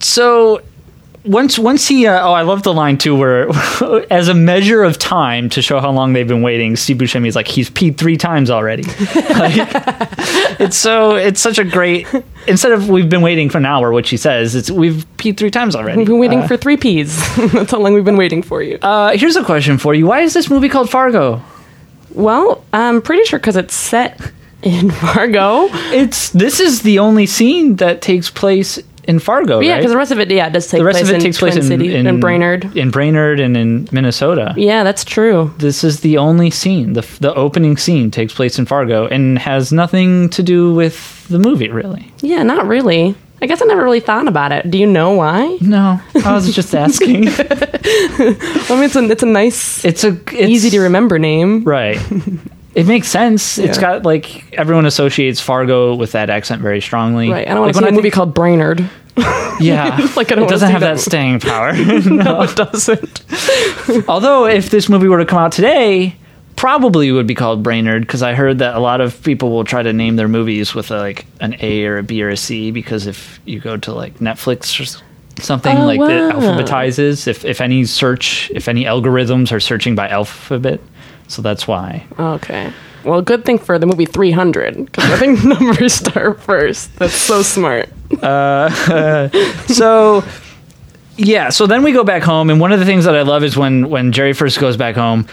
so 0.00 0.62
once 1.28 1.58
once 1.58 1.86
he 1.86 2.06
uh, 2.06 2.26
oh 2.26 2.32
I 2.32 2.42
love 2.42 2.62
the 2.62 2.72
line 2.72 2.98
too 2.98 3.14
where 3.16 3.48
as 4.10 4.28
a 4.28 4.34
measure 4.34 4.82
of 4.82 4.98
time 4.98 5.48
to 5.50 5.62
show 5.62 5.80
how 5.80 5.90
long 5.90 6.12
they've 6.12 6.26
been 6.26 6.42
waiting 6.42 6.74
Steve 6.76 6.96
Buscemi 6.98 7.26
is 7.28 7.36
like 7.36 7.46
he's 7.46 7.70
peed 7.70 7.96
three 7.96 8.16
times 8.16 8.50
already 8.50 8.82
like, 9.30 9.52
it's 10.60 10.76
so 10.76 11.16
it's 11.16 11.40
such 11.40 11.58
a 11.58 11.64
great 11.64 12.06
instead 12.46 12.72
of 12.72 12.88
we've 12.88 13.08
been 13.08 13.22
waiting 13.22 13.50
for 13.50 13.58
an 13.58 13.66
hour 13.66 13.92
which 13.92 14.10
he 14.10 14.16
says 14.16 14.54
it's 14.54 14.70
we've 14.70 15.06
peed 15.16 15.36
three 15.36 15.50
times 15.50 15.76
already 15.76 15.98
We've 15.98 16.06
been 16.06 16.18
waiting 16.18 16.46
for 16.46 16.56
three 16.56 16.76
P's. 16.76 17.16
That's 17.52 17.70
how 17.72 17.78
long 17.78 17.94
we've 17.94 18.04
been 18.04 18.16
waiting 18.16 18.42
for 18.42 18.62
you. 18.62 18.78
uh, 18.82 19.16
here's 19.16 19.36
a 19.36 19.44
question 19.44 19.78
for 19.78 19.94
you 19.94 20.06
why 20.06 20.20
is 20.20 20.34
this 20.34 20.48
movie 20.50 20.68
called 20.68 20.90
Fargo 20.90 21.42
well, 22.14 22.64
I'm 22.72 23.02
pretty 23.02 23.24
sure 23.24 23.38
because 23.38 23.56
it's 23.56 23.74
set 23.74 24.18
in 24.62 24.90
Fargo. 24.90 25.68
it's 25.92 26.30
this 26.30 26.58
is 26.58 26.82
the 26.82 26.98
only 26.98 27.26
scene 27.26 27.76
that 27.76 28.02
takes 28.02 28.30
place 28.30 28.78
in 29.08 29.18
Fargo 29.18 29.56
right? 29.58 29.66
Yeah, 29.66 29.72
right? 29.72 29.78
because 29.78 29.90
the 29.90 29.96
rest 29.96 30.12
of 30.12 30.20
it, 30.20 30.30
yeah, 30.30 30.46
it 30.46 30.52
does 30.52 30.68
take 30.68 30.78
the 30.78 30.84
rest 30.84 30.98
place 30.98 31.08
of 31.08 31.14
it 31.14 31.16
in 31.16 31.20
takes 31.22 31.38
Twin 31.38 31.52
place 31.52 31.64
in, 31.64 31.68
City 31.68 31.96
in, 31.96 32.06
in 32.06 32.20
Brainerd. 32.20 32.76
in 32.76 32.90
Brainerd 32.90 33.40
and 33.40 33.56
in 33.56 33.88
Minnesota 33.90 34.54
Yeah, 34.56 34.84
that's 34.84 35.04
true. 35.04 35.52
this 35.58 35.82
is 35.82 36.00
the 36.00 36.18
only 36.18 36.50
scene. 36.50 36.92
The 36.92 37.06
the 37.18 37.34
opening 37.34 37.76
scene 37.78 38.10
takes 38.10 38.34
place 38.34 38.58
in 38.58 38.66
Fargo 38.66 39.06
and 39.06 39.38
has 39.38 39.72
nothing 39.72 40.28
to 40.30 40.42
do 40.42 40.74
with 40.74 41.26
the 41.28 41.38
movie, 41.38 41.70
really. 41.70 42.12
Yeah, 42.20 42.42
not 42.42 42.66
really. 42.66 43.16
I 43.40 43.46
guess 43.46 43.62
I 43.62 43.66
never 43.66 43.84
really 43.84 44.00
thought 44.00 44.26
about 44.26 44.50
it. 44.52 44.68
Do 44.68 44.78
you 44.78 44.86
know 44.86 45.12
why? 45.12 45.58
No, 45.60 46.00
I 46.24 46.34
was 46.34 46.52
just 46.54 46.74
asking. 46.86 47.28
I 47.28 48.66
mean, 48.70 48.84
it's 48.84 48.96
a 48.96 49.04
it's 49.10 49.22
a 49.22 49.26
nice, 49.26 49.84
it's 49.84 50.04
a 50.04 50.08
it's, 50.08 50.32
easy 50.34 50.70
to 50.70 50.80
remember 50.80 51.18
name. 51.18 51.64
Right. 51.64 51.98
It 52.74 52.86
makes 52.86 53.08
sense. 53.08 53.58
It's 53.58 53.76
Yeah. 53.76 53.80
got 53.82 54.02
like 54.04 54.52
everyone 54.56 54.86
associates 54.86 55.40
Fargo 55.40 55.94
with 55.94 56.12
that 56.12 56.30
accent 56.30 56.62
very 56.62 56.80
strongly. 56.80 57.30
Right. 57.30 57.46
I 57.48 57.50
don't 57.54 57.60
want 57.62 57.68
Like, 57.68 57.72
to 57.74 57.78
see 57.78 57.84
when 57.86 57.94
a 57.94 57.96
movie 57.96 58.10
called 58.10 58.34
Brainerd. 58.34 58.88
Yeah, 59.60 59.96
Like, 60.16 60.30
I 60.30 60.36
don't 60.36 60.38
it 60.38 60.40
wanna 60.42 60.48
doesn't 60.50 60.68
see 60.68 60.72
have 60.72 60.80
that 60.82 60.94
that 60.96 61.00
staying 61.00 61.40
power. 61.40 61.72
no, 62.06 62.42
it 62.42 62.54
doesn't. 62.54 63.22
Although, 64.08 64.46
if 64.46 64.70
this 64.70 64.88
movie 64.88 65.08
were 65.08 65.18
to 65.18 65.24
come 65.26 65.38
out 65.40 65.50
today, 65.50 66.14
probably 66.54 67.10
would 67.10 67.26
be 67.26 67.34
called 67.34 67.62
Brainerd 67.62 68.02
because 68.02 68.22
I 68.22 68.34
heard 68.34 68.58
that 68.60 68.76
a 68.76 68.80
lot 68.80 69.00
of 69.00 69.20
people 69.24 69.50
will 69.50 69.64
try 69.64 69.82
to 69.82 69.92
name 69.92 70.14
their 70.16 70.28
movies 70.28 70.74
with 70.74 70.90
a, 70.92 70.98
like 70.98 71.26
an 71.40 71.56
A 71.60 71.84
or 71.86 71.98
a 71.98 72.02
B 72.04 72.22
or 72.22 72.28
a 72.28 72.36
C 72.36 72.70
because 72.70 73.06
if 73.08 73.40
you 73.44 73.58
go 73.60 73.76
to 73.76 73.92
like 73.92 74.18
Netflix 74.18 74.78
or 74.78 74.84
s- 74.84 75.02
something 75.38 75.76
Oh, 75.76 75.86
like 75.86 76.00
that 76.00 76.36
wow. 76.36 76.40
alphabetizes, 76.40 77.26
if 77.26 77.44
if 77.44 77.60
any 77.60 77.84
search, 77.86 78.50
if 78.54 78.68
any 78.68 78.84
algorithms 78.84 79.50
are 79.50 79.60
searching 79.60 79.94
by 79.96 80.08
alphabet, 80.08 80.80
so 81.28 81.40
that's 81.42 81.68
why. 81.68 82.06
Okay. 82.18 82.72
Well, 83.04 83.22
good 83.22 83.44
thing 83.44 83.58
for 83.58 83.78
the 83.78 83.86
movie 83.86 84.06
300 84.06 84.86
because 84.86 85.04
I 85.12 85.16
think 85.16 85.44
numbers 85.60 85.94
start 85.94 86.40
first. 86.40 86.94
That's 86.96 87.14
so 87.14 87.42
smart. 87.42 87.88
Uh, 88.22 89.28
so 89.66 90.24
yeah 91.20 91.48
so 91.48 91.66
then 91.66 91.82
we 91.82 91.90
go 91.92 92.04
back 92.04 92.22
home 92.22 92.48
and 92.48 92.60
one 92.60 92.70
of 92.70 92.78
the 92.78 92.86
things 92.86 93.04
that 93.04 93.16
i 93.16 93.22
love 93.22 93.42
is 93.42 93.56
when 93.56 93.90
when 93.90 94.12
jerry 94.12 94.32
first 94.32 94.60
goes 94.60 94.76
back 94.76 94.94
home 94.94 95.26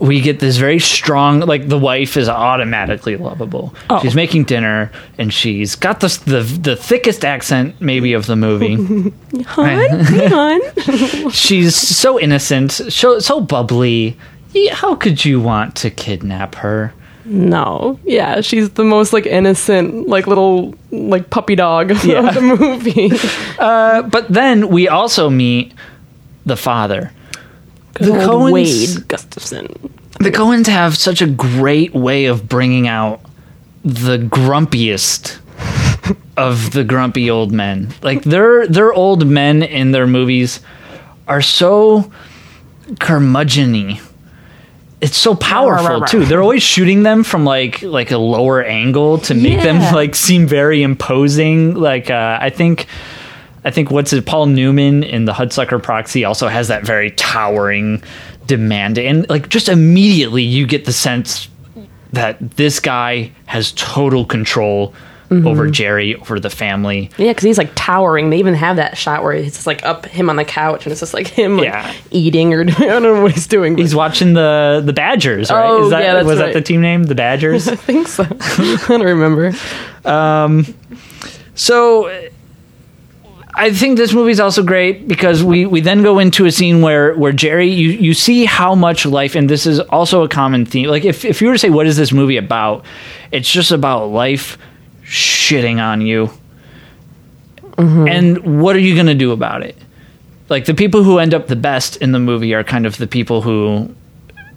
we 0.00 0.20
get 0.20 0.40
this 0.40 0.56
very 0.56 0.80
strong 0.80 1.38
like 1.38 1.68
the 1.68 1.78
wife 1.78 2.16
is 2.16 2.28
automatically 2.28 3.16
lovable 3.16 3.72
Oh. 3.88 4.00
she's 4.00 4.16
making 4.16 4.44
dinner 4.46 4.90
and 5.16 5.32
she's 5.32 5.76
got 5.76 6.00
the, 6.00 6.08
the 6.26 6.40
the 6.42 6.74
thickest 6.74 7.24
accent 7.24 7.80
maybe 7.80 8.14
of 8.14 8.26
the 8.26 8.34
movie 8.34 8.74
Hon, 9.46 10.04
hey, 10.04 10.26
hon. 10.28 11.30
she's 11.30 11.76
so 11.76 12.18
innocent 12.18 12.72
so, 12.72 13.20
so 13.20 13.40
bubbly 13.40 14.16
how 14.66 14.94
could 14.94 15.24
you 15.24 15.40
want 15.40 15.74
to 15.76 15.90
kidnap 15.90 16.54
her 16.56 16.92
No. 17.24 17.98
Yeah, 18.04 18.40
she's 18.40 18.70
the 18.70 18.84
most 18.84 19.12
like 19.12 19.26
innocent, 19.26 20.08
like 20.08 20.26
little 20.26 20.74
like 20.90 21.30
puppy 21.30 21.54
dog 21.56 21.90
Yeah. 22.04 22.28
of 22.28 22.34
the 22.34 22.40
movie. 22.40 23.10
Uh, 23.58 24.02
but 24.02 24.28
then 24.28 24.68
we 24.68 24.88
also 24.88 25.28
meet 25.28 25.72
the 26.46 26.56
father 26.56 27.10
the 27.94 28.04
Coens- 28.12 28.52
Wade 28.52 29.08
Gustafson. 29.08 29.66
the 30.20 30.30
Coens 30.30 30.68
have 30.68 30.96
such 30.96 31.20
a 31.20 31.26
great 31.26 31.92
way 31.92 32.26
of 32.26 32.48
bringing 32.48 32.86
out 32.86 33.20
the 33.84 34.16
grumpiest 34.18 35.38
of 36.36 36.70
the 36.70 36.84
grumpy 36.84 37.28
old 37.28 37.50
men. 37.52 37.88
Like 38.02 38.22
their 38.22 38.66
their 38.68 38.92
old 38.92 39.26
men 39.26 39.62
in 39.64 39.90
their 39.90 40.06
movies 40.06 40.60
are 41.26 41.42
so 41.42 42.10
curmudgeony. 43.00 44.00
It's 45.00 45.16
so 45.16 45.34
powerful 45.36 46.00
too. 46.02 46.24
They're 46.24 46.42
always 46.42 46.62
shooting 46.62 47.04
them 47.04 47.22
from 47.22 47.44
like 47.44 47.82
like 47.82 48.10
a 48.10 48.18
lower 48.18 48.62
angle 48.64 49.18
to 49.18 49.34
make 49.34 49.58
Yeah. 49.58 49.62
them 49.64 49.94
like 49.94 50.14
seem 50.16 50.46
very 50.46 50.82
imposing. 50.82 51.74
Like 51.74 52.10
uh, 52.10 52.38
I 52.40 52.50
think 52.50 52.86
I 53.64 53.70
think 53.70 53.90
what's 53.92 54.12
it 54.12 54.26
Paul 54.26 54.46
Newman 54.46 55.04
in 55.04 55.24
the 55.24 55.32
Hudsucker 55.32 55.80
Proxy 55.82 56.24
also 56.24 56.48
has 56.48 56.68
that 56.68 56.84
very 56.84 57.12
towering 57.12 58.02
demand 58.46 58.98
and 58.98 59.28
like 59.28 59.48
just 59.50 59.68
immediately 59.68 60.42
you 60.42 60.66
get 60.66 60.84
the 60.86 60.92
sense 60.92 61.48
that 62.12 62.38
this 62.56 62.80
guy 62.80 63.30
has 63.46 63.72
total 63.72 64.24
control 64.24 64.94
Mm-hmm. 65.30 65.46
over 65.46 65.68
Jerry, 65.68 66.16
over 66.16 66.40
the 66.40 66.48
family. 66.48 67.10
Yeah, 67.18 67.28
because 67.28 67.44
he's 67.44 67.58
like 67.58 67.70
towering. 67.74 68.30
They 68.30 68.38
even 68.38 68.54
have 68.54 68.76
that 68.76 68.96
shot 68.96 69.22
where 69.22 69.34
it's 69.34 69.56
just 69.56 69.66
like 69.66 69.84
up 69.84 70.06
him 70.06 70.30
on 70.30 70.36
the 70.36 70.44
couch, 70.44 70.86
and 70.86 70.90
it's 70.90 71.00
just 71.00 71.12
like 71.12 71.26
him 71.26 71.58
like 71.58 71.66
Yeah. 71.66 71.92
eating 72.10 72.54
or 72.54 72.62
I 72.62 72.64
don't 72.64 73.02
know 73.02 73.20
what 73.22 73.32
he's 73.32 73.46
doing. 73.46 73.74
but 73.74 73.82
He's 73.82 73.94
watching 73.94 74.32
the 74.32 74.82
the 74.82 74.94
Badgers, 74.94 75.50
right? 75.50 75.68
Oh, 75.68 75.84
Is 75.84 75.90
that 75.90 76.02
yeah, 76.02 76.14
that's 76.14 76.26
was 76.26 76.38
that 76.38 76.54
the 76.54 76.62
team 76.62 76.80
name? 76.80 77.02
The 77.02 77.14
Badgers. 77.14 77.68
I 77.68 77.76
think 77.76 78.08
so. 78.08 78.24
I 78.40 78.84
don't 78.88 79.02
remember. 79.02 79.52
So 81.54 82.08
I 83.54 83.72
think 83.72 83.96
this 83.98 84.12
movie's 84.12 84.38
also 84.40 84.62
great 84.62 85.08
because 85.08 85.42
we, 85.42 85.66
we 85.66 85.80
then 85.80 86.02
go 86.02 86.20
into 86.20 86.46
a 86.46 86.52
scene 86.52 86.80
where, 86.80 87.14
where 87.16 87.32
Jerry 87.32 87.68
you, 87.68 87.88
you 87.90 88.14
see 88.14 88.44
how 88.44 88.74
much 88.76 89.04
life 89.04 89.34
and 89.34 89.50
this 89.50 89.66
is 89.66 89.80
also 89.80 90.22
a 90.22 90.28
common 90.28 90.64
theme. 90.64 90.88
Like 90.88 91.04
if, 91.04 91.24
if 91.24 91.42
you 91.42 91.48
were 91.48 91.54
to 91.54 91.58
say 91.58 91.70
what 91.70 91.86
is 91.86 91.96
this 91.96 92.12
movie 92.12 92.36
about, 92.36 92.84
it's 93.32 93.50
just 93.50 93.72
about 93.72 94.06
life 94.06 94.56
shitting 95.08 95.82
on 95.82 96.00
you. 96.00 96.30
And 97.76 98.60
what 98.60 98.74
are 98.74 98.80
you 98.80 98.96
gonna 98.96 99.14
do 99.14 99.30
about 99.32 99.62
it? 99.62 99.76
Like 100.48 100.64
the 100.64 100.74
people 100.74 101.04
who 101.04 101.18
end 101.18 101.32
up 101.34 101.46
the 101.46 101.56
best 101.56 101.96
in 101.96 102.10
the 102.12 102.18
movie 102.18 102.52
are 102.54 102.64
kind 102.64 102.86
of 102.86 102.96
the 102.96 103.06
people 103.06 103.42
who 103.42 103.94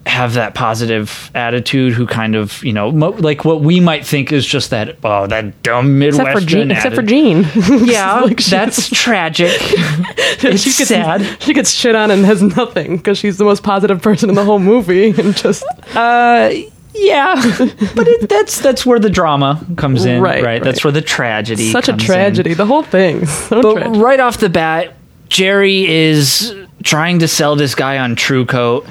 have 0.08 0.34
that 0.34 0.56
positive 0.56 1.30
attitude 1.36 1.94
who 1.94 2.08
kind 2.08 2.36
of 2.36 2.64
you 2.64 2.74
know 2.74 2.92
mo- 2.92 3.12
like 3.12 3.46
what 3.46 3.62
we 3.62 3.80
might 3.80 4.04
think 4.04 4.32
is 4.32 4.44
just 4.44 4.72
that 4.72 4.98
oh 5.04 5.28
that 5.28 5.62
dumb 5.62 6.02
Except 6.02 6.24
for 6.32 6.40
midwestern 6.42 6.48
Jean. 6.48 6.72
Except 6.72 6.96
for 6.96 7.02
Jean. 7.04 7.46
yeah 7.88 8.22
Like, 8.22 8.44
that's 8.44 8.90
tragic 8.90 9.52
it's 9.60 10.64
she 10.64 10.70
gets 10.72 10.88
sad 10.88 11.22
She 11.44 11.54
gets 11.54 11.72
shit 11.72 11.94
on 11.96 12.10
and 12.10 12.26
has 12.26 12.42
nothing 12.42 12.98
because 12.98 13.20
she's 13.20 13.38
the 13.38 13.44
most 13.44 13.62
positive 13.62 14.02
person 14.02 14.28
in 14.30 14.36
the 14.36 14.44
whole 14.44 14.58
movie 14.58 15.12
and 15.12 15.38
just 15.38 15.64
uh 15.94 16.52
yeah 16.94 17.36
but 17.96 18.08
it, 18.08 18.28
that's 18.30 18.60
that's 18.60 18.86
where 18.86 19.00
the 19.00 19.10
drama 19.10 19.66
comes 19.78 20.06
in 20.06 20.22
Right, 20.22 20.44
right, 20.44 20.64
that's 20.64 20.84
where 20.84 20.92
the 20.92 21.02
tragedy 21.02 21.72
such 21.72 21.88
a 21.88 21.92
comes 21.94 22.04
in. 22.04 22.08
tragedy. 22.08 22.54
The 22.54 22.66
whole 22.66 22.84
thing. 22.84 23.26
So 23.26 23.62
But 23.62 23.74
tragic. 23.82 24.02
right 24.02 24.20
off 24.20 24.38
the 24.40 24.50
bat, 24.50 24.96
Jerry 25.30 25.88
is 25.90 26.54
trying 26.84 27.20
to 27.20 27.28
sell 27.28 27.56
this 27.56 27.76
guy 27.76 27.98
on 28.00 28.16
TruCoat, 28.16 28.88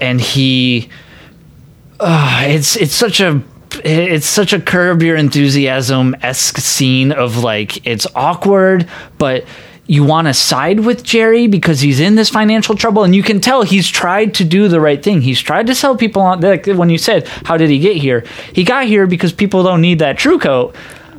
and 0.00 0.20
he, 0.20 0.88
uh, 2.00 2.42
it's 2.46 2.76
it's 2.76 2.94
such 2.94 3.20
a 3.20 3.42
it's 3.84 4.26
such 4.26 4.52
a 4.52 4.60
curb 4.60 5.02
your 5.02 5.16
enthusiasm 5.16 6.14
esque 6.22 6.58
scene 6.58 7.12
of 7.12 7.38
like 7.38 7.86
it's 7.86 8.06
awkward, 8.14 8.88
but 9.18 9.44
you 9.88 10.04
want 10.04 10.28
to 10.28 10.34
side 10.34 10.80
with 10.80 11.02
Jerry 11.02 11.46
because 11.48 11.80
he's 11.80 11.98
in 11.98 12.14
this 12.14 12.28
financial 12.28 12.74
trouble, 12.76 13.02
and 13.04 13.16
you 13.16 13.22
can 13.24 13.40
tell 13.40 13.62
he's 13.62 13.88
tried 13.88 14.34
to 14.34 14.44
do 14.44 14.68
the 14.68 14.80
right 14.80 15.02
thing. 15.02 15.22
He's 15.22 15.40
tried 15.40 15.66
to 15.66 15.74
sell 15.74 15.96
people 15.96 16.22
on. 16.22 16.40
Like 16.40 16.66
when 16.66 16.90
you 16.90 16.98
said, 16.98 17.26
"How 17.44 17.56
did 17.56 17.70
he 17.70 17.78
get 17.80 17.96
here?" 17.96 18.22
He 18.52 18.62
got 18.64 18.84
here 18.86 19.06
because 19.06 19.32
people 19.32 19.62
don't 19.64 19.80
need 19.80 19.98
that 20.00 20.18
TruCoat, 20.18 20.74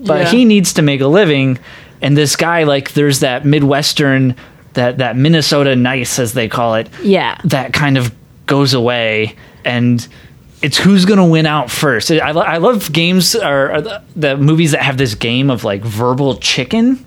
but 0.05 0.19
Yeah. 0.21 0.29
he 0.29 0.45
needs 0.45 0.71
to 0.73 0.81
make 0.81 1.01
a 1.01 1.07
living. 1.07 1.57
And 2.01 2.15
this 2.15 2.35
guy, 2.37 2.63
like, 2.63 2.93
there's 2.93 3.19
that 3.19 3.43
Midwestern, 3.43 4.35
that 4.73 4.99
that 4.99 5.17
Minnesota 5.17 5.75
nice, 5.75 6.19
as 6.19 6.33
they 6.33 6.47
call 6.47 6.75
it, 6.75 6.87
Yeah. 7.03 7.37
that 7.45 7.73
kind 7.73 7.97
of 7.97 8.11
goes 8.45 8.73
away, 8.73 9.35
and 9.65 10.07
it's 10.61 10.77
who's 10.77 11.05
gonna 11.05 11.25
win 11.25 11.45
out 11.47 11.71
first. 11.71 12.11
I, 12.11 12.31
lo- 12.31 12.41
I 12.41 12.57
love 12.57 12.91
games 12.93 13.35
or, 13.35 13.73
or 13.75 13.81
the, 13.81 14.01
the 14.15 14.37
movies 14.37 14.71
that 14.73 14.81
have 14.83 14.97
this 14.97 15.15
game 15.15 15.49
of 15.49 15.63
like 15.63 15.81
verbal 15.81 16.35
chicken 16.35 17.03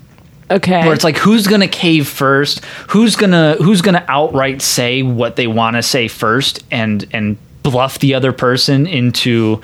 Okay. 0.53 0.85
where 0.85 0.93
it's 0.93 1.05
like 1.05 1.17
who's 1.17 1.47
gonna 1.47 1.69
cave 1.69 2.07
first? 2.07 2.65
Who's 2.89 3.17
gonna 3.17 3.57
who's 3.59 3.83
gonna 3.83 4.05
outright 4.09 4.63
say 4.63 5.03
what 5.03 5.37
they 5.37 5.47
want 5.47 5.77
to 5.77 5.83
say 5.83 6.09
first 6.09 6.63
and 6.71 7.07
and 7.13 7.37
bluff 7.63 7.99
the 7.99 8.15
other 8.15 8.33
person 8.33 8.87
into 8.87 9.61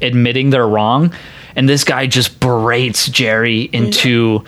admitting 0.00 0.50
they're 0.50 0.68
wrong? 0.68 1.12
And 1.56 1.68
this 1.68 1.84
guy 1.84 2.06
just 2.06 2.38
berates 2.40 3.08
jerry 3.08 3.62
into 3.72 4.44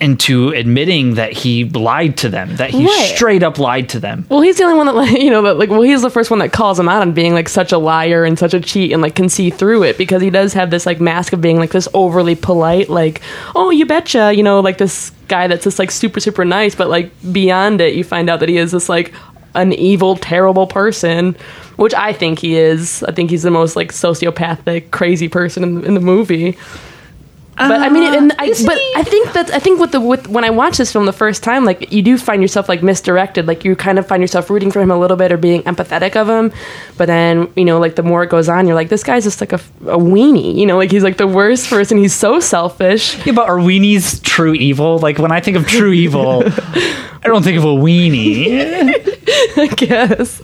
into 0.00 0.48
admitting 0.50 1.14
that 1.14 1.32
he 1.32 1.64
lied 1.64 2.16
to 2.16 2.28
them 2.28 2.56
that 2.56 2.70
he 2.70 2.84
Right. 2.84 3.12
straight 3.14 3.42
up 3.42 3.58
lied 3.58 3.88
to 3.90 4.00
them 4.00 4.26
Well, 4.28 4.40
he's 4.40 4.56
the 4.56 4.64
only 4.64 4.76
one 4.76 4.86
that, 4.86 4.94
like, 4.96 5.10
you 5.22 5.30
know, 5.30 5.42
that, 5.42 5.58
like, 5.58 5.70
well, 5.70 5.82
he's 5.82 6.02
the 6.02 6.10
first 6.10 6.30
one 6.30 6.40
that 6.40 6.52
calls 6.52 6.78
him 6.78 6.88
out 6.88 7.02
on 7.02 7.12
being, 7.12 7.34
like, 7.34 7.48
such 7.48 7.70
a 7.72 7.78
liar 7.78 8.24
and 8.24 8.38
such 8.38 8.54
a 8.54 8.60
cheat 8.60 8.92
and, 8.92 9.00
like, 9.02 9.14
can 9.14 9.28
see 9.28 9.50
through 9.50 9.82
it 9.84 9.96
because 9.98 10.22
he 10.22 10.30
does 10.30 10.52
have 10.54 10.70
this, 10.70 10.86
like, 10.86 11.00
mask 11.00 11.32
of 11.32 11.40
being, 11.40 11.58
like, 11.58 11.70
this 11.70 11.86
overly 11.94 12.34
polite, 12.34 12.88
like, 12.88 13.20
oh, 13.54 13.70
you 13.70 13.86
betcha, 13.86 14.32
you 14.34 14.42
know, 14.42 14.60
like, 14.60 14.78
this 14.78 15.10
guy 15.28 15.46
that's 15.46 15.64
just, 15.64 15.78
like, 15.78 15.90
super, 15.90 16.18
super 16.20 16.44
nice, 16.44 16.74
but, 16.74 16.88
like, 16.88 17.10
beyond 17.32 17.80
it, 17.80 17.94
you 17.94 18.02
find 18.02 18.28
out 18.28 18.40
that 18.40 18.48
he 18.48 18.56
is 18.56 18.72
this, 18.72 18.88
like, 18.88 19.12
an 19.54 19.72
evil, 19.72 20.16
terrible 20.16 20.66
person, 20.66 21.36
which 21.76 21.92
I 21.94 22.12
think 22.12 22.38
he 22.38 22.56
is. 22.56 23.02
I 23.04 23.12
think 23.12 23.30
he's 23.30 23.42
the 23.42 23.50
most, 23.50 23.74
like, 23.76 23.90
sociopathic, 23.92 24.90
crazy 24.90 25.28
person 25.28 25.62
in, 25.64 25.84
in 25.84 25.94
the 25.94 26.00
movie. 26.00 26.56
But 27.56 27.82
I 27.82 27.88
mean, 27.90 28.04
uh, 28.04 28.16
and 28.16 28.32
I, 28.38 28.54
but? 28.64 28.78
I 28.96 29.02
think 29.02 29.32
that 29.34 29.50
I 29.50 29.58
think 29.58 29.80
with 29.80 29.92
the 29.92 30.00
with 30.00 30.28
when 30.28 30.44
I 30.44 30.50
watched 30.50 30.78
this 30.78 30.92
film 30.92 31.04
the 31.04 31.12
first 31.12 31.42
time, 31.42 31.64
like 31.66 31.92
you 31.92 32.00
do 32.00 32.16
find 32.16 32.40
yourself 32.40 32.68
like 32.68 32.82
misdirected. 32.82 33.46
Like 33.46 33.64
you 33.64 33.76
kind 33.76 33.98
of 33.98 34.08
find 34.08 34.22
yourself 34.22 34.48
rooting 34.48 34.70
for 34.70 34.80
him 34.80 34.90
a 34.90 34.98
little 34.98 35.16
bit 35.16 35.30
or 35.30 35.36
being 35.36 35.62
empathetic 35.64 36.16
of 36.16 36.28
him. 36.28 36.52
But 36.96 37.06
then 37.06 37.52
you 37.56 37.66
know, 37.66 37.78
like 37.78 37.96
the 37.96 38.02
more 38.02 38.22
it 38.22 38.30
goes 38.30 38.48
on, 38.48 38.66
you're 38.66 38.74
like, 38.74 38.88
this 38.88 39.02
guy's 39.02 39.24
just 39.24 39.40
like 39.42 39.52
a, 39.52 39.60
a 39.82 39.98
weenie. 39.98 40.54
You 40.56 40.64
know, 40.66 40.78
like 40.78 40.90
he's 40.90 41.02
like 41.04 41.18
the 41.18 41.26
worst 41.26 41.68
person. 41.68 41.98
He's 41.98 42.14
so 42.14 42.40
selfish. 42.40 43.14
yeah 43.26 43.32
but 43.32 43.48
are 43.48 43.58
weenies 43.58 44.22
true 44.22 44.54
evil 44.54 44.98
like 44.98 45.18
when 45.18 45.32
i 45.32 45.40
think 45.40 45.56
of 45.56 45.66
true 45.66 45.92
evil 45.92 46.42
i 47.22 47.28
don't 47.28 47.42
think 47.42 47.58
of 47.58 47.64
a 47.64 47.68
weenie 47.68 49.06
I 49.56 49.66
guess. 49.68 50.40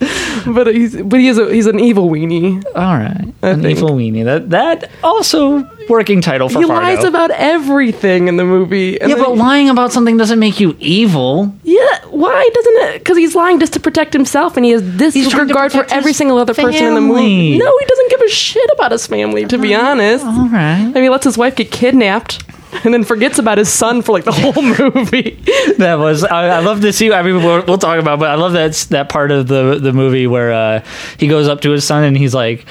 But 0.47 0.69
he's 0.69 0.97
but 1.03 1.19
he 1.19 1.29
is 1.29 1.39
a, 1.39 1.53
he's 1.53 1.67
an 1.67 1.81
evil 1.81 2.09
weenie. 2.09 2.63
all 2.75 2.97
right 2.97 3.35
I 3.43 3.49
an 3.51 3.63
think. 3.63 3.79
evil 3.79 3.91
weenie 3.91 4.25
that 4.25 4.51
that 4.51 4.91
also 5.03 5.69
working 5.89 6.21
title 6.21 6.49
for 6.49 6.61
He 6.61 6.67
Fargo. 6.67 6.85
lies 6.87 7.05
about 7.05 7.31
everything 7.33 8.29
in 8.29 8.37
the 8.37 8.45
movie. 8.45 8.99
Yeah, 9.01 9.15
but 9.17 9.37
lying 9.37 9.69
about 9.71 9.93
something 9.93 10.17
doesn't 10.17 10.39
make 10.39 10.59
you 10.61 10.77
evil. 10.79 11.55
yeah, 11.65 12.01
why 12.11 12.49
doesn't 12.55 12.77
it? 12.95 12.99
Because 12.99 13.17
he's 13.17 13.35
lying 13.35 13.59
just 13.61 13.73
to 13.75 13.81
protect 13.81 14.13
himself, 14.13 14.57
and 14.57 14.65
he 14.65 14.73
has 14.73 14.83
this 14.97 15.15
He's 15.15 15.29
trying 15.31 15.47
to 15.49 15.55
regard 15.55 15.73
for 15.73 15.85
every 15.93 16.13
single 16.13 16.39
other 16.39 16.55
person 16.55 16.85
in 16.85 16.95
the 16.95 17.01
movie. 17.01 17.57
No, 17.59 17.79
he 17.79 17.87
doesn't 17.87 18.11
give 18.11 18.21
a 18.21 18.29
shit 18.29 18.69
about 18.75 18.93
his 18.93 19.07
family. 19.07 19.47
To 19.47 19.59
be 19.59 19.75
honest, 19.75 20.25
All 20.25 20.49
right. 20.49 20.81
I 20.81 20.85
mean, 20.93 21.03
he 21.05 21.09
lets 21.09 21.25
his 21.25 21.39
wife 21.39 21.57
get 21.57 21.71
kidnapped 21.71 22.43
and 22.85 22.93
then 22.95 23.05
forgets 23.05 23.39
about 23.39 23.59
his 23.59 23.69
son 23.69 24.03
for 24.03 24.13
like 24.13 24.25
the 24.25 24.33
whole 24.33 24.63
movie. 24.95 25.39
That 25.79 25.99
was 25.99 26.25
I, 26.25 26.49
I 26.49 26.59
love 26.61 26.81
to 26.83 26.93
see. 26.93 27.13
I 27.13 27.23
mean, 27.23 27.37
we'll, 27.37 27.65
we'll 27.65 27.79
talk 27.79 27.99
about, 27.99 28.19
but 28.19 28.31
I 28.31 28.35
love 28.35 28.53
that 28.53 28.75
that 28.91 29.09
part 29.09 29.31
of 29.31 29.47
the 29.49 29.79
the 29.81 29.93
movie 29.93 30.27
where 30.27 30.53
uh, 30.53 30.85
he 31.19 31.29
goes 31.29 31.49
up 31.49 31.61
to 31.63 31.71
his 31.71 31.85
son 31.85 32.05
and 32.05 32.17
he's 32.17 32.35
like. 32.35 32.67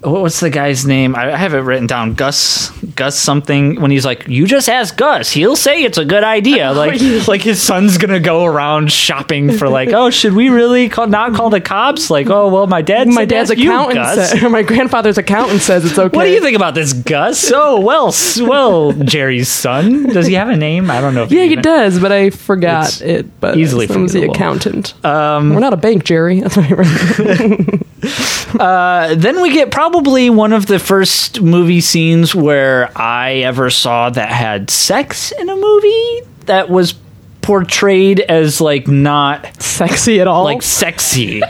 What- 0.00 0.22
What's 0.22 0.40
the 0.40 0.50
guy's 0.50 0.86
name? 0.86 1.16
I 1.16 1.36
have 1.36 1.54
it 1.54 1.58
written 1.58 1.86
down. 1.86 2.14
Gus, 2.14 2.70
Gus 2.94 3.18
something. 3.18 3.80
When 3.80 3.90
he's 3.90 4.04
like, 4.04 4.28
"You 4.28 4.46
just 4.46 4.68
ask 4.68 4.96
Gus. 4.96 5.32
He'll 5.32 5.56
say 5.56 5.82
it's 5.84 5.98
a 5.98 6.04
good 6.04 6.22
idea." 6.24 6.72
Like, 6.78 7.00
like 7.26 7.42
his 7.42 7.60
son's 7.60 7.98
gonna 7.98 8.20
go 8.20 8.44
around 8.44 8.92
shopping 8.92 9.52
for 9.52 9.68
like, 9.68 9.88
"Oh, 9.92 10.10
should 10.10 10.34
we 10.34 10.48
really 10.50 10.88
call, 10.88 11.06
not 11.08 11.34
call 11.34 11.50
the 11.50 11.60
cops?" 11.60 12.10
Like, 12.10 12.28
"Oh, 12.30 12.48
well, 12.48 12.66
my 12.66 12.82
dad, 12.82 13.08
My 13.08 13.24
dad's 13.24 13.50
ask 13.50 13.58
you, 13.58 13.70
accountant 13.70 14.06
said, 14.28 14.42
or 14.42 14.50
my 14.50 14.62
grandfather's 14.62 15.18
accountant 15.18 15.60
says 15.62 15.84
it's 15.84 15.98
okay. 15.98 16.08
What 16.16 16.24
do 16.24 16.30
you 16.30 16.40
think 16.40 16.56
about 16.56 16.74
this, 16.74 16.92
Gus? 16.92 17.50
Oh, 17.54 17.80
well, 17.80 18.14
well, 18.48 18.92
Jerry's 18.92 19.48
son. 19.48 20.04
Does 20.04 20.26
he 20.26 20.34
have 20.34 20.48
a 20.48 20.56
name? 20.56 20.90
I 20.90 21.00
don't 21.00 21.14
know. 21.14 21.24
If 21.24 21.32
Yeah, 21.32 21.44
he 21.44 21.52
even- 21.52 21.62
does, 21.62 21.98
but 21.98 22.12
I 22.12 22.30
forgot 22.30 22.86
It's 22.88 23.00
it. 23.00 23.40
But 23.40 23.56
easily 23.56 23.86
name's 23.86 24.12
the 24.12 24.24
accountant. 24.24 24.94
Um, 25.04 25.54
We're 25.54 25.60
not 25.60 25.72
a 25.72 25.76
bank, 25.78 26.04
Jerry. 26.04 26.40
That's 26.40 26.56
what 26.56 26.66
I. 26.70 27.78
uh, 28.60 29.14
then 29.16 29.40
we 29.40 29.52
get 29.52 29.70
probably 29.70 30.30
one 30.30 30.52
of 30.52 30.66
the 30.66 30.78
first 30.78 31.40
movie 31.40 31.80
scenes 31.80 32.34
where 32.34 32.90
I 32.96 33.38
ever 33.38 33.70
saw 33.70 34.10
that 34.10 34.30
had 34.30 34.70
sex 34.70 35.32
in 35.32 35.48
a 35.48 35.56
movie 35.56 36.22
that 36.46 36.68
was 36.68 36.94
portrayed 37.42 38.20
as 38.20 38.60
like 38.60 38.86
not 38.86 39.60
Sexy 39.60 40.20
at 40.20 40.28
all? 40.28 40.44
like 40.44 40.62
sexy. 40.62 41.42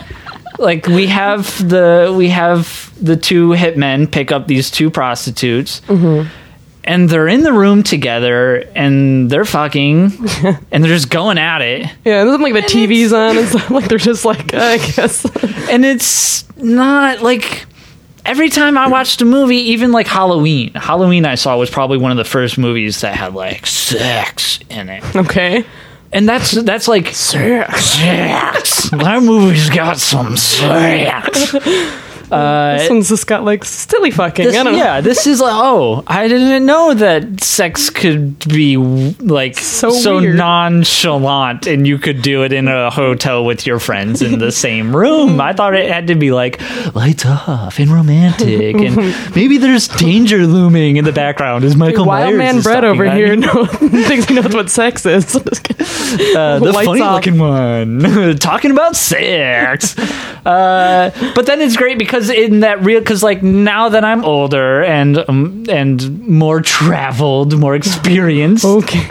like 0.59 0.87
we 0.87 1.07
have 1.07 1.69
the 1.69 2.15
we 2.17 2.29
have 2.29 2.93
the 3.05 3.17
two 3.17 3.51
hitmen 3.51 4.11
pick 4.11 4.33
up 4.33 4.47
these 4.47 4.71
two 4.71 4.91
prostitutes. 4.91 5.83
And 6.88 7.09
they're 7.09 7.29
in 7.29 7.42
the 7.42 7.53
room 7.53 7.83
together 7.83 8.64
and 8.74 9.29
they're 9.31 9.44
fucking 9.44 10.05
and 10.72 10.83
they're 10.83 10.94
just 10.94 11.11
going 11.11 11.37
at 11.37 11.61
it. 11.61 11.83
yeah, 12.05 12.22
and 12.22 12.31
then 12.31 12.40
like 12.40 12.55
the 12.55 12.62
TV's 12.62 13.12
on 13.12 13.37
and 13.37 13.46
stuff. 13.46 13.70
Like 13.70 13.88
they're 13.88 13.98
just 13.98 14.24
like 14.24 14.55
I 14.55 14.79
guess. 14.79 15.24
and 15.70 15.85
it's 15.85 16.48
not 16.57 17.20
like 17.20 17.66
every 18.24 18.48
time 18.48 18.79
I 18.79 18.88
watched 18.88 19.20
a 19.20 19.27
movie, 19.27 19.57
even 19.72 19.92
like 19.92 20.07
Halloween. 20.07 20.72
Halloween 20.72 21.27
I 21.27 21.35
saw 21.35 21.59
was 21.59 21.68
probably 21.68 21.98
one 21.98 22.11
of 22.11 22.16
the 22.16 22.24
first 22.24 22.57
movies 22.57 23.03
that 23.03 23.14
had 23.14 23.35
like 23.35 23.66
sex 23.66 24.59
in 24.70 24.88
it, 24.88 25.05
Okay. 25.14 25.66
and 26.11 26.27
that's 26.27 26.53
that's 26.53 26.88
like 26.88 27.09
sex. 27.09 27.85
Sex. 27.85 28.88
That 28.92 29.22
movie's 29.22 29.68
got 29.68 29.98
some 29.98 30.38
sex. 30.38 31.55
this 32.29 32.91
one's 32.91 33.09
just 33.09 33.27
got 33.27 33.45
like 33.45 33.64
silly 33.64 34.11
fucking. 34.11 34.45
This- 34.45 34.57
I 34.57 34.62
don't 34.62 34.73
know. 34.73 34.79
yeah, 34.79 35.01
this 35.01 35.27
is 35.27 35.41
like 35.41 35.55
oh, 35.55 36.03
I 36.07 36.29
didn't 36.29 36.67
know 36.67 36.95
that 36.95 37.43
sex 37.43 37.91
could 37.91 38.38
be 38.49 38.77
like 38.77 39.57
So 39.59 39.91
so, 39.91 40.21
nonchalant, 40.21 41.67
and 41.67 41.87
you 41.87 41.99
could 41.99 42.23
do 42.23 42.43
it 42.45 42.53
in 42.53 42.69
a 42.69 42.91
hotel 42.91 43.45
with 43.45 43.67
your 43.67 43.79
friends 43.79 44.23
in 44.23 44.38
the 44.38 44.53
same 44.67 44.95
room. 44.95 45.41
I 45.41 45.53
thought 45.53 45.75
it 45.75 45.91
had 45.91 46.09
to 46.09 46.14
be 46.14 46.31
like 46.33 46.61
lights 46.95 47.25
off 47.25 47.79
and 47.79 47.91
romantic, 47.91 48.77
and 48.77 48.97
maybe 49.35 49.59
there's 49.59 49.88
danger 49.88 50.47
looming 50.47 50.97
in 50.97 51.05
the 51.05 51.12
background. 51.12 51.64
Is 51.64 51.77
Michael 51.77 52.05
Wild 52.05 52.35
Myers 52.35 52.38
man 52.38 52.62
Brett 52.62 52.85
over 52.85 53.11
here 53.11 53.37
know, 53.37 53.64
thinks 53.67 54.27
he 54.27 54.35
knows 54.35 54.55
what 54.55 54.71
sex 54.71 55.07
is. 55.07 55.35
Uh, 55.37 56.59
the 56.59 56.73
funny 56.73 57.01
off. 57.01 57.14
looking 57.17 57.38
one 57.38 58.37
talking 58.38 58.71
about 58.71 58.97
sex 58.97 59.97
uh, 59.99 61.11
but 61.35 61.47
then 61.47 61.61
it's 61.61 61.77
great 61.77 61.99
because 61.99 62.18
in 62.29 62.61
that 62.61 62.83
real 62.83 63.01
because 63.01 63.23
like 63.23 63.43
now 63.43 63.89
that 63.89 64.05
i'm 64.05 64.25
older 64.25 64.83
and 64.83 65.19
um, 65.29 65.65
and 65.69 66.21
more 66.27 66.61
traveled 66.61 67.59
more 67.59 67.75
experienced 67.75 68.65
okay. 68.65 69.07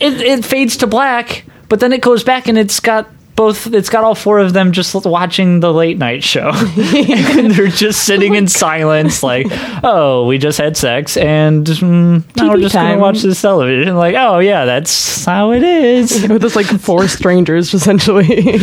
it, 0.00 0.20
it 0.20 0.44
fades 0.44 0.76
to 0.76 0.86
black 0.86 1.44
but 1.68 1.80
then 1.80 1.92
it 1.92 2.00
goes 2.02 2.22
back 2.22 2.48
and 2.48 2.58
it's 2.58 2.80
got 2.80 3.08
both 3.36 3.72
it's 3.74 3.90
got 3.90 4.02
all 4.02 4.14
four 4.14 4.38
of 4.38 4.54
them 4.54 4.72
just 4.72 4.94
watching 5.04 5.60
the 5.60 5.72
late 5.72 5.98
night 5.98 6.24
show 6.24 6.50
and 6.76 7.52
they're 7.52 7.68
just 7.68 8.04
sitting 8.04 8.34
in 8.34 8.48
silence 8.64 9.22
like 9.22 9.46
oh 9.84 10.26
we 10.26 10.38
just 10.38 10.56
had 10.58 10.76
sex 10.76 11.18
and 11.18 11.66
mm, 11.66 12.36
now 12.36 12.48
we're 12.48 12.60
just 12.60 12.74
gonna 12.74 12.92
time. 12.92 13.00
watch 13.00 13.20
this 13.20 13.40
television 13.40 13.94
like 13.94 14.14
oh 14.16 14.38
yeah 14.38 14.64
that's 14.64 15.24
how 15.26 15.52
it 15.52 15.62
is 15.62 16.26
With 16.28 16.42
just 16.42 16.56
like 16.56 16.66
four 16.66 17.06
strangers 17.08 17.74
essentially. 17.74 18.58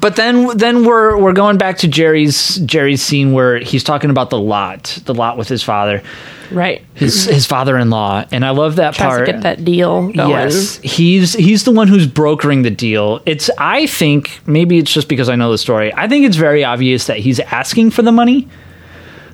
But 0.00 0.16
then 0.16 0.56
then 0.56 0.84
we're 0.84 1.16
we're 1.18 1.32
going 1.32 1.58
back 1.58 1.78
to 1.78 1.88
Jerry's 1.88 2.56
Jerry's 2.56 3.02
scene 3.02 3.32
where 3.32 3.58
he's 3.58 3.84
talking 3.84 4.10
about 4.10 4.30
the 4.30 4.38
lot, 4.38 4.98
the 5.04 5.14
lot 5.14 5.36
with 5.38 5.48
his 5.48 5.62
father, 5.62 6.02
Right. 6.50 6.82
his 6.94 7.24
his 7.24 7.46
father-in-law, 7.46 8.26
and 8.32 8.44
I 8.44 8.50
love 8.50 8.76
that 8.76 8.94
Tries 8.94 9.08
part. 9.08 9.26
to 9.26 9.32
get 9.32 9.42
that 9.42 9.64
deal 9.64 10.10
going. 10.12 10.30
Yes, 10.30 10.78
he's 10.78 11.34
he's 11.34 11.64
the 11.64 11.72
one 11.72 11.88
who's 11.88 12.06
brokering 12.06 12.62
the 12.62 12.70
deal. 12.70 13.20
It's 13.26 13.50
I 13.58 13.86
think 13.86 14.40
maybe 14.46 14.78
it's 14.78 14.92
just 14.92 15.08
because 15.08 15.28
I 15.28 15.36
know 15.36 15.50
the 15.50 15.58
story. 15.58 15.92
I 15.94 16.08
think 16.08 16.24
it's 16.24 16.36
very 16.36 16.64
obvious 16.64 17.06
that 17.06 17.18
he's 17.18 17.38
asking 17.40 17.90
for 17.90 18.02
the 18.02 18.12
money, 18.12 18.48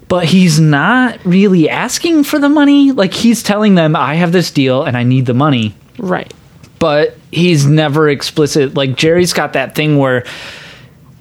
but 0.08 0.24
he's 0.26 0.58
not 0.60 1.18
really 1.24 1.68
asking 1.68 2.24
for 2.24 2.38
the 2.38 2.48
money. 2.48 2.90
Like 2.92 3.12
he's 3.14 3.42
telling 3.42 3.74
them, 3.76 3.94
"I 3.96 4.14
have 4.16 4.32
this 4.32 4.50
deal 4.50 4.82
and 4.84 4.96
I 4.96 5.02
need 5.04 5.26
the 5.26 5.34
money," 5.34 5.74
Right. 5.98 6.32
but 6.78 7.16
he's 7.34 7.66
never 7.66 8.08
explicit. 8.08 8.74
Like 8.74 8.96
Jerry's 8.96 9.32
got 9.32 9.52
that 9.54 9.74
thing 9.74 9.98
where 9.98 10.24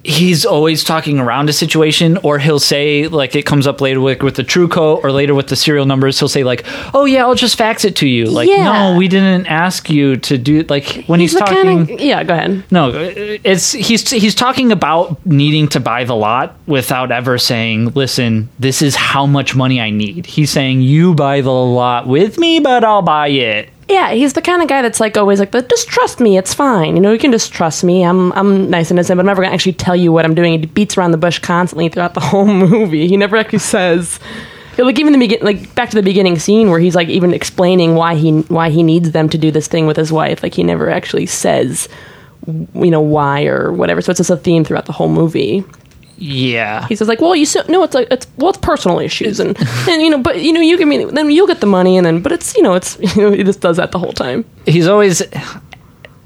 he's 0.06 0.44
always 0.44 0.84
talking 0.84 1.18
around 1.18 1.48
a 1.48 1.52
situation 1.54 2.18
or 2.18 2.38
he'll 2.38 2.58
say 2.60 3.08
like 3.08 3.34
it 3.34 3.46
comes 3.46 3.66
up 3.66 3.80
later 3.80 4.02
with, 4.02 4.22
with 4.22 4.36
the 4.36 4.42
TruCoat 4.42 5.02
or 5.02 5.10
later 5.10 5.34
with 5.34 5.46
the 5.48 5.56
serial 5.56 5.86
numbers 5.86 6.18
he'll 6.18 6.28
say 6.28 6.44
like 6.44 6.62
oh 6.92 7.06
yeah 7.06 7.22
i'll 7.24 7.34
just 7.34 7.56
fax 7.56 7.86
it 7.86 7.96
to 7.96 8.06
you 8.06 8.26
like 8.26 8.46
Yeah. 8.46 8.90
no 8.92 8.98
we 8.98 9.08
didn't 9.08 9.46
ask 9.46 9.88
you 9.88 10.16
to 10.18 10.36
do 10.36 10.62
like 10.64 11.04
when 11.06 11.20
he's, 11.20 11.32
the 11.32 11.38
talking 11.38 11.86
kinda- 11.86 12.04
yeah, 12.04 12.22
go 12.22 12.34
ahead. 12.34 12.64
no 12.70 12.90
it's 12.92 13.72
he's 13.72 14.10
he's 14.10 14.34
talking 14.34 14.72
about 14.72 15.24
needing 15.24 15.68
to 15.68 15.80
buy 15.80 16.04
the 16.04 16.14
lot 16.14 16.54
without 16.66 17.10
ever 17.10 17.38
saying 17.38 17.88
listen 17.94 18.50
this 18.58 18.82
is 18.82 18.94
how 18.94 19.24
much 19.24 19.56
money 19.56 19.80
i 19.80 19.88
need 19.88 20.26
he's 20.26 20.50
saying 20.50 20.82
you 20.82 21.14
buy 21.14 21.40
the 21.40 21.50
lot 21.50 22.06
with 22.06 22.36
me 22.36 22.60
but 22.60 22.84
i'll 22.84 23.00
buy 23.00 23.28
it 23.28 23.70
Yeah, 23.88 24.12
he's 24.12 24.32
the 24.32 24.42
kind 24.42 24.62
of 24.62 24.68
guy 24.68 24.80
that's 24.82 25.00
like 25.00 25.16
always 25.16 25.38
like, 25.38 25.50
but 25.50 25.68
just 25.68 25.88
trust 25.88 26.18
me, 26.20 26.38
it's 26.38 26.54
fine. 26.54 26.96
You 26.96 27.02
know, 27.02 27.12
you 27.12 27.18
can 27.18 27.32
just 27.32 27.52
trust 27.52 27.84
me. 27.84 28.02
I'm 28.02 28.32
I'm 28.32 28.70
nice 28.70 28.90
and 28.90 28.98
innocent, 28.98 29.18
but 29.18 29.20
I'm 29.20 29.26
never 29.26 29.42
gonna 29.42 29.54
actually 29.54 29.74
tell 29.74 29.94
you 29.96 30.10
what 30.10 30.24
I'm 30.24 30.34
doing. 30.34 30.58
He 30.58 30.66
beats 30.66 30.96
around 30.96 31.10
the 31.10 31.18
bush 31.18 31.38
constantly 31.38 31.88
throughout 31.88 32.14
the 32.14 32.20
whole 32.30 32.46
movie. 32.46 33.08
He 33.08 33.16
never 33.16 33.36
actually 33.36 33.58
says. 33.58 34.18
Like 34.76 34.98
even 34.98 35.12
the 35.12 35.20
begin, 35.20 35.38
like 35.40 35.72
back 35.76 35.90
to 35.90 35.96
the 35.96 36.02
beginning 36.02 36.36
scene 36.38 36.68
where 36.68 36.80
he's 36.80 36.96
like 36.96 37.08
even 37.08 37.32
explaining 37.32 37.94
why 37.94 38.16
he 38.16 38.40
why 38.40 38.70
he 38.70 38.82
needs 38.82 39.12
them 39.12 39.28
to 39.28 39.38
do 39.38 39.52
this 39.52 39.68
thing 39.68 39.86
with 39.86 39.96
his 39.96 40.10
wife. 40.10 40.42
Like 40.42 40.54
he 40.54 40.64
never 40.64 40.90
actually 40.90 41.26
says, 41.26 41.88
you 42.46 42.90
know, 42.90 43.00
why 43.00 43.44
or 43.44 43.72
whatever. 43.72 44.00
So 44.00 44.10
it's 44.10 44.18
just 44.18 44.30
a 44.30 44.36
theme 44.36 44.64
throughout 44.64 44.86
the 44.86 44.92
whole 44.92 45.08
movie. 45.08 45.62
Yeah 46.18 46.86
He 46.88 46.96
says 46.96 47.08
like, 47.08 47.20
well, 47.20 47.34
you 47.34 47.46
so, 47.46 47.62
no, 47.68 47.82
it's 47.82 47.94
like 47.94 48.08
it's 48.10 48.26
well, 48.36 48.50
it's 48.50 48.58
personal 48.58 48.98
issues, 49.00 49.40
and 49.40 49.56
and 49.88 50.02
you 50.02 50.10
know, 50.10 50.18
but 50.18 50.42
you 50.42 50.52
know, 50.52 50.60
you 50.60 50.76
give 50.78 50.88
me 50.88 51.04
then 51.04 51.30
you'll 51.30 51.46
get 51.46 51.60
the 51.60 51.66
money, 51.66 51.96
and 51.96 52.06
then 52.06 52.22
but 52.22 52.32
it's 52.32 52.56
you 52.56 52.62
know, 52.62 52.74
it's 52.74 52.98
you 53.16 53.22
know, 53.22 53.32
he 53.32 53.42
just 53.44 53.60
does 53.60 53.76
that 53.76 53.92
the 53.92 53.98
whole 53.98 54.12
time. 54.12 54.44
he's 54.66 54.86
always 54.86 55.22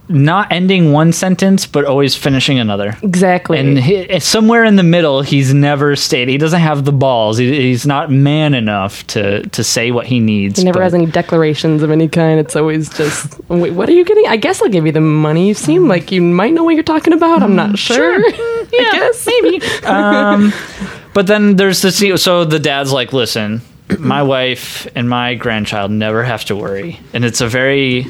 not 0.08 0.50
ending 0.50 0.92
one 0.92 1.12
sentence 1.12 1.66
but 1.66 1.84
always 1.84 2.14
finishing 2.14 2.58
another 2.58 2.96
Exactly. 3.02 3.58
and 3.58 3.78
he, 3.78 3.96
eh, 3.96 4.18
somewhere 4.18 4.64
in 4.64 4.76
the 4.76 4.82
middle 4.82 5.22
he's 5.22 5.52
never 5.52 5.96
stayed 5.96 6.28
he 6.28 6.38
doesn't 6.38 6.60
have 6.60 6.84
the 6.84 6.92
balls 6.92 7.38
he, 7.38 7.60
he's 7.60 7.86
not 7.86 8.10
man 8.10 8.54
enough 8.54 9.06
to 9.08 9.42
to 9.48 9.62
say 9.64 9.90
what 9.90 10.06
he 10.06 10.20
needs 10.20 10.58
he 10.58 10.64
never 10.64 10.78
but- 10.78 10.84
has 10.84 10.94
any 10.94 11.06
declarations 11.06 11.82
of 11.82 11.90
any 11.90 12.08
kind. 12.08 12.40
It's 12.40 12.56
always 12.56 12.88
just, 12.88 13.38
wait, 13.48 13.72
what 13.72 13.88
are 13.88 13.92
you 13.92 14.04
getting? 14.04 14.26
I 14.28 14.36
guess 14.36 14.62
I'll 14.62 14.68
give 14.68 14.86
you 14.86 14.92
the 14.92 15.00
money. 15.00 15.48
You 15.48 15.54
seem 15.54 15.84
mm. 15.84 15.88
like 15.88 16.12
you 16.12 16.22
might 16.22 16.52
know 16.52 16.64
what 16.64 16.74
you're 16.74 16.84
talking 16.84 17.12
about. 17.12 17.42
I'm 17.42 17.56
not 17.56 17.70
mm, 17.70 17.78
sure. 17.78 18.18
Mm, 18.68 18.74
I 18.74 18.98
guess 18.98 19.26
maybe. 19.26 19.66
um, 19.86 20.52
but 21.14 21.26
then 21.26 21.56
there's 21.56 21.80
the. 21.80 22.18
So 22.18 22.44
the 22.44 22.58
dad's 22.58 22.92
like, 22.92 23.14
"Listen, 23.14 23.62
my 23.98 24.22
wife 24.22 24.86
and 24.94 25.08
my 25.08 25.34
grandchild 25.34 25.90
never 25.90 26.22
have 26.22 26.44
to 26.46 26.56
worry," 26.56 27.00
and 27.12 27.24
it's 27.24 27.40
a 27.40 27.48
very 27.48 28.06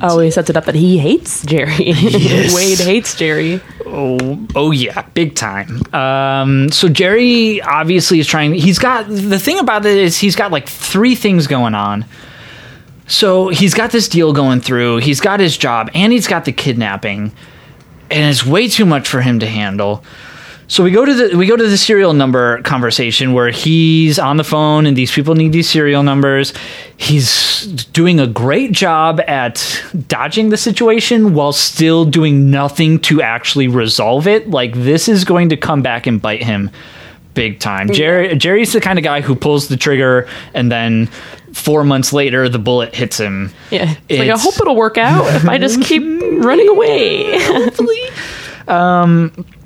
Oh, 0.00 0.20
he 0.20 0.30
sets 0.30 0.48
it 0.48 0.56
up 0.56 0.64
that 0.66 0.74
he 0.76 0.98
hates 0.98 1.44
Jerry. 1.44 1.72
Yes. 2.28 2.54
Wade 2.54 2.78
hates 2.78 3.14
Jerry. 3.16 3.60
oh 3.86 4.46
oh 4.54 4.70
yeah, 4.70 5.02
big 5.14 5.34
time. 5.34 5.82
Um, 5.94 6.70
so 6.70 6.88
Jerry 6.88 7.60
obviously 7.62 8.20
is 8.20 8.26
trying. 8.26 8.54
He's 8.54 8.78
got 8.78 9.08
the 9.08 9.38
thing 9.38 9.58
about 9.58 9.84
it 9.86 9.96
is 9.96 10.18
he's 10.18 10.36
got 10.36 10.52
like 10.52 10.68
three 10.68 11.14
things 11.14 11.46
going 11.46 11.74
on. 11.74 12.04
So 13.06 13.48
he's 13.48 13.74
got 13.74 13.90
this 13.90 14.06
deal 14.08 14.32
going 14.32 14.60
through. 14.60 14.98
He's 14.98 15.20
got 15.20 15.40
his 15.40 15.56
job, 15.56 15.90
and 15.94 16.12
he's 16.12 16.26
got 16.26 16.44
the 16.44 16.52
kidnapping, 16.52 17.32
and 18.10 18.30
it's 18.30 18.44
way 18.44 18.68
too 18.68 18.84
much 18.84 19.08
for 19.08 19.20
him 19.20 19.38
to 19.40 19.46
handle. 19.46 20.04
So 20.70 20.84
we 20.84 20.90
go 20.90 21.06
to 21.06 21.14
the 21.14 21.36
we 21.36 21.46
go 21.46 21.56
to 21.56 21.66
the 21.66 21.78
serial 21.78 22.12
number 22.12 22.60
conversation 22.62 23.32
where 23.32 23.48
he's 23.48 24.18
on 24.18 24.36
the 24.36 24.44
phone 24.44 24.84
and 24.84 24.94
these 24.94 25.10
people 25.10 25.34
need 25.34 25.52
these 25.52 25.68
serial 25.68 26.02
numbers. 26.02 26.52
He's 26.98 27.66
doing 27.92 28.20
a 28.20 28.26
great 28.26 28.72
job 28.72 29.18
at 29.26 29.82
dodging 30.08 30.50
the 30.50 30.58
situation 30.58 31.32
while 31.32 31.52
still 31.52 32.04
doing 32.04 32.50
nothing 32.50 32.98
to 33.00 33.22
actually 33.22 33.66
resolve 33.66 34.26
it. 34.26 34.50
Like 34.50 34.74
this 34.74 35.08
is 35.08 35.24
going 35.24 35.48
to 35.48 35.56
come 35.56 35.80
back 35.80 36.06
and 36.06 36.20
bite 36.20 36.42
him 36.42 36.70
big 37.32 37.60
time. 37.60 37.90
Jerry 37.90 38.36
Jerry's 38.36 38.74
the 38.74 38.80
kind 38.82 38.98
of 38.98 39.02
guy 39.02 39.22
who 39.22 39.34
pulls 39.34 39.68
the 39.68 39.76
trigger 39.78 40.28
and 40.52 40.70
then 40.70 41.06
4 41.54 41.82
months 41.82 42.12
later 42.12 42.46
the 42.46 42.58
bullet 42.58 42.94
hits 42.94 43.16
him. 43.16 43.50
Yeah. 43.70 43.94
It's 44.10 44.18
like, 44.18 44.28
I 44.28 44.38
hope 44.38 44.60
it'll 44.60 44.76
work 44.76 44.98
out 44.98 45.34
if 45.34 45.48
I 45.48 45.56
just 45.56 45.80
keep 45.80 46.02
running 46.44 46.68
away. 46.68 47.38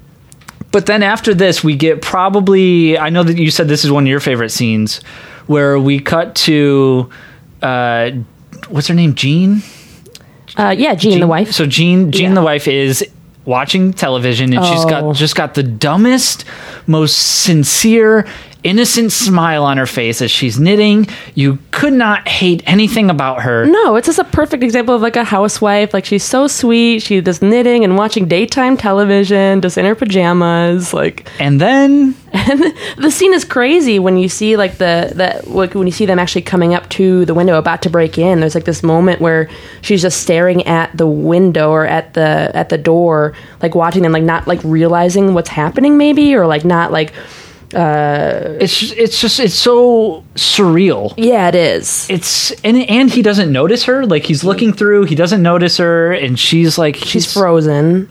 But 0.73 0.87
then 0.87 1.03
after 1.03 1.35
this, 1.35 1.63
we 1.63 1.77
get 1.77 2.03
probably. 2.03 2.99
I 2.99 3.11
know 3.11 3.23
that 3.23 3.37
you 3.39 3.51
said 3.51 3.69
this 3.69 3.85
is 3.85 3.93
one 3.93 4.05
of 4.05 4.09
your 4.09 4.21
favorite 4.21 4.51
scenes, 4.51 5.03
where 5.47 5.79
we 5.79 6.01
cut 6.01 6.35
to, 6.37 7.11
uh, 7.63 8.11
what's 8.69 8.89
her 8.89 8.95
name, 8.95 9.15
Jean. 9.15 9.63
Uh, 10.57 10.75
yeah, 10.77 10.95
Jean, 10.95 11.21
the 11.21 11.27
wife. 11.27 11.53
So 11.53 11.67
Jean, 11.67 12.11
Jean 12.11 12.31
Yeah. 12.31 12.35
the 12.35 12.43
wife 12.43 12.67
is 12.69 13.07
watching 13.45 13.93
television, 13.93 14.53
and 14.55 14.65
she's 14.65 14.85
got 14.85 15.15
just 15.15 15.35
got 15.37 15.55
the 15.55 15.63
dumbest, 15.63 16.45
most 16.87 17.43
sincere, 17.43 18.27
innocent 18.65 19.13
smile 19.13 19.65
on 19.65 19.77
her 19.77 19.87
face 19.87 20.23
as 20.23 20.31
she's 20.31 20.59
knitting. 20.59 21.07
You 21.35 21.59
could 21.71 21.93
not 21.93 22.29
hate 22.29 22.63
anything 22.67 23.11
about 23.11 23.43
her. 23.43 23.67
No, 23.67 23.97
it's 23.97 24.07
just 24.07 24.19
a 24.19 24.25
perfect 24.25 24.63
example 24.63 24.95
of 24.95 25.03
like 25.03 25.17
a 25.17 25.25
housewife. 25.25 25.93
Like 25.93 26.05
she's 26.05 26.25
so 26.25 26.47
sweet. 26.47 27.01
She's 27.01 27.25
just 27.25 27.43
knitting 27.43 27.85
and 27.85 27.97
watching 27.97 28.29
daytime 28.29 28.77
television, 28.77 29.61
just 29.61 29.79
in 29.79 29.85
her 29.85 29.95
pajamas. 29.95 30.95
Like 30.95 31.29
And 31.41 31.61
then 31.61 32.15
and 32.33 32.63
the 32.97 33.11
scene 33.11 33.35
is 33.35 33.45
crazy 33.45 33.99
when 33.99 34.17
you 34.17 34.29
see 34.29 34.57
like 34.57 34.79
the 34.79 35.13
the 35.15 35.51
like 35.51 35.75
when 35.75 35.87
you 35.87 35.93
see 35.93 36.07
them 36.07 36.19
actually 36.19 36.43
coming 36.43 36.75
up 36.75 36.89
to 36.91 37.25
the 37.27 37.35
window 37.35 37.59
about 37.59 37.83
to 37.83 37.91
break 37.91 38.17
in. 38.17 38.41
There's 38.41 38.55
like 38.55 38.65
this 38.65 38.83
moment 38.83 39.21
where 39.21 39.51
she's 39.83 40.01
just 40.03 40.23
staring 40.23 40.67
at 40.67 40.97
the 40.97 41.07
window 41.07 41.71
or 41.71 41.87
at 41.87 42.15
the 42.15 42.51
at 42.55 42.69
the 42.69 42.79
door, 42.79 43.35
like 43.61 43.75
watching 43.75 44.03
them, 44.03 44.13
like 44.13 44.23
not 44.23 44.47
like 44.47 44.61
realizing 44.65 45.35
what's 45.35 45.51
happening, 45.51 45.99
maybe, 45.99 46.35
or 46.35 46.47
like 46.47 46.65
not 46.65 46.93
like 46.93 47.13
Uh, 47.75 48.57
it's 48.61 48.79
just, 48.79 48.95
it's 48.97 49.21
just 49.21 49.41
it's 49.41 49.55
so 49.55 50.23
surreal. 50.35 51.15
yeah, 51.17 51.49
it 51.49 51.55
is. 51.55 52.09
it's 52.11 52.51
and 52.63 52.77
and 52.89 53.11
he 53.11 53.23
doesn't 53.23 53.51
notice 53.51 53.85
her 53.85 54.05
like 54.07 54.25
he's 54.25 54.45
looking 54.45 54.73
through 54.73 55.05
he 55.05 55.15
doesn't 55.15 55.43
notice 55.43 55.77
her 55.79 56.13
and 56.13 56.39
she's 56.39 56.77
like 56.79 56.97
She's 56.97 57.33
frozen. 57.33 58.09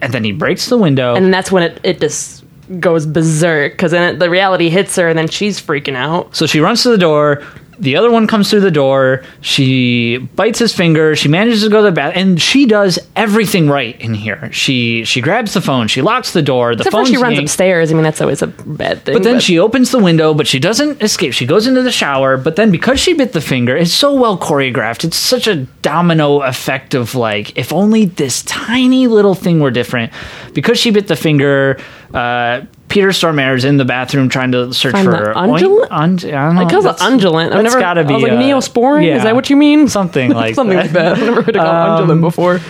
and 0.00 0.12
then 0.12 0.24
he 0.24 0.32
breaks 0.32 0.66
the 0.68 0.76
window 0.76 1.14
and 1.14 1.32
that's 1.32 1.50
when 1.50 1.62
it, 1.62 1.80
it 1.82 2.00
just 2.00 2.44
goes 2.80 3.06
berserk 3.06 3.72
because 3.72 3.90
then 3.92 4.14
it, 4.14 4.18
the 4.18 4.30
reality 4.30 4.68
hits 4.70 4.96
her 4.96 5.08
and 5.08 5.18
then 5.18 5.28
she's 5.28 5.60
freaking 5.60 5.96
out 5.96 6.34
so 6.34 6.46
she 6.46 6.60
runs 6.60 6.82
to 6.82 6.88
the 6.90 6.98
door 6.98 7.42
the 7.82 7.96
other 7.96 8.12
one 8.12 8.28
comes 8.28 8.48
through 8.48 8.60
the 8.60 8.70
door. 8.70 9.24
She 9.40 10.18
bites 10.36 10.60
his 10.60 10.72
finger. 10.72 11.16
She 11.16 11.28
manages 11.28 11.64
to 11.64 11.68
go 11.68 11.78
to 11.78 11.82
the 11.82 11.92
bath 11.92 12.12
and 12.14 12.40
she 12.40 12.64
does 12.64 12.96
everything 13.16 13.68
right 13.68 14.00
in 14.00 14.14
here. 14.14 14.50
She 14.52 15.04
she 15.04 15.20
grabs 15.20 15.52
the 15.52 15.60
phone. 15.60 15.88
She 15.88 16.00
locks 16.00 16.32
the 16.32 16.42
door. 16.42 16.76
The 16.76 16.84
phone 16.84 17.06
she 17.06 17.16
runs 17.16 17.40
upstairs. 17.40 17.90
I 17.90 17.94
mean 17.94 18.04
that's 18.04 18.20
always 18.20 18.40
a 18.40 18.46
bad 18.46 19.04
thing 19.04 19.14
But 19.14 19.24
then 19.24 19.40
she 19.40 19.58
opens 19.58 19.90
the 19.90 19.98
window, 19.98 20.32
but 20.32 20.46
she 20.46 20.60
doesn't 20.60 21.02
escape. 21.02 21.32
She 21.32 21.44
goes 21.44 21.66
into 21.66 21.82
the 21.82 21.90
shower, 21.90 22.36
but 22.36 22.54
then 22.54 22.70
because 22.70 23.00
she 23.00 23.14
bit 23.14 23.32
the 23.32 23.40
finger, 23.40 23.76
it's 23.76 23.92
so 23.92 24.14
well 24.14 24.38
choreographed. 24.38 25.02
It's 25.02 25.16
such 25.16 25.48
a 25.48 25.56
domino 25.82 26.42
effect 26.42 26.94
of 26.94 27.16
like, 27.16 27.58
if 27.58 27.72
only 27.72 28.04
this 28.04 28.42
tiny 28.44 29.08
little 29.08 29.34
thing 29.34 29.58
were 29.58 29.72
different. 29.72 30.12
Because 30.54 30.78
she 30.78 30.92
bit 30.92 31.08
the 31.08 31.16
finger, 31.16 31.80
uh, 32.14 32.60
Peter 32.92 33.08
Stormare 33.08 33.56
is 33.56 33.64
in 33.64 33.78
the 33.78 33.84
bathroom 33.86 34.28
trying 34.28 34.52
to 34.52 34.72
search 34.74 34.92
Find 34.92 35.06
for 35.06 35.32
undulant? 35.34 35.88
und- 35.90 36.24
I 36.26 36.30
don't 36.30 36.54
know. 36.56 36.62
it 36.66 36.82
That's- 36.82 37.00
undulant 37.02 37.52
i've 37.52 37.64
never 37.64 37.80
gotta 37.80 38.04
be 38.04 38.12
I 38.12 38.16
was 38.16 38.22
like 38.24 38.32
uh, 38.32 38.36
neosporin 38.36 39.06
yeah, 39.06 39.16
is 39.16 39.22
that 39.22 39.34
what 39.34 39.48
you 39.48 39.56
mean 39.56 39.88
Something 39.88 40.30
like 40.42 40.54
something 40.54 40.76
that. 40.76 40.84
like 40.86 40.92
that 40.92 41.12
i've 41.12 41.20
never 41.20 41.42
heard 41.42 41.56
it 41.56 41.58
called 41.58 42.08
undulant 42.08 42.20
before 42.20 42.60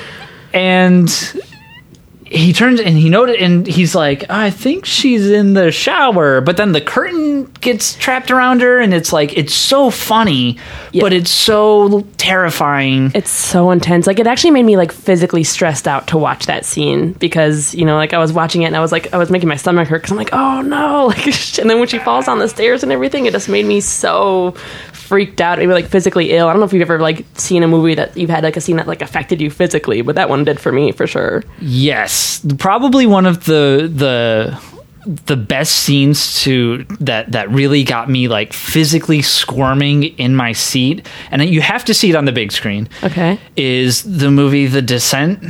and 0.54 1.08
he 2.32 2.52
turns 2.52 2.80
and 2.80 2.96
he 2.96 3.08
noted 3.10 3.36
and 3.36 3.66
he's 3.66 3.94
like 3.94 4.24
i 4.30 4.50
think 4.50 4.84
she's 4.86 5.28
in 5.30 5.54
the 5.54 5.70
shower. 5.70 6.40
But 6.40 6.56
then 6.56 6.72
the 6.72 6.80
curtain 6.80 7.44
gets 7.60 7.94
trapped 7.94 8.30
around 8.30 8.60
her 8.62 8.80
and 8.80 8.92
it's 8.94 9.12
like 9.12 9.36
it's 9.36 9.54
so 9.54 9.90
funny 9.90 10.56
Yeah. 10.92 11.02
but 11.02 11.12
it's 11.12 11.30
so 11.30 12.00
terrifying. 12.16 13.12
It's 13.14 13.30
so 13.30 13.70
intense. 13.70 14.06
Like 14.06 14.18
it 14.18 14.26
actually 14.26 14.52
made 14.52 14.64
me 14.64 14.76
like 14.76 14.92
physically 14.92 15.44
stressed 15.44 15.86
out 15.86 16.08
to 16.08 16.18
watch 16.18 16.46
that 16.46 16.64
scene 16.64 17.12
because 17.14 17.74
you 17.74 17.84
know 17.84 17.96
like 17.96 18.12
i 18.14 18.18
was 18.18 18.32
watching 18.32 18.62
it 18.62 18.66
and 18.66 18.76
i 18.76 18.80
was 18.80 18.92
like 18.92 19.12
i 19.12 19.18
was 19.18 19.30
making 19.30 19.48
my 19.48 19.56
stomach 19.56 19.88
hurt 19.88 19.98
because 20.02 20.10
i'm 20.12 20.16
like 20.18 20.32
oh 20.32 20.62
no. 20.62 21.06
Like 21.12 21.26
and 21.58 21.68
then 21.68 21.78
when 21.78 21.88
she 21.88 21.98
falls 21.98 22.26
down 22.26 22.38
the 22.38 22.48
stairs 22.48 22.82
and 22.82 22.90
everything 22.92 23.26
it 23.26 23.32
just 23.32 23.48
made 23.48 23.66
me 23.66 23.80
so 23.80 24.54
freaked 25.12 25.42
out, 25.42 25.58
maybe 25.58 25.70
like 25.74 25.84
physically 25.84 26.30
ill. 26.32 26.48
I 26.48 26.52
don't 26.54 26.60
know 26.60 26.64
if 26.64 26.72
you've 26.72 26.80
ever 26.80 26.98
like 26.98 27.26
seen 27.34 27.62
a 27.62 27.68
movie 27.68 27.94
that 27.96 28.16
you've 28.16 28.30
had 28.30 28.42
like 28.44 28.56
a 28.56 28.62
scene 28.62 28.76
that 28.76 28.86
like 28.86 29.02
affected 29.02 29.42
you 29.42 29.50
physically, 29.50 30.00
but 30.00 30.14
that 30.14 30.30
one 30.30 30.42
did 30.42 30.58
for 30.58 30.72
me 30.72 30.90
for 30.90 31.06
sure. 31.06 31.44
Yes, 31.60 32.42
probably 32.56 33.04
one 33.06 33.26
of 33.26 33.44
the 33.44 33.90
the 33.94 34.58
the 35.26 35.36
best 35.36 35.72
scenes 35.80 36.40
to 36.44 36.84
that 37.00 37.30
that 37.32 37.50
really 37.50 37.84
got 37.84 38.08
me 38.08 38.26
like 38.26 38.54
physically 38.54 39.20
squirming 39.20 40.04
in 40.16 40.34
my 40.34 40.52
seat, 40.52 41.06
and 41.30 41.44
you 41.44 41.60
have 41.60 41.84
to 41.84 41.92
see 41.92 42.08
it 42.08 42.16
on 42.16 42.24
the 42.24 42.32
big 42.32 42.50
screen. 42.50 42.88
Okay. 43.02 43.38
Is 43.54 44.04
the 44.04 44.30
movie 44.30 44.64
The 44.66 44.80
Descent? 44.80 45.44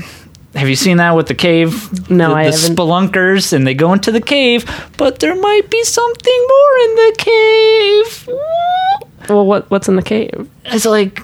Have 0.56 0.68
you 0.68 0.76
seen 0.76 0.96
that 0.96 1.12
with 1.16 1.28
the 1.28 1.34
cave? 1.34 2.10
No, 2.10 2.30
the, 2.30 2.34
I 2.34 2.50
the 2.50 2.56
haven't. 2.58 2.76
spelunkers, 2.76 3.52
and 3.52 3.64
they 3.64 3.74
go 3.74 3.92
into 3.92 4.10
the 4.10 4.20
cave, 4.20 4.64
but 4.96 5.20
there 5.20 5.36
might 5.36 5.70
be 5.70 5.84
something 5.84 6.46
more 6.48 6.78
in 6.84 6.94
the 6.96 7.14
cave. 7.18 8.28
Well, 9.28 9.46
what 9.46 9.70
what's 9.70 9.88
in 9.88 9.96
the 9.96 10.02
cave? 10.02 10.48
It's 10.66 10.84
like 10.84 11.20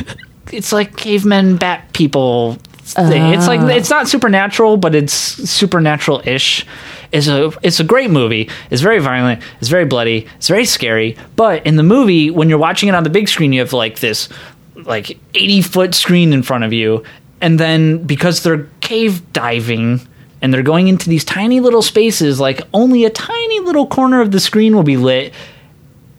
it's 0.52 0.72
like 0.72 0.96
cavemen 0.96 1.56
bat 1.56 1.92
people 1.92 2.58
thing. 2.92 3.34
It's 3.34 3.46
like 3.46 3.60
ah. 3.60 3.68
it's 3.68 3.90
not 3.90 4.08
supernatural, 4.08 4.76
but 4.76 4.94
it's 4.94 5.12
supernatural 5.12 6.22
ish. 6.24 6.66
It's 7.12 7.28
a 7.28 7.52
it's 7.62 7.80
a 7.80 7.84
great 7.84 8.10
movie. 8.10 8.50
It's 8.70 8.82
very 8.82 8.98
violent. 8.98 9.42
It's 9.60 9.68
very 9.68 9.84
bloody. 9.84 10.26
It's 10.36 10.48
very 10.48 10.64
scary. 10.64 11.16
But 11.36 11.66
in 11.66 11.76
the 11.76 11.82
movie, 11.82 12.30
when 12.30 12.48
you're 12.48 12.58
watching 12.58 12.88
it 12.88 12.94
on 12.94 13.04
the 13.04 13.10
big 13.10 13.28
screen, 13.28 13.52
you 13.52 13.60
have 13.60 13.72
like 13.72 14.00
this 14.00 14.28
like 14.76 15.18
80 15.34 15.62
foot 15.62 15.94
screen 15.94 16.32
in 16.32 16.42
front 16.42 16.64
of 16.64 16.72
you, 16.72 17.04
and 17.40 17.58
then 17.58 18.04
because 18.04 18.42
they're 18.42 18.68
cave 18.80 19.32
diving. 19.32 20.00
And 20.40 20.54
they're 20.54 20.62
going 20.62 20.86
into 20.86 21.10
these 21.10 21.24
tiny 21.24 21.58
little 21.58 21.82
spaces, 21.82 22.38
like 22.38 22.60
only 22.72 23.04
a 23.04 23.10
tiny 23.10 23.58
little 23.58 23.88
corner 23.88 24.20
of 24.20 24.30
the 24.30 24.38
screen 24.38 24.76
will 24.76 24.84
be 24.84 24.96
lit, 24.96 25.34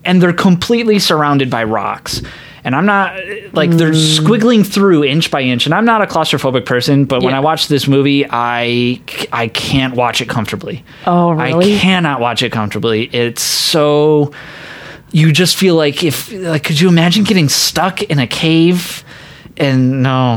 and 0.09 0.23
they're 0.23 0.33
completely 0.33 0.97
surrounded 0.97 1.51
by 1.51 1.63
rocks. 1.63 2.23
And 2.63 2.75
I'm 2.75 2.87
not 2.87 3.13
like 3.53 3.69
they're 3.69 3.91
mm. 3.91 4.17
squiggling 4.17 4.65
through 4.65 5.03
inch 5.03 5.29
by 5.29 5.41
inch. 5.41 5.67
And 5.67 5.73
I'm 5.73 5.85
not 5.85 6.01
a 6.01 6.07
claustrophobic 6.07 6.65
person, 6.65 7.05
but 7.05 7.21
when 7.21 7.35
I 7.35 7.39
watch 7.39 7.67
this 7.67 7.87
movie, 7.87 8.25
I 8.27 8.99
I 9.31 9.49
can't 9.49 9.95
watch 9.95 10.19
it 10.19 10.27
comfortably. 10.27 10.83
Oh, 11.05 11.31
really? 11.31 11.75
I 11.75 11.79
cannot 11.79 12.19
watch 12.19 12.41
it 12.41 12.51
comfortably. 12.51 13.03
It's 13.13 13.43
so 13.43 14.33
you 15.11 15.31
just 15.31 15.55
feel 15.55 15.75
like 15.75 16.03
if 16.03 16.31
like 16.31 16.63
could 16.63 16.81
you 16.81 16.89
imagine 16.89 17.23
getting 17.23 17.47
stuck 17.47 18.01
in 18.01 18.17
a 18.17 18.27
cave? 18.27 19.03
And 19.59 20.01
no. 20.01 20.35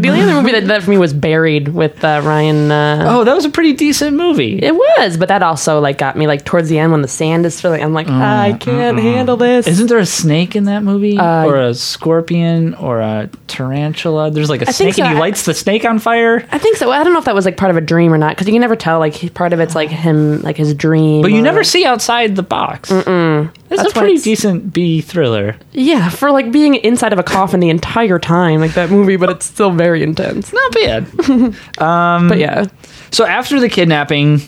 The 0.00 0.08
only 0.08 0.20
other 0.22 0.32
movie 0.34 0.52
that 0.52 0.60
did 0.60 0.70
that 0.70 0.82
for 0.82 0.90
me 0.90 0.98
was 0.98 1.12
Buried 1.12 1.68
with 1.68 2.02
uh, 2.04 2.22
Ryan. 2.24 2.70
Uh, 2.72 3.04
Oh, 3.06 3.24
that 3.24 3.34
was 3.34 3.44
a 3.44 3.50
pretty 3.50 3.72
decent 3.74 4.16
movie. 4.16 4.58
It 4.62 4.74
was, 4.74 5.16
but 5.16 5.28
that 5.28 5.42
also 5.42 5.80
like 5.80 5.98
got 5.98 6.16
me 6.16 6.26
like 6.26 6.44
towards 6.44 6.68
the 6.68 6.78
end 6.78 6.92
when 6.92 7.02
the 7.02 7.08
sand 7.08 7.44
is 7.46 7.60
filling. 7.60 7.82
I'm 7.82 7.92
like, 7.92 8.08
I 8.08 8.56
can't 8.58 8.98
handle 8.98 9.36
this. 9.36 9.66
Isn't 9.66 9.88
there 9.88 9.98
a 9.98 10.06
snake 10.06 10.56
in 10.56 10.64
that 10.64 10.82
movie, 10.82 11.18
Uh, 11.18 11.44
or 11.44 11.56
a 11.60 11.74
scorpion, 11.74 12.74
or 12.74 13.00
a 13.00 13.28
tarantula? 13.46 14.30
There's 14.30 14.48
like 14.50 14.62
a 14.62 14.66
think 14.66 14.94
snake, 14.94 14.98
and 15.06 15.14
he 15.14 15.20
lights 15.20 15.44
the 15.44 15.54
snake 15.54 15.84
on 15.84 15.98
fire. 15.98 16.46
I 16.50 16.58
think 16.58 16.76
so. 16.76 16.90
I 16.90 17.04
don't 17.04 17.12
know 17.12 17.18
if 17.18 17.24
that 17.26 17.34
was 17.34 17.44
like 17.44 17.56
part 17.56 17.70
of 17.70 17.76
a 17.76 17.80
dream 17.80 18.12
or 18.12 18.18
not 18.18 18.30
because 18.34 18.46
you 18.46 18.52
can 18.52 18.60
never 18.60 18.76
tell. 18.76 18.98
Like 18.98 19.34
part 19.34 19.52
of 19.52 19.60
it's 19.60 19.74
like 19.74 19.90
him, 19.90 20.40
like 20.42 20.56
his 20.56 20.72
dream. 20.74 21.22
But 21.22 21.32
you 21.32 21.40
or- 21.40 21.42
never 21.42 21.62
see 21.64 21.84
outside 21.84 22.36
the 22.36 22.42
box. 22.42 22.90
Mm-mm. 22.90 23.50
It's 23.74 23.82
That's 23.82 23.94
a 23.94 23.98
pretty 23.98 24.14
it's- 24.14 24.24
decent 24.24 24.72
B 24.72 25.00
thriller. 25.00 25.56
Yeah, 25.72 26.08
for 26.08 26.30
like 26.30 26.50
being 26.52 26.76
inside 26.76 27.12
of 27.12 27.18
a 27.18 27.22
coffin 27.22 27.60
the 27.60 27.70
entire 27.70 28.18
time, 28.18 28.60
like 28.60 28.74
that 28.74 28.90
movie, 28.90 29.16
but 29.16 29.28
it's 29.30 29.46
still 29.46 29.70
very 29.72 30.02
intense. 30.02 30.52
Not 30.52 30.72
bad. 30.72 31.06
Um, 31.78 32.28
but 32.28 32.38
yeah, 32.38 32.66
so 33.10 33.24
after 33.26 33.58
the 33.60 33.68
kidnapping, 33.68 34.40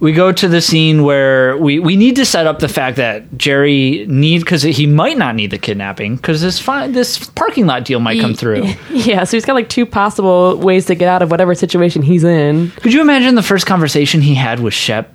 we 0.00 0.12
go 0.12 0.30
to 0.30 0.46
the 0.48 0.60
scene 0.60 1.02
where 1.02 1.56
we, 1.56 1.78
we 1.80 1.96
need 1.96 2.16
to 2.16 2.24
set 2.24 2.46
up 2.46 2.60
the 2.60 2.68
fact 2.68 2.96
that 2.98 3.36
Jerry 3.36 4.06
need 4.08 4.38
because 4.40 4.62
he 4.62 4.86
might 4.86 5.18
not 5.18 5.34
need 5.34 5.50
the 5.50 5.58
kidnapping 5.58 6.16
because 6.16 6.40
this 6.40 6.58
fi- 6.60 6.86
this 6.88 7.26
parking 7.30 7.66
lot 7.66 7.84
deal 7.84 7.98
might 8.00 8.20
come 8.20 8.34
through. 8.34 8.64
yeah. 8.90 9.24
So 9.24 9.36
he's 9.36 9.44
got 9.44 9.54
like 9.54 9.68
two 9.68 9.84
possible 9.86 10.56
ways 10.58 10.86
to 10.86 10.94
get 10.94 11.08
out 11.08 11.20
of 11.22 11.30
whatever 11.32 11.54
situation 11.54 12.02
he's 12.02 12.22
in. 12.24 12.70
Could 12.70 12.92
you 12.92 13.00
imagine 13.00 13.34
the 13.34 13.42
first 13.42 13.66
conversation 13.66 14.20
he 14.20 14.34
had 14.36 14.60
with 14.60 14.72
Shep? 14.74 15.12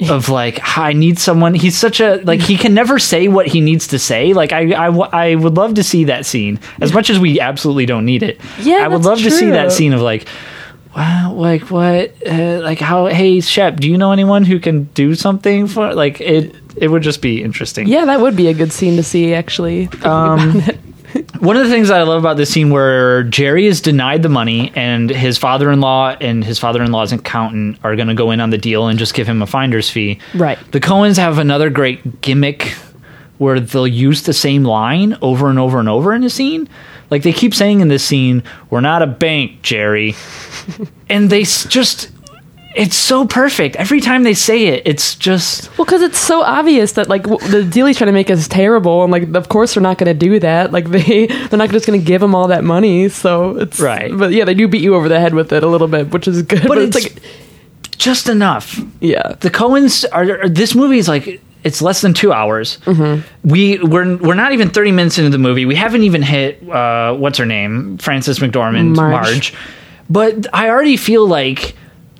Of 0.08 0.28
like, 0.28 0.60
I 0.78 0.92
need 0.92 1.18
someone. 1.18 1.54
He's 1.54 1.76
such 1.76 1.98
a 1.98 2.16
like. 2.22 2.40
He 2.40 2.56
can 2.56 2.72
never 2.72 3.00
say 3.00 3.26
what 3.26 3.48
he 3.48 3.60
needs 3.60 3.88
to 3.88 3.98
say. 3.98 4.32
Like, 4.32 4.52
I 4.52 4.72
I, 4.72 4.86
I 4.86 5.34
would 5.34 5.54
love 5.54 5.74
to 5.74 5.82
see 5.82 6.04
that 6.04 6.24
scene 6.24 6.60
as 6.80 6.92
much 6.92 7.10
as 7.10 7.18
we 7.18 7.40
absolutely 7.40 7.84
don't 7.84 8.04
need 8.04 8.22
it. 8.22 8.40
Yeah, 8.60 8.84
I 8.84 8.88
would 8.88 9.04
love 9.04 9.18
to 9.18 9.30
see 9.30 9.50
that 9.50 9.72
scene 9.72 9.92
of 9.92 10.00
like, 10.00 10.28
wow, 10.96 11.32
like 11.34 11.70
what, 11.70 12.14
uh, 12.26 12.60
like 12.62 12.78
how? 12.78 13.06
Hey, 13.06 13.40
Shep, 13.40 13.80
do 13.80 13.88
you 13.88 13.98
know 13.98 14.12
anyone 14.12 14.44
who 14.44 14.60
can 14.60 14.84
do 14.94 15.14
something 15.14 15.66
for? 15.66 15.92
Like, 15.94 16.20
it, 16.20 16.54
it 16.76 16.88
would 16.88 17.02
just 17.02 17.20
be 17.20 17.42
interesting. 17.42 17.88
Yeah, 17.88 18.04
that 18.04 18.20
would 18.20 18.36
be 18.36 18.48
a 18.48 18.54
good 18.54 18.72
scene 18.72 18.96
to 18.96 19.02
see. 19.02 19.34
Actually, 19.34 19.88
um, 20.02 20.62
One 21.40 21.56
of 21.56 21.64
the 21.64 21.70
things 21.70 21.88
that 21.88 21.98
I 21.98 22.02
love 22.02 22.18
about 22.18 22.36
this 22.36 22.50
scene 22.50 22.70
where 22.70 23.22
Jerry 23.24 23.66
is 23.66 23.80
denied 23.80 24.22
the 24.22 24.28
money 24.28 24.72
and 24.74 25.08
his 25.08 25.38
father-in-law 25.38 26.16
and 26.20 26.44
his 26.44 26.58
father-in-law's 26.58 27.12
accountant 27.12 27.78
are 27.82 27.96
going 27.96 28.08
to 28.08 28.14
go 28.14 28.30
in 28.30 28.40
on 28.40 28.50
the 28.50 28.58
deal 28.58 28.88
and 28.88 28.98
just 28.98 29.14
give 29.14 29.26
him 29.26 29.40
a 29.40 29.46
finder's 29.46 29.88
fee. 29.88 30.18
Right. 30.34 30.58
The 30.72 30.80
Coens 30.80 31.16
have 31.16 31.38
another 31.38 31.70
great 31.70 32.20
gimmick 32.20 32.74
where 33.38 33.60
they'll 33.60 33.86
use 33.86 34.22
the 34.22 34.32
same 34.32 34.64
line 34.64 35.16
over 35.22 35.48
and 35.48 35.58
over 35.58 35.78
and 35.78 35.88
over 35.88 36.12
in 36.12 36.24
a 36.24 36.30
scene. 36.30 36.68
Like 37.10 37.22
they 37.22 37.32
keep 37.32 37.54
saying 37.54 37.80
in 37.80 37.88
this 37.88 38.04
scene, 38.04 38.42
"We're 38.68 38.82
not 38.82 39.00
a 39.00 39.06
bank, 39.06 39.62
Jerry," 39.62 40.14
and 41.08 41.30
they 41.30 41.44
just. 41.44 42.10
It's 42.76 42.96
so 42.96 43.26
perfect. 43.26 43.76
Every 43.76 44.00
time 44.00 44.22
they 44.24 44.34
say 44.34 44.66
it, 44.66 44.82
it's 44.84 45.14
just 45.14 45.68
Well, 45.78 45.84
because 45.86 46.02
it's 46.02 46.18
so 46.18 46.42
obvious 46.42 46.92
that 46.92 47.08
like 47.08 47.22
w- 47.24 47.50
the 47.50 47.64
deal 47.64 47.86
he's 47.86 47.96
trying 47.96 48.08
to 48.08 48.12
make 48.12 48.28
is 48.30 48.46
terrible, 48.46 49.02
and 49.02 49.10
like 49.10 49.34
of 49.34 49.48
course 49.48 49.74
they're 49.74 49.82
not 49.82 49.98
going 49.98 50.06
to 50.16 50.26
do 50.26 50.38
that. 50.40 50.70
Like 50.70 50.88
they 50.90 51.26
they're 51.26 51.58
not 51.58 51.70
just 51.70 51.86
going 51.86 51.98
to 51.98 52.04
give 52.06 52.22
him 52.22 52.34
all 52.34 52.48
that 52.48 52.64
money. 52.64 53.08
So 53.08 53.56
it's 53.58 53.80
Right. 53.80 54.16
But 54.16 54.32
yeah, 54.32 54.44
they 54.44 54.54
do 54.54 54.68
beat 54.68 54.82
you 54.82 54.94
over 54.94 55.08
the 55.08 55.18
head 55.18 55.34
with 55.34 55.52
it 55.52 55.62
a 55.62 55.66
little 55.68 55.88
bit, 55.88 56.10
which 56.12 56.28
is 56.28 56.42
good. 56.42 56.68
But, 56.68 56.78
it's, 56.78 56.96
it's- 56.96 57.14
like 57.14 57.22
just 57.96 58.28
enough. 58.28 58.78
yeah, 59.00 59.34
the 59.40 59.50
Coens 59.50 60.04
are, 60.12 60.42
are- 60.42 60.48
this 60.48 60.74
movie 60.74 60.98
is 60.98 61.08
like 61.08 61.40
it's 61.64 61.82
less 61.82 62.00
than 62.02 62.14
two 62.14 62.32
hours. 62.32 62.78
Mm-hmm. 62.84 63.48
We 63.48 63.78
we're 63.78 64.16
we're 64.18 64.34
not 64.34 64.52
even 64.52 64.68
thirty 64.70 64.92
minutes 64.92 65.18
into 65.18 65.30
the 65.30 65.38
movie. 65.38 65.64
We 65.64 65.74
haven't 65.74 66.02
even 66.04 66.22
hit 66.22 66.62
uh, 66.68 67.14
what's 67.16 67.38
her 67.38 67.46
name, 67.46 67.98
Frances 67.98 68.38
McDormand, 68.38 68.94
Marge. 68.94 69.10
Marge. 69.10 69.54
But 70.10 70.46
I 70.54 70.68
already 70.68 70.96
feel 70.96 71.26
like 71.26 71.74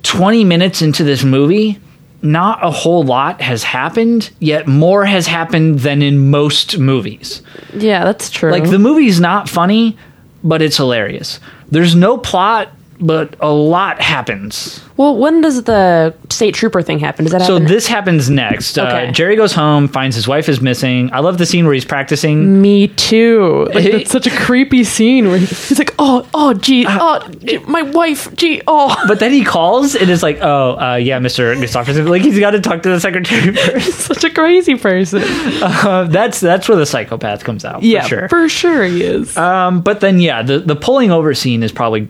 twenty 0.08 0.42
minutes 0.44 0.80
into 0.82 1.04
this 1.04 1.22
movie. 1.22 1.78
Not 2.20 2.64
a 2.64 2.70
whole 2.70 3.04
lot 3.04 3.40
has 3.40 3.62
happened, 3.62 4.30
yet 4.40 4.66
more 4.66 5.04
has 5.04 5.28
happened 5.28 5.80
than 5.80 6.02
in 6.02 6.30
most 6.30 6.76
movies. 6.78 7.42
yeah, 7.72 8.02
that's 8.04 8.28
true. 8.30 8.50
Like 8.50 8.68
the 8.68 8.78
movie's 8.78 9.20
not 9.20 9.48
funny, 9.48 9.96
but 10.42 10.60
it's 10.60 10.76
hilarious. 10.76 11.38
There's 11.70 11.94
no 11.94 12.18
plot, 12.18 12.72
but 13.00 13.36
a 13.40 13.50
lot 13.52 14.00
happens. 14.00 14.80
well, 14.96 15.16
when 15.16 15.40
does 15.40 15.62
the 15.62 16.14
state 16.30 16.54
trooper 16.54 16.82
thing 16.82 16.98
happen? 16.98 17.24
Does 17.24 17.32
that 17.32 17.42
So 17.42 17.58
this 17.58 17.86
happens 17.86 18.28
next. 18.28 18.78
Okay. 18.78 19.08
Uh, 19.08 19.12
Jerry 19.12 19.36
goes 19.36 19.52
home, 19.52 19.86
finds 19.88 20.16
his 20.16 20.26
wife 20.26 20.48
is 20.48 20.60
missing. 20.60 21.12
I 21.12 21.20
love 21.20 21.38
the 21.38 21.46
scene 21.46 21.64
where 21.64 21.74
he's 21.74 21.84
practicing. 21.84 22.60
Me 22.60 22.88
too. 22.88 23.68
Like 23.72 23.92
that's 23.92 24.10
such 24.10 24.26
a 24.26 24.36
creepy 24.36 24.82
scene 24.84 25.28
where 25.28 25.38
he's 25.38 25.78
like, 25.78 25.94
"Oh, 25.98 26.28
oh, 26.34 26.54
gee, 26.54 26.86
Uh, 26.86 26.98
oh, 27.00 27.28
gee, 27.44 27.58
my 27.58 27.82
wife, 27.82 28.34
gee, 28.34 28.62
oh." 28.66 28.94
But 29.08 29.20
then 29.20 29.32
he 29.32 29.44
calls 29.44 29.94
and 29.94 30.10
it's 30.10 30.22
like, 30.22 30.38
oh, 30.42 30.76
uh, 30.78 30.96
yeah, 30.96 31.18
Mr. 31.18 31.58
Gustafson. 31.60 32.06
Like 32.08 32.22
he's 32.22 32.38
got 32.40 32.50
to 32.50 32.60
talk 32.60 32.82
to 32.82 32.88
the 32.88 33.00
secretary 33.00 33.54
first. 33.56 34.00
Such 34.00 34.24
a 34.24 34.30
crazy 34.30 34.74
person. 34.74 35.22
Uh, 35.24 36.04
that's 36.10 36.40
that's 36.40 36.68
where 36.68 36.76
the 36.76 36.86
psychopath 36.86 37.44
comes 37.44 37.64
out. 37.64 37.82
yeah, 37.82 38.02
for 38.02 38.08
sure. 38.08 38.28
for 38.28 38.48
sure 38.48 38.84
he 38.84 39.02
is. 39.04 39.36
Um, 39.36 39.80
but 39.82 40.00
then 40.00 40.20
yeah, 40.20 40.42
the 40.42 40.58
the 40.58 40.76
pulling 40.76 41.10
over 41.10 41.32
scene 41.34 41.62
is 41.62 41.72
probably 41.72 42.08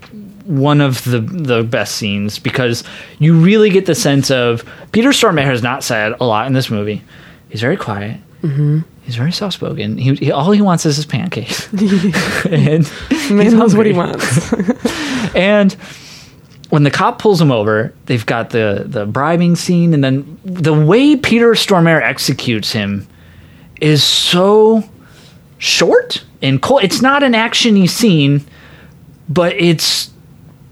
one 0.48 0.80
of 0.80 1.04
the 1.04 1.20
the 1.20 1.62
best 1.62 1.96
scenes 1.96 2.38
because 2.38 2.82
you 3.18 3.38
really 3.38 3.68
get 3.68 3.84
the 3.84 3.94
sense 3.94 4.30
of 4.30 4.64
Peter 4.92 5.10
Stormare 5.10 5.44
has 5.44 5.62
not 5.62 5.84
said 5.84 6.14
a 6.20 6.24
lot 6.24 6.46
in 6.46 6.54
this 6.54 6.70
movie. 6.70 7.02
He's 7.50 7.60
very 7.60 7.76
quiet. 7.76 8.18
Mm-hmm. 8.42 8.80
He's 9.02 9.16
very 9.16 9.32
soft 9.32 9.54
spoken. 9.54 9.98
He, 9.98 10.14
he 10.14 10.32
all 10.32 10.50
he 10.50 10.62
wants 10.62 10.86
is 10.86 10.96
his 10.96 11.06
pancakes. 11.06 11.70
and 12.44 12.90
Man 13.30 13.58
knows 13.58 13.76
what 13.76 13.86
he 13.86 13.92
wants. 13.92 14.52
And 15.34 15.76
when 16.70 16.84
the 16.84 16.90
cop 16.90 17.18
pulls 17.18 17.40
him 17.40 17.52
over, 17.52 17.92
they've 18.06 18.24
got 18.24 18.50
the 18.50 18.84
the 18.86 19.04
bribing 19.04 19.56
scene, 19.56 19.92
and 19.92 20.02
then 20.02 20.38
the 20.44 20.72
way 20.72 21.16
Peter 21.16 21.50
Stormare 21.52 22.02
executes 22.02 22.72
him 22.72 23.06
is 23.80 24.02
so 24.02 24.82
short 25.58 26.24
and 26.40 26.62
cold. 26.62 26.82
It's 26.82 27.02
not 27.02 27.22
an 27.22 27.32
actiony 27.32 27.88
scene, 27.88 28.44
but 29.28 29.52
it's 29.52 30.10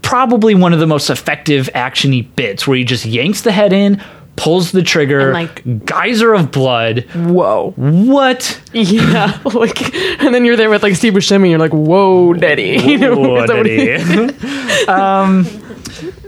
probably 0.07 0.55
one 0.55 0.71
of 0.71 0.79
the 0.79 0.87
most 0.87 1.09
effective 1.09 1.69
actiony 1.75 2.25
bits 2.37 2.65
where 2.65 2.77
he 2.77 2.83
just 2.85 3.05
yanks 3.05 3.41
the 3.41 3.51
head 3.51 3.73
in, 3.73 4.01
pulls 4.37 4.71
the 4.71 4.81
trigger, 4.81 5.19
And, 5.19 5.33
like- 5.33 5.85
geyser 5.85 6.33
of 6.33 6.49
blood. 6.51 7.05
Whoa. 7.13 7.73
What? 7.75 8.61
Yeah, 8.71 9.37
like, 9.53 9.93
and 10.21 10.33
then 10.33 10.45
you're 10.45 10.55
there 10.55 10.69
with 10.69 10.81
like 10.81 10.95
Steve 10.95 11.13
Buscemi, 11.13 11.49
you're 11.49 11.59
like, 11.59 11.73
"Whoa, 11.73 12.33
daddy!" 12.33 12.77
You 12.83 12.97
know, 12.99 13.15
Whoa, 13.17 13.41
is 13.43 13.47
that 13.49 13.57
what 13.57 13.65
he- 13.65 13.85
Daddy. 13.85 14.85
um, 14.87 15.45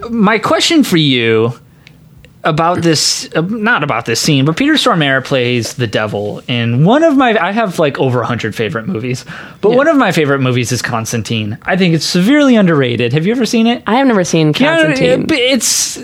my 0.10 0.40
question 0.40 0.84
for 0.84 0.98
you 0.98 1.54
about 2.46 2.82
this 2.82 3.30
uh, 3.36 3.42
not 3.42 3.84
about 3.84 4.06
this 4.06 4.20
scene 4.22 4.46
but 4.46 4.56
peter 4.56 4.74
stormare 4.76 5.24
plays 5.24 5.74
the 5.74 5.88
devil 5.88 6.42
in 6.48 6.86
one 6.86 7.04
of 7.04 7.18
my 7.18 7.38
i 7.38 7.52
have 7.52 7.80
like 7.80 8.00
over 8.00 8.20
100 8.20 8.56
favorite 8.56 8.88
movies 8.88 9.26
but 9.60 9.72
Yeah. 9.72 9.76
one 9.76 9.88
of 9.90 9.98
my 9.98 10.14
favorite 10.14 10.40
movies 10.40 10.72
is 10.72 10.82
constantine 10.82 11.58
i 11.64 11.76
think 11.76 11.94
it's 11.94 12.06
severely 12.06 12.56
underrated 12.56 13.12
have 13.12 13.26
you 13.26 13.34
ever 13.34 13.46
seen 13.46 13.68
it 13.68 13.84
I 13.86 13.96
have 13.98 14.08
never 14.08 14.24
seen 14.24 14.54
Constantine. 14.54 15.24
it- 15.24 15.32
it's 15.32 15.98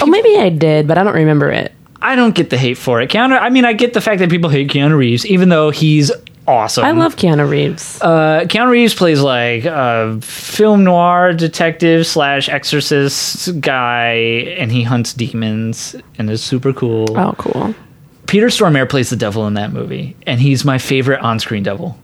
oh, 0.00 0.06
maybe 0.06 0.36
I 0.38 0.48
did, 0.48 0.88
but 0.88 0.98
I 0.98 1.04
don't 1.04 1.14
remember 1.14 1.50
it. 1.52 1.70
i 2.00 2.16
don't 2.16 2.34
get 2.34 2.50
the 2.50 2.58
hate 2.58 2.76
for 2.76 3.00
it 3.00 3.08
keanu 3.10 3.38
i 3.40 3.48
mean 3.48 3.64
i 3.64 3.72
get 3.72 3.94
the 3.94 4.00
fact 4.00 4.18
that 4.18 4.30
people 4.30 4.50
hate 4.50 4.68
keanu 4.68 4.96
reeves 4.98 5.24
even 5.26 5.48
though 5.48 5.70
he's 5.70 6.10
awesome 6.46 6.84
I 6.84 6.90
love 6.92 7.16
Keanu 7.16 7.48
Reeves. 7.48 8.00
uh, 8.02 8.40
Keanu 8.46 8.70
Reeves 8.70 8.94
plays 8.94 9.20
like 9.20 9.64
a 9.64 10.18
film 10.22 10.84
noir 10.84 11.32
detective 11.32 12.06
slash 12.06 12.48
exorcist 12.48 13.60
guy, 13.60 14.12
and 14.58 14.70
he 14.72 14.82
hunts 14.82 15.12
demons 15.14 15.96
and 16.18 16.30
is 16.30 16.42
super 16.42 16.72
cool. 16.72 17.06
oh, 17.18 17.34
cool. 17.38 17.74
Peter 18.26 18.46
Stormare 18.46 18.88
plays 18.88 19.10
the 19.10 19.16
devil 19.16 19.46
in 19.46 19.54
that 19.54 19.72
movie, 19.72 20.16
and 20.26 20.40
he's 20.40 20.64
my 20.64 20.78
favorite 20.78 21.20
on-screen 21.20 21.62
devil. 21.62 21.98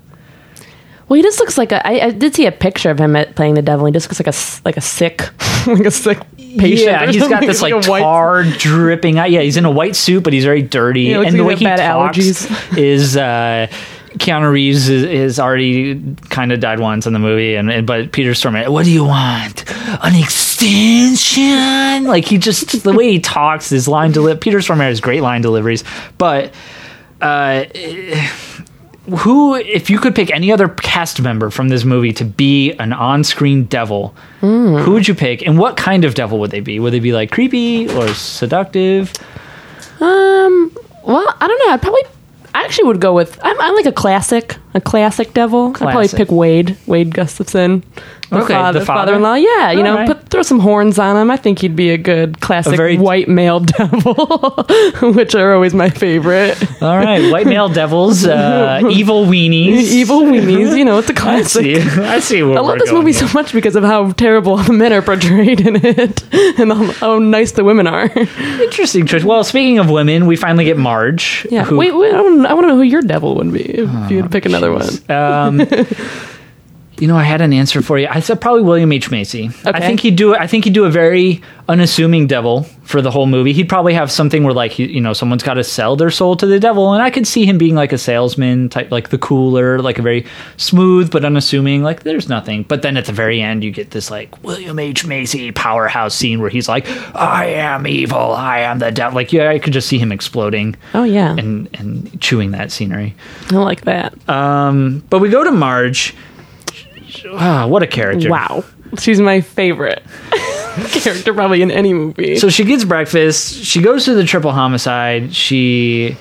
Well, 1.08 1.16
he 1.16 1.22
just 1.22 1.38
looks 1.40 1.56
like 1.56 1.72
a. 1.72 1.86
I, 1.86 2.06
I 2.06 2.10
did 2.10 2.34
see 2.34 2.44
a 2.44 2.52
picture 2.52 2.90
of 2.90 2.98
him 2.98 3.16
at 3.16 3.34
playing 3.34 3.54
the 3.54 3.62
devil. 3.62 3.86
He 3.86 3.92
just 3.92 4.08
looks 4.10 4.20
like 4.20 4.26
a 4.26 4.36
like 4.68 4.76
a 4.76 4.82
sick, 4.82 5.22
like 5.66 5.86
a 5.86 5.90
sick 5.90 6.18
patient. 6.36 6.90
yeah, 6.90 7.06
he's 7.10 7.26
got 7.26 7.40
this 7.40 7.62
like, 7.62 7.72
white- 7.88 8.02
tar 8.02 8.44
dripping 8.44 9.18
out. 9.18 9.30
Yeah, 9.30 9.40
he's 9.40 9.56
in 9.56 9.64
a 9.64 9.70
white 9.70 9.96
suit, 9.96 10.22
but 10.22 10.34
he's 10.34 10.44
very 10.44 10.60
dirty, 10.60 11.14
and 11.14 11.34
the 11.38 11.44
way 11.44 11.56
he 11.56 11.64
talks 11.64 11.80
allergies. 11.80 12.76
is. 12.76 13.16
Uh, 13.16 13.68
Keanu 14.18 14.50
Reeves 14.52 14.88
is, 14.88 15.02
is 15.04 15.40
already 15.40 16.00
kind 16.30 16.52
of 16.52 16.60
died 16.60 16.80
once 16.80 17.06
in 17.06 17.12
the 17.12 17.18
movie, 17.18 17.54
and, 17.54 17.70
and 17.70 17.86
but 17.86 18.12
Peter 18.12 18.32
Stormare, 18.32 18.68
what 18.68 18.84
do 18.84 18.90
you 18.90 19.04
want? 19.04 19.64
An 20.02 20.14
extension? 20.14 22.04
Like 22.04 22.24
he 22.24 22.38
just 22.38 22.82
the 22.84 22.92
way 22.92 23.10
he 23.12 23.20
talks, 23.20 23.70
his 23.70 23.88
line 23.88 24.12
deli- 24.12 24.36
Peter 24.36 24.58
Stormare 24.58 24.88
has 24.88 25.00
great 25.00 25.22
line 25.22 25.40
deliveries, 25.42 25.84
but 26.18 26.52
uh, 27.20 27.64
who, 29.20 29.54
if 29.54 29.88
you 29.90 29.98
could 29.98 30.14
pick 30.14 30.30
any 30.30 30.52
other 30.52 30.68
cast 30.68 31.20
member 31.22 31.50
from 31.50 31.68
this 31.68 31.84
movie 31.84 32.12
to 32.12 32.24
be 32.24 32.72
an 32.72 32.92
on-screen 32.92 33.64
devil, 33.64 34.14
Hmm. 34.40 34.76
who 34.76 34.92
would 34.92 35.08
you 35.08 35.14
pick, 35.14 35.46
and 35.46 35.58
what 35.58 35.76
kind 35.76 36.04
of 36.04 36.14
devil 36.14 36.38
would 36.40 36.50
they 36.50 36.60
be? 36.60 36.78
Would 36.78 36.92
they 36.92 37.00
be 37.00 37.12
like 37.12 37.30
creepy 37.30 37.88
or 37.94 38.08
seductive? 38.14 39.12
Um. 40.00 40.72
Well, 41.04 41.26
I 41.40 41.46
don't 41.48 41.66
know. 41.66 41.72
I'd 41.72 41.80
probably. 41.82 42.02
I 42.54 42.64
actually 42.64 42.84
would 42.88 43.00
go 43.00 43.12
with. 43.14 43.38
I'm, 43.42 43.60
I'm 43.60 43.74
like 43.74 43.86
a 43.86 43.92
classic, 43.92 44.56
a 44.78 44.80
classic 44.80 45.34
devil. 45.34 45.68
I'd 45.68 45.74
probably 45.76 45.92
Classic. 46.08 46.16
pick 46.18 46.30
Wade, 46.30 46.76
Wade 46.86 47.12
Gustafson. 47.14 47.82
The 48.30 48.40
Okay, 48.42 48.52
father, 48.52 48.80
the 48.80 48.84
father? 48.84 49.00
father-in-law. 49.12 49.34
Yeah, 49.36 49.70
you 49.70 49.82
know, 49.82 49.92
Alright. 49.92 50.06
put 50.06 50.28
throw 50.28 50.42
some 50.42 50.60
horns 50.60 50.98
on 50.98 51.16
him. 51.16 51.30
I 51.30 51.38
think 51.38 51.60
he'd 51.60 51.74
be 51.74 51.90
a 51.90 51.96
good 51.96 52.40
classic 52.40 52.76
very- 52.76 52.98
white 52.98 53.26
male 53.26 53.60
devil, 53.78 54.66
which 55.14 55.34
are 55.34 55.54
always 55.54 55.72
my 55.74 55.88
favorite. 55.88 56.56
All 56.82 56.96
right, 56.98 57.30
white 57.32 57.46
male 57.46 57.70
devils, 57.70 58.26
uh, 58.26 58.82
evil 58.90 59.24
weenies, 59.24 59.90
Evil 59.92 60.22
weenies. 60.22 60.76
You 60.76 60.84
know, 60.84 60.98
it's 60.98 61.08
a 61.08 61.12
I 61.12 61.16
classic. 61.16 61.62
see. 61.62 61.80
I 61.80 62.18
see. 62.20 62.42
Where 62.42 62.58
I 62.58 62.60
love 62.60 62.66
we're 62.74 62.78
this 62.80 62.90
going 62.90 63.00
movie 63.04 63.12
so 63.14 63.28
much 63.32 63.54
because 63.54 63.76
of 63.76 63.82
how 63.84 64.12
terrible 64.12 64.58
the 64.58 64.74
men 64.74 64.92
are 64.92 65.00
portrayed 65.02 65.60
in 65.62 65.76
it, 65.82 66.22
and 66.60 66.70
how, 66.70 66.84
how 66.92 67.18
nice 67.18 67.52
the 67.52 67.64
women 67.64 67.86
are. 67.86 68.10
Interesting 68.60 69.06
choice. 69.06 69.24
Well, 69.24 69.42
speaking 69.42 69.78
of 69.78 69.88
women, 69.90 70.26
we 70.26 70.36
finally 70.36 70.64
get 70.66 70.76
Marge. 70.76 71.46
Yeah. 71.50 71.64
who- 71.64 71.78
wait, 71.78 71.92
wait. 71.96 72.12
I, 72.14 72.18
I 72.18 72.52
want 72.52 72.64
to 72.64 72.68
know 72.68 72.76
who 72.76 72.82
your 72.82 73.02
devil 73.02 73.36
would 73.36 73.52
be 73.54 73.62
if 73.62 74.10
you 74.10 74.18
had 74.18 74.24
to 74.24 74.28
pick 74.28 74.44
another 74.44 74.67
one. 74.72 75.10
Um, 75.10 75.60
you 77.00 77.06
know, 77.06 77.16
I 77.16 77.24
had 77.24 77.40
an 77.40 77.52
answer 77.52 77.82
for 77.82 77.98
you. 77.98 78.08
I 78.10 78.20
said 78.20 78.40
probably 78.40 78.62
William 78.62 78.90
H 78.92 79.10
Macy. 79.10 79.50
I 79.64 79.80
think 79.80 80.00
he'd 80.00 80.16
do. 80.16 80.34
I 80.34 80.46
think 80.46 80.64
he'd 80.64 80.72
do 80.72 80.84
a 80.84 80.90
very 80.90 81.40
unassuming 81.68 82.26
devil 82.26 82.62
for 82.82 83.02
the 83.02 83.10
whole 83.10 83.26
movie. 83.26 83.52
He'd 83.52 83.68
probably 83.68 83.92
have 83.94 84.10
something 84.10 84.42
where, 84.42 84.54
like, 84.54 84.78
you 84.78 85.00
know, 85.00 85.12
someone's 85.12 85.42
got 85.42 85.54
to 85.54 85.64
sell 85.64 85.96
their 85.96 86.10
soul 86.10 86.36
to 86.36 86.46
the 86.46 86.58
devil, 86.58 86.92
and 86.94 87.02
I 87.02 87.10
could 87.10 87.26
see 87.26 87.44
him 87.44 87.58
being 87.58 87.74
like 87.74 87.92
a 87.92 87.98
salesman 87.98 88.68
type, 88.68 88.90
like 88.90 89.10
the 89.10 89.18
cooler, 89.18 89.80
like 89.80 89.98
a 89.98 90.02
very 90.02 90.26
smooth 90.56 91.10
but 91.10 91.24
unassuming. 91.24 91.82
Like, 91.82 92.02
there's 92.02 92.28
nothing. 92.28 92.62
But 92.62 92.82
then 92.82 92.96
at 92.96 93.04
the 93.04 93.12
very 93.12 93.40
end, 93.40 93.62
you 93.62 93.70
get 93.70 93.90
this 93.90 94.10
like 94.10 94.42
William 94.42 94.78
H 94.78 95.06
Macy 95.06 95.52
powerhouse 95.52 96.14
scene 96.14 96.40
where 96.40 96.50
he's 96.50 96.68
like, 96.68 96.86
"I 97.14 97.46
am 97.46 97.86
evil. 97.86 98.32
I 98.32 98.60
am 98.60 98.78
the 98.78 98.90
devil." 98.90 99.14
Like, 99.16 99.32
yeah, 99.32 99.50
I 99.50 99.58
could 99.58 99.72
just 99.72 99.88
see 99.88 99.98
him 99.98 100.10
exploding 100.12 100.76
Oh 100.94 101.04
yeah, 101.04 101.32
and 101.36 101.68
and 101.74 102.20
chewing 102.20 102.52
that 102.52 102.72
scenery. 102.72 103.14
I 103.50 103.56
like 103.56 103.82
that. 103.82 104.28
Um, 104.28 105.04
but 105.10 105.20
we 105.20 105.28
go 105.28 105.44
to 105.44 105.50
Marge. 105.52 106.14
Ah, 107.32 107.66
what 107.66 107.82
a 107.82 107.86
character! 107.86 108.30
Wow, 108.30 108.64
she's 108.98 109.20
my 109.20 109.40
favorite 109.40 110.02
character 110.90 111.32
probably 111.34 111.62
in 111.62 111.70
any 111.70 111.92
movie. 111.94 112.36
So 112.36 112.48
she 112.48 112.64
gets 112.64 112.84
breakfast. 112.84 113.64
She 113.64 113.80
goes 113.80 114.04
to 114.06 114.14
the 114.14 114.24
triple 114.24 114.52
homicide. 114.52 115.34
She 115.34 116.16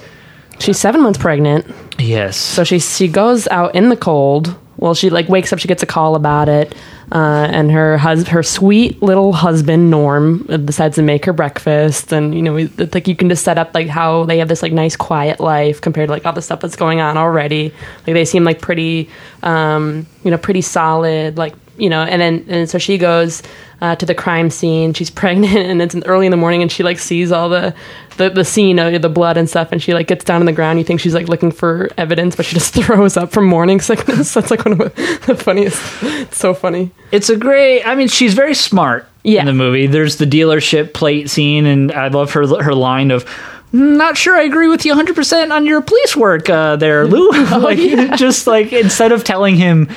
she's 0.59 0.77
seven 0.79 1.01
months 1.01 1.19
pregnant. 1.19 1.65
yes. 1.99 2.37
So 2.37 2.63
she 2.63 2.79
she 2.79 3.07
goes 3.07 3.47
out 3.49 3.75
in 3.75 3.89
the 3.89 3.97
cold. 3.97 4.55
Well, 4.77 4.93
she 4.93 5.09
like 5.09 5.27
wakes 5.29 5.51
up. 5.53 5.59
She 5.59 5.67
gets 5.67 5.83
a 5.83 5.87
call 5.87 6.15
about 6.15 6.49
it, 6.49 6.75
uh, 7.11 7.47
and 7.51 7.71
her 7.71 7.97
hus- 7.97 8.27
her 8.27 8.43
sweet 8.43 9.01
little 9.01 9.31
husband 9.33 9.89
Norm 9.89 10.45
uh, 10.49 10.57
decides 10.57 10.95
to 10.95 11.01
make 11.01 11.25
her 11.25 11.33
breakfast. 11.33 12.11
And 12.11 12.35
you 12.35 12.41
know, 12.41 12.57
it's 12.57 12.93
like 12.93 13.07
you 13.07 13.15
can 13.15 13.29
just 13.29 13.43
set 13.43 13.57
up 13.57 13.73
like 13.73 13.87
how 13.87 14.25
they 14.25 14.39
have 14.39 14.49
this 14.49 14.61
like 14.61 14.73
nice 14.73 14.95
quiet 14.95 15.39
life 15.39 15.79
compared 15.79 16.07
to 16.09 16.13
like 16.13 16.25
all 16.25 16.33
the 16.33 16.41
stuff 16.41 16.59
that's 16.59 16.75
going 16.75 16.99
on 16.99 17.17
already. 17.17 17.73
Like 18.05 18.13
they 18.13 18.25
seem 18.25 18.43
like 18.43 18.61
pretty, 18.61 19.09
um, 19.43 20.05
you 20.23 20.31
know, 20.31 20.37
pretty 20.37 20.61
solid. 20.61 21.37
Like 21.37 21.53
you 21.77 21.89
know, 21.89 22.01
and 22.03 22.21
then 22.21 22.45
and 22.47 22.69
so 22.69 22.77
she 22.77 22.97
goes 22.97 23.41
uh, 23.81 23.95
to 23.95 24.05
the 24.05 24.15
crime 24.15 24.49
scene. 24.49 24.93
She's 24.93 25.09
pregnant, 25.21 25.55
and 25.55 25.81
it's 25.81 25.95
early 26.05 26.25
in 26.25 26.31
the 26.31 26.37
morning, 26.37 26.61
and 26.61 26.71
she 26.71 26.83
like 26.83 26.99
sees 26.99 27.31
all 27.31 27.49
the 27.49 27.73
the, 28.17 28.29
the 28.29 28.43
scene 28.45 28.79
of 28.79 29.01
the 29.01 29.09
blood 29.09 29.37
and 29.37 29.47
stuff, 29.49 29.71
and 29.71 29.81
she 29.81 29.93
like 29.93 30.07
gets 30.07 30.23
down 30.25 30.41
on 30.41 30.45
the 30.45 30.51
ground. 30.51 30.79
You 30.79 30.85
think 30.85 30.99
she's 30.99 31.13
like 31.13 31.27
looking 31.27 31.51
for 31.51 31.89
evidence, 31.97 32.35
but 32.35 32.45
she 32.45 32.55
just 32.55 32.73
throws 32.75 33.15
up 33.17 33.31
from 33.31 33.45
morning 33.45 33.79
sickness. 33.81 34.33
That's 34.35 34.49
like 34.51 34.65
one 34.65 34.81
of 34.81 34.95
the 35.25 35.35
funniest. 35.35 35.81
It's 36.01 36.37
so 36.37 36.53
funny. 36.53 36.91
It's 37.11 37.29
a 37.29 37.37
great. 37.37 37.83
I 37.83 37.95
mean, 37.95 38.07
she's 38.07 38.33
very 38.33 38.53
smart 38.55 39.07
Yeah. 39.23 39.41
in 39.41 39.45
the 39.45 39.53
movie. 39.53 39.87
There's 39.87 40.17
the 40.17 40.25
dealership 40.25 40.93
plate 40.93 41.29
scene, 41.29 41.65
and 41.65 41.91
I 41.91 42.07
love 42.07 42.31
her 42.33 42.45
her 42.63 42.73
line 42.73 43.11
of. 43.11 43.25
Not 43.73 44.15
sure 44.15 44.33
I 44.33 44.43
agree 44.43 44.69
with 44.69 44.85
you 44.85 44.95
100% 44.95 45.51
on 45.51 45.65
your 45.65 45.81
police 45.81 46.15
work 46.15 46.49
uh, 46.49 46.77
there, 46.77 47.05
Lou. 47.05 47.27
Oh, 47.33 47.59
like, 47.61 47.77
just 48.17 48.47
like 48.47 48.71
instead 48.71 49.11
of 49.11 49.25
telling 49.25 49.57
him 49.57 49.89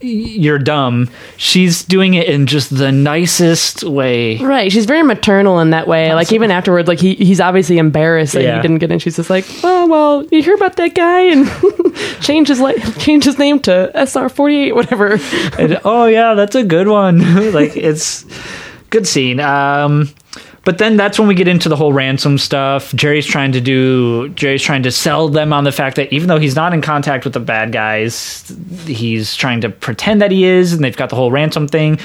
you're 0.00 0.58
dumb, 0.58 1.10
she's 1.36 1.84
doing 1.84 2.14
it 2.14 2.28
in 2.28 2.46
just 2.46 2.76
the 2.76 2.92
nicest 2.92 3.82
way. 3.82 4.36
Right. 4.38 4.70
She's 4.70 4.86
very 4.86 5.02
maternal 5.02 5.58
in 5.60 5.70
that 5.70 5.88
way. 5.88 6.14
Like 6.14 6.32
even 6.32 6.50
afterward, 6.50 6.86
like 6.86 7.00
he 7.00 7.14
he's 7.16 7.40
obviously 7.40 7.78
embarrassed 7.78 8.34
that 8.34 8.42
Yeah. 8.42 8.56
he 8.56 8.62
didn't 8.62 8.78
get 8.78 8.92
in. 8.92 8.98
She's 9.00 9.16
just 9.16 9.30
like, 9.30 9.44
oh 9.64 9.86
well, 9.86 10.24
you 10.30 10.42
hear 10.42 10.54
about 10.54 10.76
that 10.76 10.94
guy 10.94 11.22
and 11.22 11.48
change 12.20 12.48
his 12.48 12.60
like 12.60 12.76
change 13.00 13.24
his 13.24 13.38
name 13.38 13.58
to 13.60 13.90
SR 13.94 14.28
forty 14.28 14.56
eight, 14.56 14.74
whatever. 14.74 15.18
And, 15.58 15.80
oh 15.84 16.06
yeah, 16.06 16.34
that's 16.34 16.54
a 16.54 16.62
good 16.64 16.86
one. 16.88 17.18
like 17.52 17.76
it's 17.76 18.24
good 18.90 19.06
scene. 19.06 19.40
Um, 19.40 20.10
but 20.68 20.76
then 20.76 20.98
that's 20.98 21.18
when 21.18 21.26
we 21.26 21.34
get 21.34 21.48
into 21.48 21.66
the 21.70 21.76
whole 21.76 21.94
ransom 21.94 22.36
stuff. 22.36 22.92
Jerry's 22.94 23.24
trying 23.24 23.52
to 23.52 23.60
do. 23.62 24.28
Jerry's 24.34 24.60
trying 24.60 24.82
to 24.82 24.90
sell 24.92 25.30
them 25.30 25.50
on 25.50 25.64
the 25.64 25.72
fact 25.72 25.96
that 25.96 26.12
even 26.12 26.28
though 26.28 26.38
he's 26.38 26.54
not 26.54 26.74
in 26.74 26.82
contact 26.82 27.24
with 27.24 27.32
the 27.32 27.40
bad 27.40 27.72
guys, 27.72 28.44
he's 28.84 29.34
trying 29.34 29.62
to 29.62 29.70
pretend 29.70 30.20
that 30.20 30.30
he 30.30 30.44
is, 30.44 30.74
and 30.74 30.84
they've 30.84 30.94
got 30.94 31.08
the 31.08 31.16
whole 31.16 31.30
ransom 31.32 31.68
thing. 31.68 31.98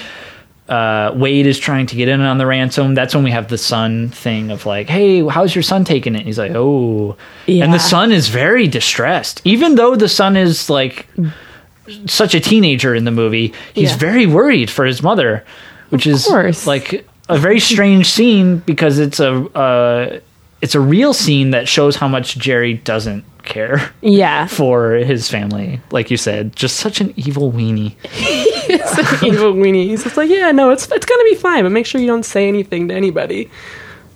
Uh, 0.70 1.12
Wade 1.14 1.46
is 1.46 1.60
trying 1.60 1.88
to 1.88 1.98
get 1.98 2.08
in 2.08 2.22
on 2.22 2.38
the 2.38 2.46
ransom. 2.46 2.96
That's 2.96 3.14
when 3.14 3.26
we 3.26 3.32
have 3.32 3.50
the 3.50 3.58
son 3.58 4.08
thing 4.08 4.50
of 4.50 4.66
like, 4.66 4.88
"Hey, 4.88 5.28
how's 5.28 5.54
your 5.54 5.62
son 5.62 5.84
taking 5.84 6.16
it?" 6.16 6.26
He's 6.26 6.40
like, 6.40 6.54
"Oh," 6.56 7.18
Yeah. 7.48 7.66
and 7.66 7.74
the 7.74 7.80
son 7.80 8.14
is 8.14 8.30
very 8.30 8.70
distressed, 8.70 9.42
even 9.44 9.76
though 9.76 9.98
the 9.98 10.08
son 10.08 10.38
is 10.38 10.70
like 10.70 11.06
such 12.06 12.34
a 12.34 12.40
teenager 12.40 12.96
in 12.96 13.04
the 13.04 13.12
movie. 13.12 13.52
He's 13.74 13.92
Yeah. 13.92 13.98
very 13.98 14.26
worried 14.26 14.70
for 14.70 14.86
his 14.86 15.04
mother, 15.04 15.44
which 15.90 16.08
is 16.08 16.28
course. 16.28 16.66
like 16.66 17.06
a 17.34 17.40
very 17.40 17.60
strange 17.72 18.10
scene 18.10 18.58
because 18.60 19.00
it's 19.00 19.20
a 19.20 19.34
uh, 19.58 20.20
it's 20.62 20.76
a 20.76 20.80
real 20.80 21.14
scene 21.14 21.52
that 21.52 21.68
shows 21.68 21.96
how 21.98 22.08
much 22.08 22.38
Jerry 22.38 22.76
doesn't 22.76 23.26
care 23.44 23.92
Yeah. 24.02 24.48
for 24.60 24.94
his 24.94 25.30
family. 25.30 25.82
Like 25.92 26.10
you 26.10 26.16
said, 26.18 26.56
just 26.56 26.78
such 26.78 27.02
an 27.02 27.14
evil 27.18 27.52
weenie. 27.52 27.96
Evil 29.24 29.54
weenie. 29.56 29.88
He's 29.90 30.04
just 30.04 30.16
like, 30.16 30.30
yeah, 30.30 30.52
no, 30.52 30.70
it's 30.72 30.90
it's 30.90 31.06
gonna 31.06 31.24
be 31.26 31.36
fine, 31.36 31.64
but 31.64 31.72
make 31.72 31.86
sure 31.86 32.00
you 32.00 32.08
don't 32.08 32.24
say 32.24 32.48
anything 32.48 32.88
to 32.88 32.94
anybody. 32.94 33.50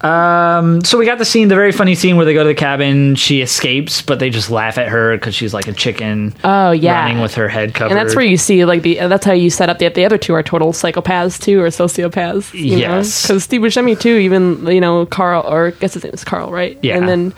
Um, 0.01 0.83
so 0.83 0.97
we 0.97 1.05
got 1.05 1.17
the 1.17 1.25
scene, 1.25 1.47
the 1.47 1.55
very 1.55 1.71
funny 1.71 1.95
scene 1.95 2.17
where 2.17 2.25
they 2.25 2.33
go 2.33 2.43
to 2.43 2.47
the 2.49 2.55
cabin. 2.55 3.15
She 3.15 3.41
escapes, 3.41 4.01
but 4.01 4.19
they 4.19 4.29
just 4.29 4.49
laugh 4.51 4.77
at 4.77 4.87
her 4.89 5.15
because 5.17 5.33
she's 5.33 5.53
like 5.53 5.67
a 5.67 5.73
chicken. 5.73 6.35
Oh 6.43 6.71
yeah. 6.71 6.99
running 7.01 7.19
with 7.19 7.33
her 7.35 7.47
head 7.49 7.73
covered. 7.73 7.91
and 7.91 7.99
that's 7.99 8.15
where 8.15 8.25
you 8.25 8.37
see 8.37 8.63
like 8.65 8.83
the 8.83 8.95
that's 9.07 9.25
how 9.25 9.33
you 9.33 9.49
set 9.49 9.69
up 9.69 9.79
the 9.79 9.89
the 9.89 10.05
other 10.05 10.17
two 10.17 10.33
are 10.35 10.43
total 10.43 10.71
psychopaths 10.71 11.41
too 11.41 11.61
or 11.61 11.67
sociopaths. 11.67 12.53
You 12.53 12.77
Yes. 12.77 13.23
because 13.23 13.43
Steve 13.43 13.61
Buscemi 13.61 13.99
too. 13.99 14.15
Even 14.17 14.67
you 14.67 14.81
know 14.81 15.05
Carl 15.07 15.43
or 15.47 15.67
I 15.67 15.71
guess 15.71 15.95
his 15.95 16.03
name 16.03 16.13
is 16.13 16.23
Carl, 16.23 16.51
right? 16.51 16.77
Yeah. 16.83 16.97
And 16.97 17.07
then 17.09 17.33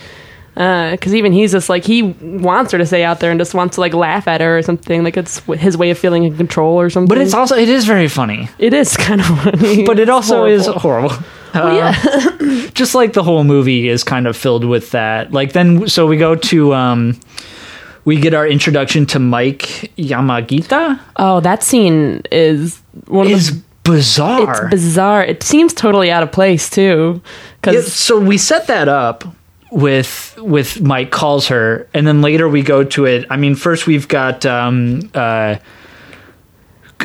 because 0.91 1.15
even 1.15 1.31
he's 1.31 1.53
just 1.53 1.69
like 1.69 1.85
he 1.85 2.01
wants 2.03 2.73
her 2.73 2.77
to 2.77 2.85
stay 2.85 3.05
out 3.05 3.21
there 3.21 3.31
and 3.31 3.39
just 3.39 3.53
wants 3.53 3.75
to 3.75 3.81
like 3.81 3.93
laugh 3.93 4.27
at 4.27 4.41
her 4.41 4.57
or 4.57 4.61
something. 4.61 5.05
Like 5.05 5.15
it's 5.15 5.39
his 5.57 5.77
way 5.77 5.89
of 5.91 5.97
feeling 5.97 6.25
in 6.25 6.35
control 6.35 6.77
or 6.81 6.89
something. 6.89 7.07
but 7.07 7.17
it's 7.17 7.33
also 7.33 7.55
it 7.55 7.69
is 7.69 7.85
very 7.85 8.09
funny. 8.09 8.49
it 8.57 8.73
is 8.73 8.97
kind 9.07 9.21
of 9.21 9.27
funny. 9.27 9.85
But 9.85 9.99
it 9.99 10.09
also 10.09 10.43
It's 10.43 10.67
is 10.67 10.73
horrible. 10.75 11.15
Horrible. 11.53 11.71
Oh, 11.71 11.75
yeah. 11.75 12.67
just 12.73 12.95
like 12.95 13.13
the 13.13 13.23
whole 13.23 13.43
movie 13.43 13.87
is 13.89 14.03
kind 14.03 14.27
of 14.27 14.35
filled 14.37 14.65
with 14.65 14.91
that. 14.91 15.31
Like 15.31 15.53
then, 15.53 15.87
so 15.87 16.05
we 16.07 16.17
go 16.17 16.35
to 16.35 16.73
um, 16.73 17.19
we 18.05 18.19
get 18.19 18.33
our 18.33 18.47
introduction 18.47 19.05
to 19.07 19.19
Mike 19.19 19.91
Yanagita. 19.97 20.99
oh, 21.17 21.39
that 21.41 21.63
scene 21.63 22.21
is 22.31 22.81
one 23.07 23.25
of 23.27 23.31
Is 23.33 23.51
the. 23.55 23.63
bizarre. 23.83 24.65
It's 24.65 24.71
bizarre. 24.71 25.23
It 25.23 25.43
seems 25.43 25.73
totally 25.73 26.11
out 26.11 26.23
of 26.23 26.31
place 26.31 26.69
too, 26.69 27.21
Yeah, 27.23 27.31
because 27.61 27.93
so 27.93 28.19
we 28.19 28.37
set 28.37 28.67
that 28.67 28.87
up 28.87 29.23
with 29.71 30.35
with 30.41 30.81
Mike 30.81 31.11
calls 31.11 31.47
her, 31.49 31.87
and 31.93 32.07
then 32.07 32.21
later 32.21 32.47
we 32.49 32.61
go 32.63 32.83
to 32.83 33.05
it. 33.05 33.25
I 33.29 33.37
mean, 33.37 33.55
first 33.55 33.85
we've 33.85 34.07
got 34.07 34.45
um, 34.45 35.11
uh, 35.13 35.57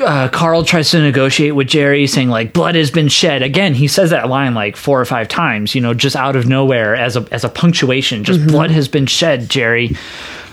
uh, 0.01 0.29
Carl 0.29 0.65
tries 0.65 0.91
to 0.91 1.01
negotiate 1.01 1.55
with 1.55 1.69
Jerry, 1.69 2.07
saying 2.07 2.29
like 2.29 2.53
blood 2.53 2.75
has 2.75 2.91
been 2.91 3.09
shed. 3.09 3.43
Again, 3.43 3.75
he 3.75 3.89
says 3.89 4.11
that 4.11 4.29
line 4.29 4.55
like 4.55 4.77
four 4.77 5.01
or 5.01 5.05
five 5.05 5.29
times. 5.29 5.75
You 5.75 5.81
know, 5.81 5.95
just 5.95 6.17
out 6.17 6.37
of 6.37 6.47
nowhere 6.47 6.95
as 6.95 7.17
a 7.17 7.27
as 7.31 7.45
a 7.45 7.49
punctuation. 7.49 8.25
Just 8.25 8.47
blood 8.47 8.71
has 8.71 8.89
been 8.89 9.07
shed, 9.07 9.49
Jerry. 9.49 9.97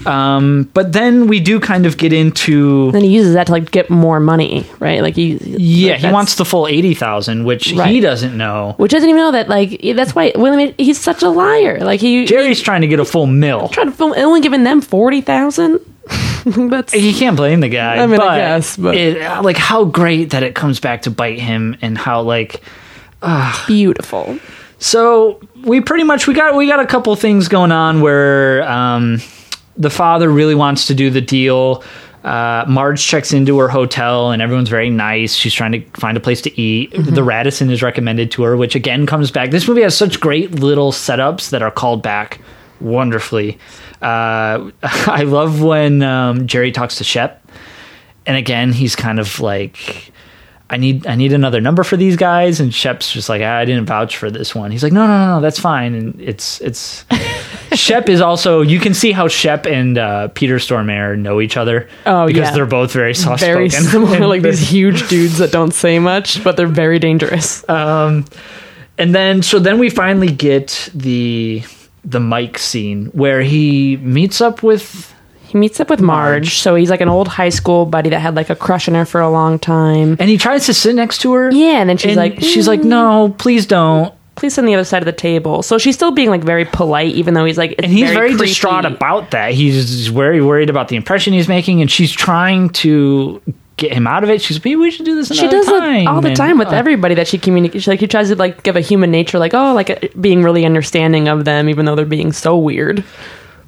Um, 0.06 0.70
but 0.74 0.94
then 0.94 1.28
we 1.28 1.40
do 1.40 1.60
kind 1.60 1.86
of 1.86 1.98
get 1.98 2.12
into 2.12 2.92
then 2.92 3.04
he 3.04 3.10
uses 3.10 3.36
that 3.36 3.48
to 3.48 3.52
like 3.52 3.72
get 3.72 3.90
more 3.90 4.20
money, 4.20 4.66
right? 4.80 5.02
Like 5.02 5.16
he, 5.16 5.34
yeah, 5.36 5.94
like, 5.94 6.02
he 6.02 6.12
wants 6.12 6.36
the 6.36 6.46
full 6.46 6.68
eighty 6.68 6.94
thousand, 6.94 7.46
which 7.46 7.68
he 7.68 8.00
doesn't 8.00 8.36
know. 8.36 8.74
which 8.78 8.92
doesn't 8.92 9.08
even 9.08 9.20
know 9.20 9.32
that. 9.32 9.48
Like 9.48 9.80
that's 9.96 10.16
why 10.16 10.32
William. 10.36 10.74
He's 10.78 11.00
such 11.00 11.22
a 11.22 11.30
liar. 11.30 11.80
Like 11.80 12.00
he 12.00 12.26
Jerry's 12.26 12.62
trying 12.62 12.82
to 12.82 12.88
get 12.88 13.00
a 13.00 13.06
full 13.06 13.28
mill. 13.28 13.70
trying 13.70 13.88
to 13.88 13.92
film, 13.92 14.14
only 14.18 14.42
giving 14.42 14.64
them 14.64 14.82
forty 14.82 15.22
thousand. 15.22 15.80
that's 16.46 16.94
You 16.94 17.14
can't 17.14 17.38
blame 17.38 17.60
the 17.60 17.70
guy. 17.70 17.98
I 17.98 18.08
mean, 18.08 18.20
I 18.20 18.38
guess, 18.38 18.78
but- 18.78 18.96
it, 18.96 19.22
like 19.44 19.58
how 19.58 19.86
great 19.86 20.32
that 20.32 20.44
it 20.44 20.56
comes 20.56 20.80
back 20.80 21.04
to 21.04 21.12
bite 21.12 21.40
him, 21.40 21.78
and 21.82 21.98
how 21.98 22.22
like 22.22 22.62
beautiful. 23.68 24.40
so 24.80 25.40
we 25.64 25.82
pretty 25.82 26.04
much 26.04 26.28
we 26.28 26.34
got 26.34 26.56
we 26.56 26.68
got 26.68 26.80
a 26.80 26.88
couple 26.88 27.16
things 27.16 27.48
going 27.48 27.72
on 27.72 28.02
where 28.02 28.64
um, 28.70 29.22
the 29.78 29.90
father 29.92 30.30
really 30.30 30.56
wants 30.56 30.88
to 30.88 30.96
do 30.96 31.10
the 31.10 31.22
deal. 31.22 31.84
Uh, 32.24 32.66
Marge 32.68 33.04
checks 33.04 33.34
into 33.34 33.58
her 33.58 33.68
hotel 33.68 34.30
and 34.30 34.44
everyone's 34.44 34.70
very 34.70 34.92
nice. 34.92 35.34
She's 35.34 35.56
trying 35.56 35.72
to 35.72 35.82
find 36.00 36.16
a 36.16 36.20
place 36.20 36.40
to 36.44 36.60
eat. 36.60 36.92
The 36.94 37.24
Radisson 37.24 37.72
is 37.72 37.82
recommended 37.82 38.30
to 38.32 38.44
her, 38.44 38.56
which 38.56 38.76
again 38.76 39.08
comes 39.08 39.32
back. 39.32 39.50
This 39.50 39.68
movie 39.68 39.82
has 39.82 39.98
such 39.98 40.20
great 40.20 40.52
little 40.52 40.92
setups 40.92 41.50
that 41.50 41.64
are 41.64 41.72
called 41.72 42.04
back 42.04 42.40
wonderfully. 42.80 43.58
Uh, 44.02 44.72
I 44.84 45.24
love 45.24 45.62
when 45.62 46.02
um, 46.02 46.48
Jerry 46.48 46.72
talks 46.72 46.96
to 46.96 47.04
Shep, 47.04 47.46
and 48.26 48.36
again 48.38 48.72
he's 48.74 48.96
kind 48.96 49.20
of 49.20 49.40
like 49.40 50.12
I 50.70 50.78
need 50.78 51.06
I 51.06 51.16
need 51.16 51.34
another 51.34 51.60
number 51.62 51.84
for 51.84 51.98
these 51.98 52.16
guys 52.16 52.60
and 52.60 52.74
Shep's 52.74 53.12
just 53.12 53.28
like 53.30 53.42
"Ah, 53.44 53.58
I 53.58 53.66
didn't 53.66 53.86
vouch 53.86 54.16
for 54.18 54.32
this 54.32 54.56
one. 54.56 54.72
He's 54.72 54.84
like 54.84 54.94
no 54.94 55.06
no 55.06 55.18
no, 55.18 55.36
no 55.36 55.42
that's 55.42 55.60
fine 55.60 55.94
and 55.96 56.20
it's 56.22 56.62
it's 56.62 57.06
Shep 57.74 58.10
is 58.10 58.22
also 58.22 58.62
you 58.62 58.80
can 58.80 58.94
see 58.94 59.12
how 59.12 59.28
Shep 59.28 59.66
and 59.66 59.98
uh, 59.98 60.28
Peter 60.30 60.58
Stormare 60.58 61.18
know 61.18 61.40
each 61.42 61.58
other 61.58 61.88
Oh, 62.06 62.26
because 62.26 62.50
yeah. 62.50 62.52
they're 62.56 62.66
both 62.66 62.92
very 62.94 63.14
soft 63.14 63.42
Very 63.42 63.70
similar, 63.70 64.26
like 64.28 64.42
these 64.42 64.60
huge 64.62 65.08
dudes 65.10 65.38
that 65.40 65.52
don't 65.52 65.74
say 65.74 66.00
much, 66.00 66.44
but 66.44 66.58
they're 66.58 66.68
very 66.68 67.00
dangerous. 67.00 67.64
and 67.66 68.26
then 68.98 69.42
so 69.42 69.60
then 69.60 69.78
we 69.80 69.90
finally 69.90 70.32
get 70.32 70.90
the 70.94 71.64
the 72.04 72.20
Mike 72.20 72.58
scene 72.58 73.08
where 73.08 73.42
he 73.42 73.98
meets 73.98 74.42
up 74.42 74.64
with 74.64 75.14
He 75.44 75.58
meets 75.58 75.80
up 75.80 75.90
with 75.90 76.02
Marge, 76.02 76.56
so 76.56 76.76
he's 76.76 76.90
like 76.90 77.02
an 77.02 77.10
old 77.10 77.28
high 77.28 77.50
school 77.50 77.86
buddy 77.86 78.10
that 78.10 78.20
had 78.20 78.36
like 78.36 78.50
a 78.50 78.56
crush 78.56 78.88
on 78.88 78.96
her 78.96 79.06
for 79.06 79.22
a 79.22 79.30
long 79.30 79.60
time. 79.60 80.16
and 80.20 80.30
he 80.30 80.38
tries 80.38 80.66
to 80.68 80.74
sit 80.74 80.96
next 80.96 81.22
to 81.22 81.34
her. 81.34 81.52
Yeah, 81.52 81.82
and 81.82 81.90
then 81.90 81.98
she's 81.98 82.12
and 82.12 82.18
like, 82.18 82.42
she's 82.42 82.68
like 82.68 82.82
mm. 82.82 82.86
no 82.86 83.36
please 83.38 83.66
don't 83.66 84.14
please 84.42 84.56
sit 84.56 84.62
on 84.62 84.66
the 84.66 84.74
other 84.74 84.84
side 84.84 85.04
of 85.04 85.06
the 85.06 85.12
table. 85.12 85.62
So 85.62 85.78
she's 85.78 85.94
still 85.94 86.10
being 86.12 86.30
like 86.32 86.44
very 86.44 86.66
polite, 86.66 87.14
even 87.14 87.36
though 87.36 87.46
he's 87.46 87.60
like, 87.60 87.74
it's 87.74 87.84
and 87.84 87.92
he's 87.94 88.10
very, 88.10 88.30
creepy. 88.32 88.48
distraught 88.48 88.86
about 88.86 89.30
that. 89.32 89.54
He's 89.54 90.08
very 90.08 90.42
worried 90.42 90.70
about 90.72 90.88
the 90.88 90.96
impression 90.96 91.32
he's 91.34 91.48
making, 91.48 91.80
and 91.80 91.92
she's 91.92 92.12
trying 92.12 92.70
to 92.70 93.40
get 93.78 93.94
him 93.94 94.08
out 94.08 94.24
of 94.24 94.32
it. 94.32 94.42
She's 94.42 94.58
maybe 94.66 94.78
we 94.78 94.90
should 94.90 95.06
do 95.06 95.14
this 95.16 95.28
She 95.28 95.48
does 95.48 95.68
time. 95.68 95.96
it 96.02 96.08
all 96.08 96.22
the 96.22 96.30
And, 96.30 96.38
time 96.38 96.58
with 96.58 96.70
uh, 96.70 96.72
everybody 96.76 97.14
that 97.16 97.28
she 97.28 97.38
communicates. 97.38 97.86
Like 97.86 98.00
she 98.00 98.08
tries 98.08 98.30
to 98.30 98.36
like 98.36 98.64
give 98.64 98.76
a 98.76 98.82
human 98.82 99.12
nature, 99.12 99.38
like 99.38 99.54
oh, 99.54 99.74
like 99.76 99.92
uh, 99.92 99.96
being 100.20 100.42
really 100.42 100.66
understanding 100.66 101.28
of 101.28 101.46
them, 101.46 101.70
even 101.70 101.86
though 101.86 101.96
they're 101.96 102.06
being 102.06 102.32
so 102.32 102.58
weird. 102.58 103.04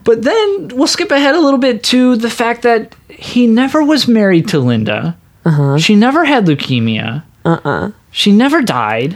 But 0.03 0.23
then 0.23 0.69
we'll 0.69 0.87
skip 0.87 1.11
ahead 1.11 1.35
a 1.35 1.39
little 1.39 1.59
bit 1.59 1.83
to 1.85 2.15
the 2.15 2.31
fact 2.31 2.63
that 2.63 2.95
he 3.09 3.45
never 3.45 3.83
was 3.83 4.07
married 4.07 4.47
to 4.49 4.59
Linda. 4.59 5.15
Uh-huh. 5.45 5.77
She 5.77 5.95
never 5.95 6.25
had 6.25 6.45
leukemia. 6.45 7.23
Uh-uh. 7.45 7.91
She 8.09 8.31
never 8.31 8.61
died. 8.63 9.15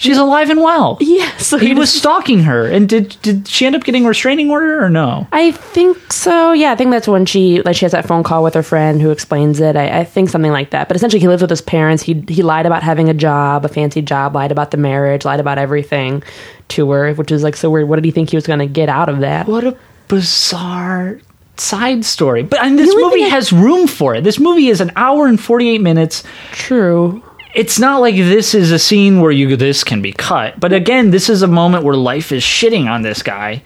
She's 0.00 0.16
alive 0.16 0.48
and 0.48 0.62
well. 0.62 0.96
Yeah, 0.98 1.36
so 1.36 1.58
He 1.58 1.74
was 1.74 1.92
stalking 1.92 2.44
her, 2.44 2.64
and 2.66 2.88
did 2.88 3.18
did 3.20 3.46
she 3.46 3.66
end 3.66 3.76
up 3.76 3.84
getting 3.84 4.06
a 4.06 4.08
restraining 4.08 4.50
order 4.50 4.82
or 4.82 4.88
no? 4.88 5.28
I 5.30 5.50
think 5.52 6.10
so. 6.10 6.52
Yeah, 6.52 6.72
I 6.72 6.74
think 6.74 6.90
that's 6.90 7.06
when 7.06 7.26
she 7.26 7.60
like 7.62 7.76
she 7.76 7.84
has 7.84 7.92
that 7.92 8.08
phone 8.08 8.22
call 8.22 8.42
with 8.42 8.54
her 8.54 8.62
friend 8.62 9.02
who 9.02 9.10
explains 9.10 9.60
it. 9.60 9.76
I, 9.76 10.00
I 10.00 10.04
think 10.04 10.30
something 10.30 10.52
like 10.52 10.70
that. 10.70 10.88
But 10.88 10.96
essentially, 10.96 11.20
he 11.20 11.28
lived 11.28 11.42
with 11.42 11.50
his 11.50 11.60
parents. 11.60 12.02
He 12.02 12.24
he 12.28 12.42
lied 12.42 12.64
about 12.64 12.82
having 12.82 13.10
a 13.10 13.14
job, 13.14 13.66
a 13.66 13.68
fancy 13.68 14.00
job, 14.00 14.34
lied 14.34 14.50
about 14.50 14.70
the 14.70 14.78
marriage, 14.78 15.26
lied 15.26 15.38
about 15.38 15.58
everything 15.58 16.22
to 16.68 16.90
her, 16.92 17.12
which 17.12 17.30
is 17.30 17.42
like 17.42 17.54
so 17.54 17.68
weird. 17.68 17.86
What 17.86 17.96
did 17.96 18.06
he 18.06 18.10
think 18.10 18.30
he 18.30 18.36
was 18.38 18.46
going 18.46 18.60
to 18.60 18.66
get 18.66 18.88
out 18.88 19.10
of 19.10 19.20
that? 19.20 19.46
What 19.48 19.64
a 19.64 19.76
bizarre 20.08 21.20
side 21.58 22.06
story. 22.06 22.42
But 22.42 22.60
and 22.62 22.78
this 22.78 22.94
movie 22.94 23.28
has 23.28 23.52
room 23.52 23.86
for 23.86 24.14
it. 24.14 24.24
This 24.24 24.38
movie 24.38 24.68
is 24.68 24.80
an 24.80 24.92
hour 24.96 25.26
and 25.26 25.38
48 25.38 25.82
minutes. 25.82 26.24
True. 26.52 27.22
It's 27.54 27.78
not 27.78 28.00
like 28.00 28.14
this 28.14 28.54
is 28.54 28.70
a 28.70 28.78
scene 28.78 29.20
where 29.20 29.32
you 29.32 29.56
this 29.56 29.82
can 29.84 30.00
be 30.02 30.12
cut. 30.12 30.58
But 30.60 30.72
again, 30.72 31.10
this 31.10 31.28
is 31.28 31.42
a 31.42 31.46
moment 31.48 31.84
where 31.84 31.96
life 31.96 32.32
is 32.32 32.42
shitting 32.42 32.86
on 32.88 33.02
this 33.02 33.22
guy. 33.22 33.62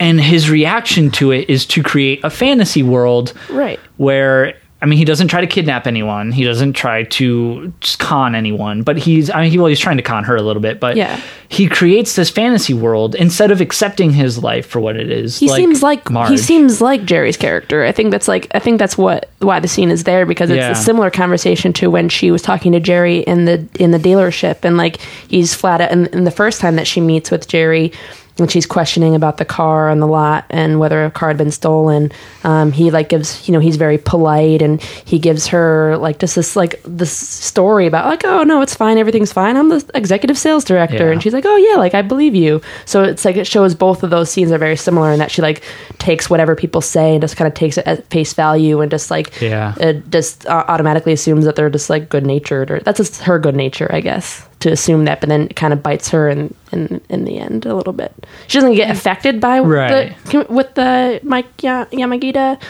And 0.00 0.20
his 0.20 0.50
reaction 0.50 1.10
to 1.12 1.30
it 1.30 1.48
is 1.48 1.64
to 1.66 1.82
create 1.82 2.20
a 2.24 2.30
fantasy 2.30 2.82
world 2.82 3.32
Right. 3.50 3.78
where 3.98 4.54
I 4.82 4.86
mean, 4.86 4.98
he 4.98 5.04
doesn't 5.04 5.28
try 5.28 5.40
to 5.40 5.46
kidnap 5.46 5.86
anyone. 5.86 6.32
He 6.32 6.42
doesn't 6.42 6.72
try 6.72 7.04
to 7.04 7.72
con 7.98 8.34
anyone. 8.34 8.82
But 8.82 8.98
he's, 8.98 9.30
I 9.30 9.42
mean, 9.42 9.50
he, 9.52 9.56
well, 9.58 9.68
he's 9.68 9.78
trying 9.78 9.96
to 9.98 10.02
con 10.02 10.24
her 10.24 10.34
a 10.34 10.42
little 10.42 10.60
bit. 10.60 10.80
But 10.80 10.96
Yeah. 10.96 11.20
he 11.48 11.68
creates 11.68 12.16
this 12.16 12.30
fantasy 12.30 12.74
world 12.74 13.14
instead 13.14 13.52
of 13.52 13.60
accepting 13.60 14.10
his 14.12 14.42
life 14.42 14.66
for 14.66 14.80
what 14.80 14.96
it 14.96 15.08
is. 15.10 15.38
He 15.38 15.46
seems 15.48 15.82
like 15.84 16.08
he 16.28 16.36
seems 16.36 16.80
like 16.80 17.04
Jerry's 17.04 17.36
character. 17.36 17.84
I 17.84 17.92
think 17.92 18.10
that's 18.10 18.26
like 18.26 18.48
I 18.54 18.58
think 18.58 18.80
that's 18.80 18.98
what 18.98 19.30
why 19.38 19.60
the 19.60 19.68
scene 19.68 19.90
is 19.90 20.02
there 20.04 20.26
because 20.26 20.50
it's 20.50 20.56
Yeah. 20.58 20.70
a 20.70 20.74
similar 20.74 21.10
conversation 21.10 21.72
to 21.74 21.88
when 21.88 22.08
she 22.08 22.30
was 22.32 22.42
talking 22.42 22.72
to 22.72 22.80
Jerry 22.80 23.18
in 23.18 23.44
the 23.44 23.68
in 23.78 23.92
the 23.92 23.98
dealership 23.98 24.58
and 24.64 24.76
like 24.76 24.96
he's 25.28 25.54
flat 25.54 25.80
out 25.80 25.92
and, 25.92 26.12
and 26.12 26.26
the 26.26 26.30
first 26.32 26.60
time 26.60 26.74
that 26.76 26.86
she 26.88 27.00
meets 27.00 27.30
with 27.30 27.46
Jerry 27.46 27.92
and 28.38 28.50
she's 28.50 28.64
questioning 28.64 29.14
about 29.14 29.36
the 29.36 29.44
car 29.44 29.90
on 29.90 30.00
the 30.00 30.06
lot 30.06 30.46
and 30.48 30.80
whether 30.80 31.04
a 31.04 31.10
car 31.10 31.28
had 31.28 31.36
been 31.36 31.50
stolen. 31.50 32.10
Um, 32.44 32.72
he 32.72 32.90
like 32.90 33.10
gives 33.10 33.46
you 33.46 33.52
know 33.52 33.60
he's 33.60 33.76
very 33.76 33.98
polite 33.98 34.62
and 34.62 34.80
he 34.82 35.18
gives 35.18 35.48
her 35.48 35.96
like 35.98 36.18
just 36.18 36.34
this 36.36 36.56
like 36.56 36.80
this 36.84 37.12
story 37.12 37.86
about 37.86 38.06
like 38.06 38.24
oh 38.24 38.42
no 38.42 38.62
it's 38.62 38.74
fine 38.74 38.96
everything's 38.96 39.32
fine 39.32 39.56
I'm 39.56 39.68
the 39.68 39.88
executive 39.94 40.38
sales 40.38 40.64
director 40.64 41.06
Yeah. 41.06 41.12
and 41.12 41.22
she's 41.22 41.34
like 41.34 41.44
oh 41.46 41.56
yeah 41.56 41.76
like 41.76 41.94
I 41.94 42.00
believe 42.02 42.34
you. 42.34 42.62
So 42.86 43.02
it's 43.04 43.24
like 43.24 43.36
it 43.36 43.46
shows 43.46 43.74
both 43.74 44.02
of 44.02 44.08
those 44.10 44.30
scenes 44.30 44.50
are 44.50 44.58
very 44.58 44.76
similar 44.76 45.12
in 45.12 45.18
that 45.18 45.30
she 45.30 45.42
like 45.42 45.62
takes 45.98 46.30
whatever 46.30 46.56
people 46.56 46.80
say 46.80 47.12
and 47.12 47.20
just 47.20 47.36
kind 47.36 47.46
of 47.46 47.54
takes 47.54 47.76
it 47.76 47.86
at 47.86 48.08
face 48.10 48.32
value 48.32 48.80
and 48.80 48.90
just 48.90 49.10
like 49.10 49.40
Yeah. 49.42 49.74
it 49.78 50.08
just 50.08 50.46
uh, 50.46 50.64
automatically 50.68 51.12
assumes 51.12 51.44
that 51.44 51.54
they're 51.54 51.70
just 51.70 51.90
like 51.90 52.08
good 52.08 52.24
natured 52.26 52.70
or 52.70 52.80
that's 52.80 52.96
just 52.96 53.20
her 53.22 53.38
good 53.38 53.54
nature 53.54 53.90
I 53.92 54.00
guess 54.00 54.48
to 54.62 54.70
assume 54.72 55.04
that 55.04 55.20
but 55.20 55.28
then 55.28 55.42
it 55.42 55.56
kind 55.56 55.72
of 55.72 55.82
bites 55.82 56.08
her 56.08 56.28
in 56.28 56.54
in, 56.72 57.00
in 57.08 57.24
the 57.24 57.38
end 57.38 57.66
a 57.66 57.74
little 57.74 57.92
bit 57.92 58.12
she 58.48 58.58
doesn't 58.58 58.74
get 58.74 58.90
affected 58.90 59.40
by 59.40 59.58
Right. 59.60 60.16
the 60.26 60.46
with 60.48 60.74
the 60.74 61.20
Mike 61.22 61.46
Ya- 61.62 61.84
Yanagita 61.86 62.60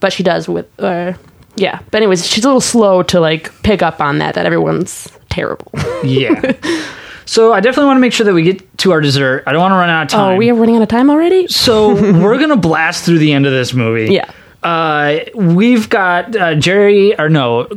but 0.00 0.12
she 0.12 0.22
does 0.22 0.48
with 0.48 0.66
uh 0.80 1.12
yeah 1.56 1.80
but 1.90 1.98
anyways 1.98 2.26
she's 2.26 2.44
a 2.44 2.48
little 2.48 2.60
slow 2.60 3.02
to 3.02 3.20
like 3.20 3.52
pick 3.62 3.82
up 3.82 4.00
on 4.00 4.18
that 4.18 4.34
that 4.34 4.46
everyone's 4.46 5.10
terrible 5.28 5.70
yeah. 6.04 6.52
So 7.24 7.52
I 7.52 7.60
definitely 7.60 7.86
want 7.86 7.96
to 7.98 8.00
make 8.00 8.12
sure 8.12 8.26
that 8.26 8.34
we 8.34 8.42
get 8.42 8.78
to 8.78 8.90
our 8.90 9.00
dessert. 9.00 9.44
I 9.46 9.52
don't 9.52 9.60
want 9.60 9.70
to 9.72 9.76
run 9.76 9.88
out 9.88 10.02
of 10.02 10.08
time. 10.08 10.34
oh 10.34 10.36
we 10.36 10.50
are 10.50 10.54
running 10.54 10.74
out 10.76 10.82
of 10.82 10.88
time 10.88 11.08
already 11.08 11.46
So 11.46 11.94
we're 12.20 12.38
gonna 12.38 12.56
blast 12.56 13.04
through 13.04 13.18
the 13.20 13.32
end 13.32 13.46
of 13.46 13.52
this 13.52 13.72
movie. 13.72 14.12
Yeah. 14.12 14.30
Uh, 14.62 15.20
we've 15.34 15.88
got 15.88 16.34
uh, 16.36 16.54
Jerry, 16.56 17.18
or 17.18 17.28
no, 17.28 17.68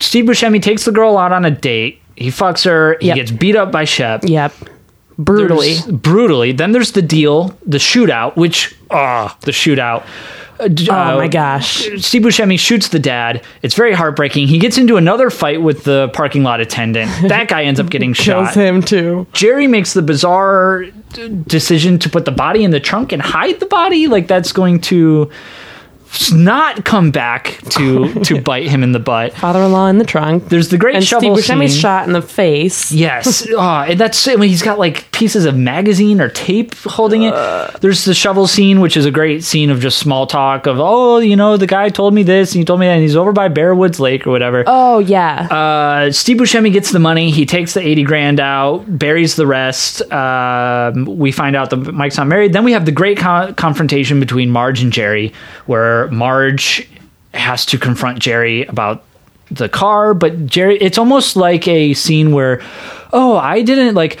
Steve 0.00 0.24
Buscemi 0.24 0.60
takes 0.60 0.84
the 0.84 0.90
girl 0.92 1.16
out 1.18 1.32
on 1.32 1.44
a 1.44 1.50
date. 1.50 2.00
He 2.16 2.28
fucks 2.28 2.64
her. 2.64 2.96
He 3.00 3.08
Yep. 3.08 3.16
gets 3.16 3.30
beat 3.30 3.56
up 3.56 3.72
by 3.72 3.84
Shep. 3.84 4.22
yep 4.24 4.52
brutally 5.16 5.74
There's- 5.74 5.86
brutally. 5.92 6.52
Then 6.52 6.72
there's 6.72 6.90
the 6.92 7.02
deal, 7.02 7.56
the 7.64 7.78
shootout, 7.78 8.36
which 8.36 8.74
ah, 8.90 9.36
the 9.42 9.52
shootout. 9.52 10.02
Uh, 10.60 10.68
oh 10.88 10.92
uh, 10.94 11.16
my 11.16 11.26
gosh 11.26 11.88
Steve 11.98 12.22
Buscemi 12.22 12.56
shoots 12.58 12.88
the 12.88 12.98
dad. 13.00 13.42
It's 13.62 13.74
very 13.74 13.92
heartbreaking. 13.92 14.46
He 14.46 14.58
gets 14.60 14.78
into 14.78 14.96
another 14.96 15.28
fight 15.30 15.60
with 15.62 15.82
the 15.84 16.10
parking 16.14 16.44
lot 16.44 16.60
attendant. 16.60 17.10
That 17.28 17.48
guy 17.48 17.64
ends 17.64 17.80
up 17.80 17.90
getting 17.90 18.14
kills 18.14 18.48
shot. 18.48 18.54
him 18.54 18.80
too 18.82 19.26
Jerry 19.32 19.66
makes 19.66 19.94
the 19.94 20.02
bizarre 20.02 20.84
d- 21.12 21.42
decision 21.46 21.98
to 22.00 22.08
put 22.08 22.24
the 22.24 22.30
body 22.30 22.62
in 22.62 22.70
the 22.70 22.78
trunk 22.80 23.10
and 23.10 23.20
hide 23.20 23.58
the 23.58 23.66
body. 23.66 24.06
Like 24.06 24.28
that's 24.28 24.52
going 24.52 24.80
to 24.82 25.28
not 26.32 26.84
come 26.84 27.10
back 27.10 27.58
to 27.70 28.12
to 28.24 28.40
bite 28.40 28.66
him 28.68 28.82
in 28.82 28.92
the 28.92 28.98
butt. 28.98 29.34
Father-in-law 29.34 29.88
in 29.88 29.98
the 29.98 30.04
trunk. 30.04 30.48
There's 30.48 30.68
the 30.68 30.78
great 30.78 30.96
and 30.96 31.04
shovel 31.04 31.36
Steve 31.36 31.56
Buscemi's 31.56 31.72
scene. 31.72 31.80
shot 31.80 32.06
in 32.06 32.12
the 32.12 32.22
face. 32.22 32.92
Yes, 32.92 33.46
oh, 33.50 33.58
and 33.88 33.98
that's 33.98 34.26
when 34.26 34.42
he's 34.48 34.62
got 34.62 34.78
like 34.78 35.10
pieces 35.12 35.44
of 35.44 35.56
magazine 35.56 36.20
or 36.20 36.28
tape 36.28 36.74
holding 36.76 37.22
it. 37.22 37.34
There's 37.80 38.04
the 38.04 38.14
shovel 38.14 38.46
scene, 38.46 38.80
which 38.80 38.96
is 38.96 39.06
a 39.06 39.10
great 39.10 39.44
scene 39.44 39.70
of 39.70 39.80
just 39.80 39.98
small 39.98 40.26
talk 40.26 40.66
of, 40.66 40.78
oh, 40.80 41.18
you 41.18 41.36
know, 41.36 41.56
the 41.56 41.66
guy 41.66 41.88
told 41.88 42.14
me 42.14 42.22
this, 42.22 42.52
and 42.52 42.60
he 42.60 42.64
told 42.64 42.80
me 42.80 42.86
that, 42.86 42.92
and 42.94 43.02
he's 43.02 43.16
over 43.16 43.32
by 43.32 43.48
Bear 43.48 43.74
Woods 43.74 44.00
Lake 44.00 44.26
or 44.26 44.30
whatever. 44.30 44.64
Oh 44.66 44.98
yeah. 44.98 45.48
Uh, 45.50 46.12
Steve 46.12 46.38
Buscemi 46.38 46.72
gets 46.72 46.90
the 46.92 46.98
money. 46.98 47.30
He 47.30 47.46
takes 47.46 47.74
the 47.74 47.80
80 47.80 48.04
grand 48.04 48.40
out, 48.40 48.84
buries 48.98 49.36
the 49.36 49.46
rest. 49.46 50.00
Um, 50.12 51.04
we 51.04 51.32
find 51.32 51.56
out 51.56 51.70
that 51.70 51.76
Mike's 51.76 52.16
not 52.16 52.26
married. 52.26 52.52
Then 52.52 52.64
we 52.64 52.72
have 52.72 52.84
the 52.86 52.92
great 52.92 53.18
co- 53.18 53.52
confrontation 53.54 54.20
between 54.20 54.50
Marge 54.50 54.82
and 54.82 54.92
Jerry, 54.92 55.32
where 55.66 56.03
Marge 56.12 56.88
has 57.32 57.66
to 57.66 57.78
confront 57.78 58.18
Jerry 58.20 58.64
about 58.66 59.04
the 59.50 59.68
car, 59.68 60.14
but 60.14 60.46
Jerry, 60.46 60.78
it's 60.78 60.98
almost 60.98 61.36
like 61.36 61.68
a 61.68 61.94
scene 61.94 62.32
where, 62.32 62.62
oh, 63.12 63.36
I 63.36 63.62
didn't 63.62 63.94
like. 63.94 64.18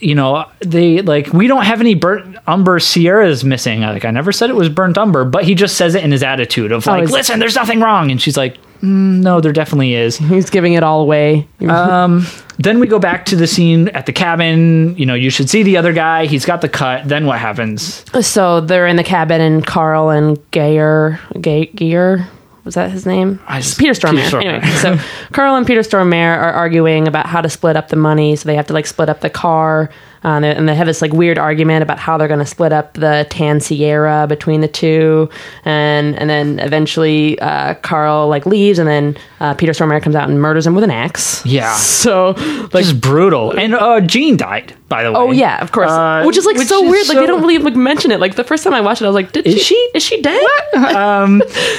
You 0.00 0.16
know, 0.16 0.46
they 0.58 1.00
like 1.00 1.28
we 1.32 1.46
don't 1.46 1.62
have 1.64 1.80
any 1.80 1.94
burnt 1.94 2.36
umber 2.48 2.80
Cieras 2.80 3.44
missing. 3.44 3.82
Like 3.82 4.04
I 4.04 4.10
never 4.10 4.32
said 4.32 4.50
it 4.50 4.56
was 4.56 4.68
burnt 4.68 4.98
umber, 4.98 5.24
but 5.24 5.44
he 5.44 5.54
just 5.54 5.76
says 5.76 5.94
it 5.94 6.02
in 6.02 6.10
his 6.10 6.24
attitude 6.24 6.72
of 6.72 6.84
like, 6.88 7.02
he's- 7.02 7.12
"Listen, 7.12 7.38
there's 7.38 7.54
nothing 7.54 7.78
wrong," 7.78 8.10
and 8.10 8.20
she's 8.20 8.36
like, 8.36 8.56
mm, 8.80 9.20
"No, 9.22 9.40
there 9.40 9.52
definitely 9.52 9.94
is." 9.94 10.16
He's 10.16 10.50
giving 10.50 10.72
it 10.72 10.82
all 10.82 11.02
away. 11.02 11.46
Um, 11.68 12.26
then 12.58 12.80
we 12.80 12.86
go 12.86 12.98
back 12.98 13.24
to 13.26 13.36
the 13.36 13.46
scene 13.46 13.88
at 13.88 14.06
the 14.06 14.12
cabin. 14.12 14.96
You 14.96 15.06
know, 15.06 15.14
you 15.14 15.30
should 15.30 15.48
see 15.50 15.62
the 15.62 15.76
other 15.76 15.92
guy. 15.92 16.26
He's 16.26 16.44
got 16.44 16.60
the 16.60 16.68
cut. 16.68 17.08
Then 17.08 17.26
what 17.26 17.38
happens? 17.38 18.04
so 18.26 18.60
they're 18.60 18.86
in 18.86 18.96
the 18.96 19.04
cabin, 19.04 19.40
and 19.40 19.66
Carl 19.66 20.10
and 20.10 20.38
Gaear, 20.50 21.18
Gay, 21.40 21.66
Gaear, 21.66 22.26
was 22.64 22.74
that 22.74 22.90
his 22.90 23.06
name? 23.06 23.40
I 23.48 23.60
just- 23.60 23.78
Peter 23.78 23.92
Stormare. 23.92 24.24
Peter 24.24 24.36
Stormare. 24.38 24.44
Anyway, 24.62 24.66
so 24.76 24.98
Carl 25.32 25.56
and 25.56 25.66
Peter 25.66 25.80
Stormare 25.80 26.36
are 26.36 26.52
arguing 26.52 27.08
about 27.08 27.26
how 27.26 27.40
to 27.40 27.48
split 27.48 27.76
up 27.76 27.88
the 27.88 27.96
money. 27.96 28.36
So 28.36 28.46
they 28.46 28.54
have 28.56 28.66
to 28.68 28.72
like 28.72 28.86
split 28.86 29.08
up 29.08 29.20
the 29.20 29.30
car, 29.30 29.90
uh, 30.24 30.28
and 30.28 30.44
they- 30.44 30.54
and 30.54 30.68
they 30.68 30.74
have 30.74 30.86
this 30.86 31.02
like 31.02 31.12
weird 31.12 31.38
argument 31.38 31.82
about 31.82 31.98
how 31.98 32.16
they're 32.18 32.28
going 32.28 32.40
to 32.40 32.46
split 32.46 32.72
up 32.72 32.94
the 32.94 33.26
Tan 33.30 33.58
Ciera 33.58 34.28
between 34.28 34.60
the 34.60 34.68
two, 34.68 35.28
and 35.64 36.18
and 36.18 36.28
then 36.30 36.58
eventually 36.60 37.38
uh, 37.40 37.74
Carl 37.82 38.28
like 38.28 38.46
leaves, 38.46 38.78
and 38.78 38.88
then 38.88 39.16
uh, 39.40 39.54
Peter 39.54 39.72
Stormare 39.72 40.02
comes 40.02 40.14
out 40.16 40.28
and 40.28 40.40
murders 40.40 40.66
him 40.66 40.74
with 40.74 40.84
an 40.84 40.90
axe. 40.90 41.44
Yeah. 41.46 41.74
So 41.74 42.30
like. 42.72 42.84
Just 42.84 43.00
brutal. 43.00 43.52
And 43.58 43.74
uh, 43.74 44.00
Jean 44.00 44.36
died, 44.36 44.74
by 44.88 45.02
the 45.04 45.12
way. 45.12 45.18
Oh 45.18 45.30
yeah, 45.30 45.60
of 45.62 45.72
course. 45.72 45.90
Uh, 45.90 46.22
which 46.24 46.36
is 46.36 46.44
like 46.46 46.56
which 46.56 46.68
so 46.68 46.84
is 46.84 46.90
weird. 46.90 47.08
Like 47.08 47.18
they 47.18 47.26
don't 47.26 47.40
really 47.40 47.58
like 47.58 47.76
mention 47.76 48.10
it. 48.10 48.18
Like 48.20 48.34
the 48.36 48.44
first 48.44 48.64
time 48.64 48.74
I 48.74 48.80
watched 48.80 49.02
it, 49.02 49.04
I 49.04 49.08
was 49.08 49.14
like, 49.14 49.32
"Did 49.32 49.46
Is 49.46 49.60
she? 49.62 49.74
Is 49.94 50.02
she 50.02 50.20
dead?" 50.22 50.40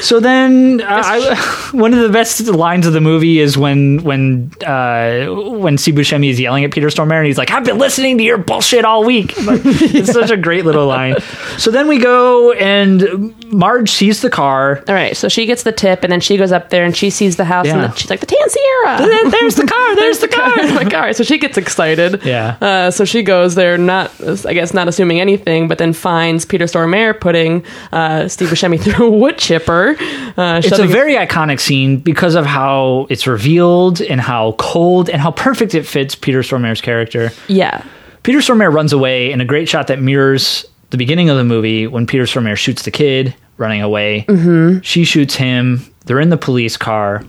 So 0.02 0.20
then, 0.20 0.82
uh, 0.82 1.02
I, 1.06 1.70
one 1.74 1.94
of 1.94 2.00
the 2.02 2.10
best 2.10 2.46
lines 2.48 2.86
of 2.88 2.94
the 2.94 3.02
movie 3.02 3.40
is 3.40 3.58
when 3.58 4.04
when 4.04 4.52
uh, 4.66 5.26
when 5.58 5.78
Steve 5.78 5.96
Buscemi 5.96 6.30
is 6.30 6.40
yelling 6.40 6.64
at 6.64 6.72
Peter 6.72 6.88
Stormare, 6.88 7.18
and 7.18 7.26
he's 7.28 7.38
like, 7.38 7.52
"I've 7.52 7.64
been 7.66 7.78
listening 7.78 8.18
to 8.18 8.24
your 8.24 8.33
bullshit 8.38 8.86
all 8.86 9.04
week." 9.04 9.34
Like, 9.44 9.62
it's 9.66 10.12
such 10.14 10.32
a 10.32 10.38
great 10.38 10.64
little 10.66 10.88
line. 10.88 11.16
So 11.58 11.70
then 11.70 11.88
we 11.88 12.00
go, 12.00 12.54
and 12.54 13.36
Marge 13.52 13.90
sees 13.92 14.22
the 14.22 14.30
car. 14.30 14.84
All 14.88 14.96
right, 14.96 15.16
so 15.18 15.28
she 15.30 15.46
gets 15.46 15.64
the 15.64 15.72
tip, 15.72 16.04
and 16.04 16.12
then 16.12 16.22
she 16.22 16.38
goes 16.38 16.52
up 16.52 16.70
there 16.70 16.86
and 16.86 16.96
she 16.96 17.10
sees 17.10 17.36
the 17.36 17.44
house, 17.46 17.68
and 17.68 17.82
the, 17.84 17.92
she's 17.96 18.10
like, 18.10 18.20
"The 18.22 18.26
Tan 18.26 18.48
Ciera." 18.48 19.32
There's 19.32 19.56
the 19.56 19.66
car. 19.68 19.96
There's 19.96 20.20
the 20.20 20.28
car. 20.28 20.56
There's 20.56 20.80
the 20.84 20.90
car. 20.90 21.14
So 21.14 21.24
she 21.24 21.38
gets 21.38 21.58
excited. 21.58 22.24
Yeah. 22.24 22.58
Uh, 22.62 22.90
so 22.92 23.06
she 23.06 23.22
goes 23.24 23.56
there, 23.56 23.78
not 23.78 24.12
I 24.46 24.54
guess 24.54 24.74
not 24.74 24.88
assuming 24.88 25.20
anything, 25.20 25.68
but 25.68 25.78
then 25.78 25.94
finds 25.94 26.46
Peter 26.46 26.66
Stormare 26.66 27.20
putting 27.20 27.64
uh, 27.92 28.28
Steve 28.30 28.48
Buscemi 28.50 28.80
through 28.82 29.06
a 29.08 29.10
wood 29.12 29.38
chipper. 29.38 29.96
Uh, 30.38 30.62
It's 30.64 30.80
a 30.80 30.88
very 30.88 31.16
iconic 31.16 31.60
scene 31.60 31.98
because 31.98 32.36
of 32.36 32.46
how 32.46 33.06
it's 33.10 33.28
revealed 33.28 34.02
and 34.02 34.20
how 34.22 34.54
cold 34.54 35.10
and 35.10 35.22
how 35.22 35.32
perfect 35.32 35.76
it 35.76 35.86
fits 35.86 36.16
Peter 36.16 36.40
Stormare's 36.40 36.82
character. 36.82 37.32
yeah. 37.48 37.84
Peter 38.24 38.40
Stormare 38.40 38.74
runs 38.74 38.94
away 38.94 39.32
in 39.32 39.42
a 39.42 39.46
great 39.46 39.68
shot 39.70 39.88
that 39.88 40.00
mirrors 40.02 40.66
the 40.90 40.98
beginning 40.98 41.30
of 41.30 41.38
the 41.38 41.44
movie 41.44 41.88
when 41.88 42.08
Peter 42.08 42.24
Stormare 42.24 42.56
shoots 42.58 42.84
the 42.84 42.92
kid 42.92 43.36
running 43.58 43.82
away. 43.82 44.26
Mm-hmm. 44.28 44.80
She 44.82 45.04
shoots 45.04 45.36
him. 45.36 45.82
They're 46.06 46.20
in 46.20 46.30
the 46.30 46.38
police 46.38 46.78
car. 46.78 47.24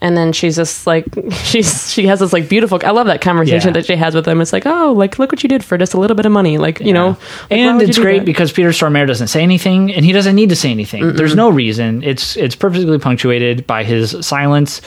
And 0.00 0.16
then 0.16 0.32
she's 0.32 0.56
just 0.56 0.84
like 0.86 1.04
she's 1.44 1.92
she 1.92 2.06
has 2.06 2.18
this 2.20 2.32
like 2.32 2.48
beautiful. 2.48 2.80
I 2.84 2.90
love 2.90 3.06
that 3.06 3.20
conversation 3.20 3.68
Yeah. 3.68 3.74
that 3.74 3.86
she 3.86 3.94
has 3.94 4.14
with 4.16 4.26
him. 4.26 4.40
It's 4.40 4.52
like, 4.52 4.66
oh, 4.66 4.92
like 4.92 5.18
look 5.20 5.30
what 5.30 5.42
you 5.44 5.48
did 5.48 5.64
for 5.64 5.78
just 5.78 5.94
a 5.94 6.00
little 6.00 6.16
bit 6.16 6.26
of 6.26 6.32
money, 6.32 6.58
like 6.58 6.80
you 6.80 6.92
know. 6.92 7.08
like, 7.10 7.18
and 7.50 7.80
it's 7.80 7.98
great 7.98 8.18
that? 8.20 8.24
because 8.24 8.50
Peter 8.50 8.70
Stormare 8.70 9.06
doesn't 9.06 9.28
say 9.28 9.42
anything, 9.44 9.92
and 9.92 10.04
he 10.04 10.10
doesn't 10.12 10.34
need 10.34 10.48
to 10.48 10.56
say 10.56 10.70
anything. 10.72 11.12
There's 11.14 11.36
no 11.36 11.50
reason. 11.50 12.02
It's 12.02 12.36
it's 12.36 12.56
perfectly 12.56 12.98
punctuated 12.98 13.64
by 13.66 13.84
his 13.84 14.16
silence. 14.26 14.80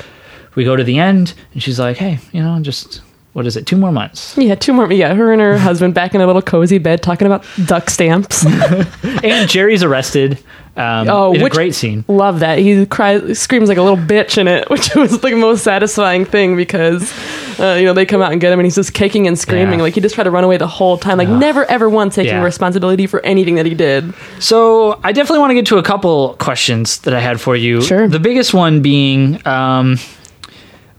We 0.55 0.65
go 0.65 0.75
to 0.75 0.83
the 0.83 0.99
end, 0.99 1.33
and 1.53 1.63
she's 1.63 1.79
like, 1.79 1.95
"Hey, 1.95 2.19
you 2.33 2.41
know, 2.43 2.59
just 2.61 3.01
what 3.35 3.45
is 3.45 3.55
it? 3.55 3.65
Two 3.67 3.77
more 3.77 3.91
months." 3.91 4.35
Yeah, 4.37 4.55
two 4.55 4.73
more. 4.73 4.91
Yeah, 4.91 5.13
her 5.13 5.31
and 5.31 5.41
her 5.41 5.57
husband 5.69 5.93
back 5.93 6.15
in 6.15 6.21
a 6.21 6.25
little 6.27 6.41
cozy 6.41 6.77
bed 6.79 7.03
talking 7.03 7.25
about 7.27 7.45
duck 7.65 7.89
stamps. 7.89 8.45
and 9.23 9.49
Jerry's 9.49 9.83
arrested. 9.83 10.39
Um, 10.77 11.07
Oh, 11.09 11.31
which- 11.31 11.41
a 11.41 11.49
great 11.55 11.73
scene. 11.73 12.03
Love 12.09 12.39
that 12.41 12.59
he 12.59 12.85
cries, 12.85 13.39
screams 13.39 13.69
like 13.69 13.77
a 13.77 13.81
little 13.81 13.95
bitch 13.97 14.37
in 14.37 14.47
it, 14.49 14.69
which 14.73 14.93
was 14.93 15.19
the 15.21 15.33
most 15.35 15.63
satisfying 15.63 16.25
thing 16.25 16.57
because 16.57 17.13
uh, 17.61 17.77
you 17.79 17.85
know 17.85 17.93
they 17.93 18.05
come 18.05 18.21
out 18.21 18.33
and 18.33 18.41
get 18.41 18.51
him 18.51 18.59
and 18.59 18.65
he's 18.65 18.75
just 18.75 18.93
kicking 18.93 19.25
and 19.25 19.39
screaming 19.39 19.79
Yeah. 19.79 19.83
like 19.83 19.93
he 19.95 20.01
just 20.01 20.15
tried 20.15 20.25
to 20.25 20.31
run 20.31 20.43
away 20.43 20.57
the 20.57 20.67
whole 20.67 20.97
time, 20.97 21.17
like 21.17 21.29
never 21.29 21.63
ever 21.65 21.89
once 21.89 22.15
taking 22.15 22.33
Yeah. 22.33 22.43
responsibility 22.43 23.07
for 23.07 23.21
anything 23.25 23.55
that 23.55 23.65
he 23.65 23.73
did. 23.73 24.13
So 24.39 24.99
I 25.03 25.13
definitely 25.13 25.39
want 25.39 25.51
to 25.51 25.55
get 25.55 25.65
to 25.67 25.77
a 25.77 25.83
couple 25.83 26.33
questions 26.39 26.99
that 26.99 27.13
I 27.13 27.21
had 27.21 27.39
for 27.39 27.55
you. 27.55 27.81
Sure. 27.81 28.09
The 28.09 28.19
biggest 28.19 28.53
one 28.53 28.81
being 28.81 29.45
um, 29.47 29.97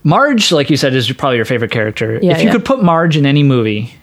Marge, 0.07 0.53
like 0.53 0.69
you 0.69 0.77
said, 0.77 0.93
is 0.95 1.11
probably 1.11 1.35
your 1.35 1.43
favorite 1.45 1.71
character. 1.71 2.17
Yeah, 2.21 2.31
if 2.31 2.39
you 2.39 2.45
yeah. 2.45 2.51
could 2.53 2.63
put 2.63 2.81
Marge 2.81 3.17
in 3.17 3.25
any 3.25 3.43
movie, 3.43 3.93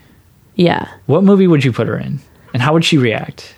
Yeah, 0.55 0.87
what 1.07 1.23
movie 1.23 1.47
would 1.47 1.65
you 1.65 1.71
put 1.73 1.87
her 1.87 1.97
in, 1.97 2.19
and 2.53 2.61
how 2.61 2.73
would 2.73 2.85
she 2.85 2.97
react, 2.99 3.55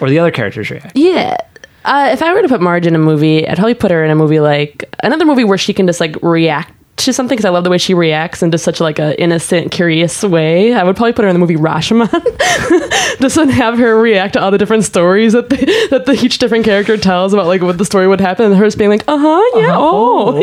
or 0.00 0.08
the 0.08 0.18
other 0.18 0.30
characters 0.30 0.70
react? 0.70 0.96
yeah. 0.96 1.36
Uh, 1.84 2.08
if 2.12 2.20
I 2.20 2.32
were 2.34 2.42
to 2.42 2.48
put 2.48 2.60
Marge 2.60 2.84
in 2.86 2.96
a 2.96 2.98
movie, 2.98 3.46
I'd 3.46 3.56
probably 3.58 3.74
put 3.74 3.92
her 3.92 4.04
in 4.04 4.10
a 4.10 4.16
movie 4.16 4.40
like 4.40 4.92
another 5.04 5.24
movie 5.24 5.44
where 5.44 5.58
she 5.58 5.72
can 5.72 5.86
just 5.86 6.00
like 6.00 6.16
react 6.20 6.72
to 6.96 7.12
something 7.12 7.36
because 7.36 7.44
I 7.44 7.50
love 7.50 7.64
the 7.64 7.70
way 7.70 7.78
she 7.78 7.94
reacts 7.94 8.42
in 8.42 8.50
just 8.50 8.64
such 8.64 8.80
like 8.80 8.98
a 8.98 9.20
innocent, 9.20 9.70
curious 9.70 10.22
way. 10.22 10.72
I 10.72 10.82
would 10.82 10.96
probably 10.96 11.12
put 11.12 11.22
her 11.22 11.28
in 11.28 11.34
the 11.34 11.38
movie 11.38 11.56
Rashomon, 11.56 12.08
just 13.20 13.36
to 13.36 13.46
have 13.46 13.78
her 13.78 13.98
react 14.00 14.32
to 14.34 14.40
all 14.40 14.50
the 14.50 14.58
different 14.58 14.84
stories 14.84 15.34
that 15.34 15.50
they, 15.50 15.64
that 15.88 16.06
the, 16.06 16.12
each 16.12 16.38
different 16.38 16.64
character 16.64 16.96
tells 16.96 17.34
about 17.34 17.46
like 17.46 17.60
what 17.60 17.78
the 17.78 17.84
story 17.84 18.08
would 18.08 18.20
happen, 18.20 18.46
and 18.46 18.56
her 18.56 18.64
just 18.64 18.78
being 18.78 18.90
like, 18.90 19.04
uh 19.08 19.18
huh, 19.18 19.60
yeah, 19.60 19.76
oh, 19.76 20.42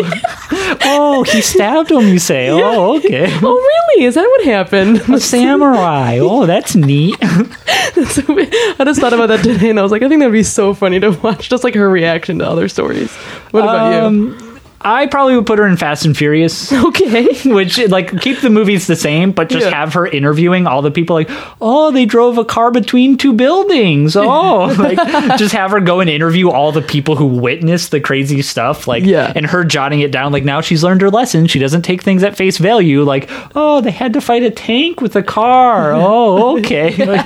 oh, 0.83 1.23
he 1.23 1.41
stabbed 1.41 1.91
him. 1.91 2.07
You 2.07 2.19
say? 2.19 2.49
Oh, 2.51 2.97
okay. 2.97 3.25
oh, 3.43 3.87
really? 3.89 4.05
Is 4.05 4.15
that 4.15 4.27
what 4.27 4.45
happened? 4.45 4.97
A 5.09 5.19
samurai. 5.19 6.19
Oh, 6.21 6.45
that's 6.45 6.75
neat. 6.75 7.17
I 7.21 8.83
just 8.85 8.99
thought 8.99 9.13
about 9.13 9.27
that 9.27 9.43
today, 9.43 9.69
and 9.71 9.79
I 9.79 9.81
was 9.81 9.91
like, 9.91 10.03
I 10.03 10.09
think 10.09 10.19
that'd 10.19 10.31
be 10.31 10.43
so 10.43 10.73
funny 10.73 10.99
to 10.99 11.11
watch, 11.11 11.49
just 11.49 11.63
like 11.63 11.73
her 11.75 11.89
reaction 11.89 12.39
to 12.39 12.47
other 12.47 12.67
stories. 12.67 13.11
What 13.51 13.63
about 13.63 14.11
you? 14.11 14.42
I 14.83 15.07
probably 15.07 15.35
would 15.35 15.45
put 15.45 15.59
her 15.59 15.67
in 15.67 15.77
Fast 15.77 16.05
and 16.05 16.15
Furious. 16.17 16.71
Okay. 16.93 17.27
which 17.49 17.77
like 17.87 18.19
keep 18.21 18.39
the 18.41 18.49
movies 18.49 18.87
the 18.87 18.95
same 18.95 19.31
but 19.31 19.49
just 19.49 19.65
Yeah. 19.65 19.73
have 19.75 19.93
her 19.93 20.05
interviewing 20.05 20.67
all 20.67 20.81
the 20.81 20.91
people 20.91 21.15
like 21.15 21.29
oh 21.61 21.91
they 21.91 22.05
drove 22.05 22.37
a 22.37 22.45
car 22.45 22.71
between 22.71 23.17
two 23.17 23.33
buildings 23.33 24.15
oh 24.17 24.75
like 24.77 24.97
just 25.39 25.53
have 25.53 25.71
her 25.71 25.79
go 25.79 25.99
and 26.01 26.09
interview 26.09 26.49
all 26.49 26.71
the 26.71 26.81
people 26.81 27.15
who 27.15 27.25
witnessed 27.25 27.91
the 27.91 27.99
crazy 27.99 28.41
stuff 28.41 28.87
like 28.87 29.03
Yeah. 29.05 29.31
and 29.35 29.45
her 29.47 29.63
jotting 29.63 30.01
it 30.01 30.11
down 30.11 30.31
like 30.31 30.43
now 30.43 30.61
she's 30.61 30.83
learned 30.83 31.01
her 31.01 31.09
lesson 31.09 31.47
she 31.47 31.59
doesn't 31.59 31.81
take 31.83 32.03
things 32.03 32.21
at 32.23 32.35
face 32.37 32.57
value 32.57 33.03
like 33.03 33.29
oh 33.55 33.81
they 33.81 33.91
had 33.91 34.13
to 34.13 34.21
fight 34.21 34.43
a 34.43 34.51
tank 34.51 35.01
with 35.01 35.15
a 35.15 35.23
car 35.23 35.93
oh 35.93 36.57
okay 36.59 36.93
Like, 37.05 37.25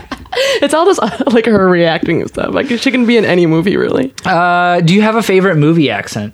It's 0.61 0.73
all 0.73 0.85
just 0.85 1.01
like 1.33 1.45
her 1.45 1.67
reacting 1.67 2.21
and 2.21 2.29
stuff. 2.29 2.53
Like 2.53 2.67
she 2.67 2.91
can 2.91 3.05
be 3.07 3.17
in 3.17 3.25
any 3.25 3.45
movie, 3.47 3.75
really. 3.75 4.13
uh, 4.25 4.81
do 4.81 4.93
you 4.93 5.01
have 5.01 5.15
a 5.15 5.23
favorite 5.23 5.55
movie 5.55 5.89
accent 5.89 6.33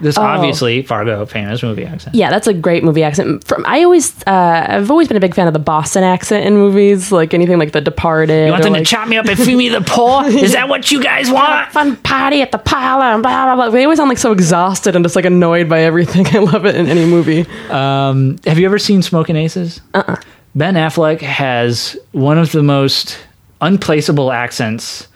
this 0.00 0.18
obviously 0.18 0.82
Fargo 0.82 1.24
famous 1.26 1.62
movie 1.62 1.84
accent 1.84 2.14
Yeah, 2.14 2.30
that's 2.30 2.46
a 2.46 2.54
great 2.54 2.84
movie 2.84 3.02
accent. 3.02 3.44
From 3.44 3.64
I 3.66 3.84
always, 3.84 4.14
uh, 4.26 4.66
I've 4.68 4.90
always 4.90 5.08
been 5.08 5.16
a 5.16 5.20
big 5.20 5.34
fan 5.34 5.46
of 5.46 5.52
the 5.52 5.58
Boston 5.58 6.02
accent 6.02 6.46
in 6.46 6.54
movies, 6.54 7.12
like 7.12 7.34
anything 7.34 7.58
like 7.58 7.72
The 7.72 7.80
Departed. 7.80 8.46
you 8.46 8.52
want 8.52 8.62
them 8.62 8.72
like, 8.72 8.84
to 8.84 8.90
chop 8.90 9.08
me 9.08 9.16
up 9.16 9.26
and 9.26 9.38
feed 9.38 9.56
me 9.56 9.68
the 9.68 9.80
paw 9.80 10.22
is 10.26 10.52
that 10.52 10.68
what 10.68 10.90
you 10.90 11.02
guys 11.02 11.30
want 11.30 11.72
fun 11.72 11.96
party 11.96 12.42
at 12.42 12.52
the 12.52 12.58
parlor 12.58 13.04
and 13.04 13.22
blah 13.22 13.44
blah 13.44 13.54
blah. 13.54 13.70
They 13.70 13.84
always 13.84 13.98
sound 13.98 14.08
like 14.08 14.18
so 14.18 14.32
exhausted 14.32 14.96
and 14.96 15.04
just 15.04 15.16
like 15.16 15.24
annoyed 15.24 15.68
by 15.68 15.80
everything. 15.80 16.26
I 16.32 16.38
love 16.38 16.66
it 16.66 16.74
in 16.74 16.86
any 16.86 17.04
movie. 17.04 17.46
Um, 17.70 18.38
have 18.46 18.58
you 18.58 18.66
ever 18.66 18.78
seen 18.78 19.02
Smoking 19.02 19.36
Aces? 19.36 19.80
Uh-uh. 19.94 20.16
Ben 20.54 20.74
Affleck 20.74 21.20
has 21.20 21.98
one 22.12 22.38
of 22.38 22.52
the 22.52 22.62
most 22.62 23.18
unplaceable 23.60 24.32
accents 24.32 25.08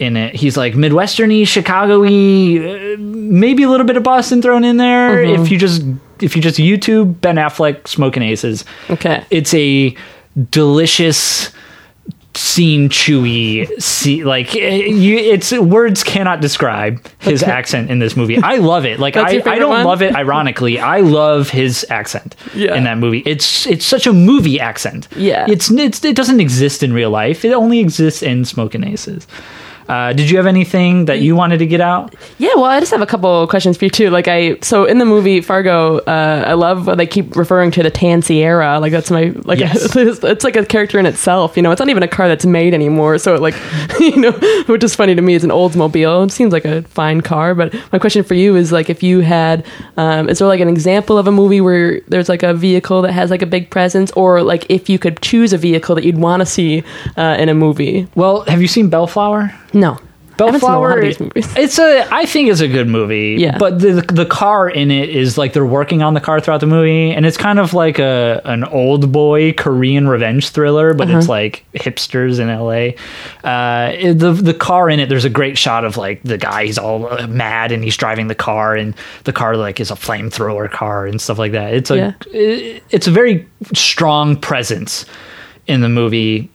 in 0.00 0.16
it. 0.16 0.34
He's 0.34 0.56
like 0.56 0.74
Midwesterny, 0.74 1.46
Chicago-y, 1.46 2.94
uh, 2.94 2.96
maybe 2.98 3.62
a 3.62 3.68
little 3.68 3.86
bit 3.86 3.96
of 3.96 4.02
Boston 4.02 4.40
thrown 4.42 4.64
in 4.64 4.76
there. 4.78 5.22
If 5.22 5.50
you 5.50 5.58
just 5.58 5.82
if 6.20 6.34
you 6.36 6.42
just 6.42 6.58
YouTube 6.58 7.20
Ben 7.20 7.36
Affleck 7.36 7.86
Smoking 7.86 8.22
Aces, 8.22 8.64
Okay. 8.90 9.24
it's 9.30 9.54
a 9.54 9.94
delicious 10.50 11.50
seen 12.32 12.88
chewy 12.88 13.66
see 13.82 14.22
like 14.22 14.54
eh, 14.54 14.76
you, 14.86 15.16
it's 15.18 15.52
words 15.52 16.04
cannot 16.04 16.40
describe 16.40 17.04
his 17.18 17.42
accent 17.42 17.90
in 17.90 17.98
this 17.98 18.16
movie. 18.16 18.38
I 18.38 18.56
love 18.56 18.84
it. 18.86 19.00
Like 19.00 19.16
I, 19.18 19.42
I 19.44 19.58
don't 19.58 19.70
one? 19.70 19.84
love 19.84 20.00
it 20.00 20.14
ironically. 20.14 20.78
I 20.78 21.00
love 21.00 21.50
his 21.50 21.84
accent 21.90 22.36
Yeah. 22.54 22.76
in 22.76 22.84
that 22.84 22.98
movie. 22.98 23.22
It's 23.26 23.66
it's 23.66 23.84
such 23.84 24.06
a 24.06 24.12
movie 24.12 24.60
accent. 24.60 25.08
Yeah. 25.16 25.44
It's, 25.48 25.70
it's 25.72 26.04
it 26.04 26.14
doesn't 26.14 26.38
exist 26.40 26.82
in 26.84 26.92
real 26.92 27.10
life. 27.10 27.44
It 27.44 27.52
only 27.52 27.80
exists 27.80 28.22
in 28.22 28.44
Smoking 28.44 28.84
Aces. 28.84 29.26
Uh, 29.90 30.12
did 30.12 30.30
you 30.30 30.36
have 30.36 30.46
anything 30.46 31.06
that 31.06 31.18
you 31.20 31.34
wanted 31.34 31.58
to 31.58 31.66
get 31.66 31.80
out? 31.80 32.14
Yeah, 32.38 32.54
well, 32.54 32.66
I 32.66 32.78
just 32.78 32.92
have 32.92 33.02
a 33.02 33.06
couple 33.06 33.44
questions 33.48 33.76
for 33.76 33.86
you 33.86 33.90
too. 33.90 34.08
Like 34.08 34.28
I, 34.28 34.56
so 34.60 34.84
in 34.84 34.98
the 34.98 35.04
movie 35.04 35.40
Fargo, 35.40 35.98
uh, 35.98 36.44
I 36.46 36.52
love 36.52 36.86
they 36.96 37.08
keep 37.08 37.34
referring 37.34 37.72
to 37.72 37.82
the 37.82 37.90
Tan 37.90 38.22
Ciera. 38.22 38.80
Like 38.80 38.92
that's 38.92 39.10
my 39.10 39.32
like 39.42 39.58
Yes. 39.58 39.96
it's, 39.96 40.22
it's 40.22 40.44
like 40.44 40.54
a 40.54 40.64
character 40.64 41.00
in 41.00 41.06
itself. 41.06 41.56
You 41.56 41.64
know, 41.64 41.72
it's 41.72 41.80
not 41.80 41.88
even 41.88 42.04
a 42.04 42.08
car 42.08 42.28
that's 42.28 42.46
made 42.46 42.72
anymore. 42.72 43.18
So 43.18 43.34
like, 43.34 43.56
you 44.00 44.16
know, 44.16 44.30
which 44.66 44.84
is 44.84 44.94
funny 44.94 45.16
to 45.16 45.22
me. 45.22 45.34
It's 45.34 45.42
an 45.42 45.50
Oldsmobile. 45.50 46.26
It 46.26 46.30
seems 46.30 46.52
like 46.52 46.64
a 46.64 46.82
fine 46.82 47.20
car. 47.20 47.56
But 47.56 47.74
my 47.92 47.98
question 47.98 48.22
for 48.22 48.34
you 48.34 48.54
is 48.54 48.70
like, 48.70 48.90
if 48.90 49.02
you 49.02 49.20
had, 49.20 49.66
um, 49.96 50.28
is 50.28 50.38
there 50.38 50.46
like 50.46 50.60
an 50.60 50.68
example 50.68 51.18
of 51.18 51.26
a 51.26 51.32
movie 51.32 51.60
where 51.60 52.00
there's 52.02 52.28
like 52.28 52.44
a 52.44 52.54
vehicle 52.54 53.02
that 53.02 53.12
has 53.12 53.28
like 53.28 53.42
a 53.42 53.46
big 53.46 53.70
presence, 53.70 54.12
or 54.12 54.40
like 54.44 54.66
if 54.68 54.88
you 54.88 55.00
could 55.00 55.20
choose 55.20 55.52
a 55.52 55.58
vehicle 55.58 55.96
that 55.96 56.04
you'd 56.04 56.18
want 56.18 56.42
to 56.42 56.46
see 56.46 56.84
uh, 57.16 57.36
in 57.40 57.48
a 57.48 57.54
movie? 57.54 58.06
Well, 58.14 58.42
have 58.42 58.62
you 58.62 58.68
seen 58.68 58.88
Bellflower? 58.88 59.52
No. 59.72 59.98
I 60.42 60.42
seen 60.42 60.48
a 60.48 60.52
lot 60.52 60.60
Bellflower, 60.62 60.92
of 60.96 61.00
these 61.04 61.20
movies. 61.20 61.52
it's 61.58 61.78
a. 61.78 62.08
I 62.10 62.24
think 62.24 62.48
it's 62.48 62.62
a 62.62 62.68
good 62.68 62.88
movie. 62.88 63.36
Yeah. 63.38 63.58
But 63.58 63.78
the 63.78 64.00
the 64.10 64.24
car 64.24 64.70
in 64.70 64.90
it 64.90 65.10
is 65.10 65.36
like 65.36 65.52
they're 65.52 65.66
working 65.66 66.02
on 66.02 66.14
the 66.14 66.20
car 66.20 66.40
throughout 66.40 66.60
the 66.60 66.66
movie, 66.66 67.10
and 67.10 67.26
it's 67.26 67.36
kind 67.36 67.58
of 67.58 67.74
like 67.74 67.98
a 67.98 68.40
an 68.46 68.62
Oldboy 68.62 69.58
Korean 69.58 70.08
revenge 70.08 70.48
thriller, 70.48 70.94
but 70.94 71.10
it's 71.10 71.24
Uh-huh. 71.24 71.32
like 71.32 71.66
hipsters 71.74 72.40
in 72.40 72.48
L.A. 72.48 72.96
Uh, 73.44 74.14
the 74.14 74.32
the 74.32 74.54
car 74.54 74.88
in 74.88 74.98
it, 74.98 75.10
there's 75.10 75.26
a 75.26 75.30
great 75.30 75.58
shot 75.58 75.84
of 75.84 75.98
like 75.98 76.22
the 76.22 76.38
guy. 76.38 76.64
He's 76.64 76.78
all 76.78 77.06
uh, 77.12 77.26
mad 77.26 77.70
and 77.70 77.84
he's 77.84 77.98
driving 77.98 78.28
the 78.28 78.34
car, 78.34 78.74
and 78.74 78.94
the 79.24 79.34
car 79.34 79.58
like 79.58 79.78
is 79.78 79.90
a 79.90 79.94
flamethrower 79.94 80.70
car 80.70 81.04
and 81.06 81.20
stuff 81.20 81.38
like 81.38 81.52
that. 81.52 81.74
It's 81.74 81.90
a 81.90 81.96
Yeah. 81.96 82.12
it- 82.32 82.82
it's 82.88 83.06
a 83.06 83.10
very 83.10 83.46
strong 83.74 84.36
presence 84.36 85.04
in 85.66 85.82
the 85.82 85.90
movie 85.90 86.48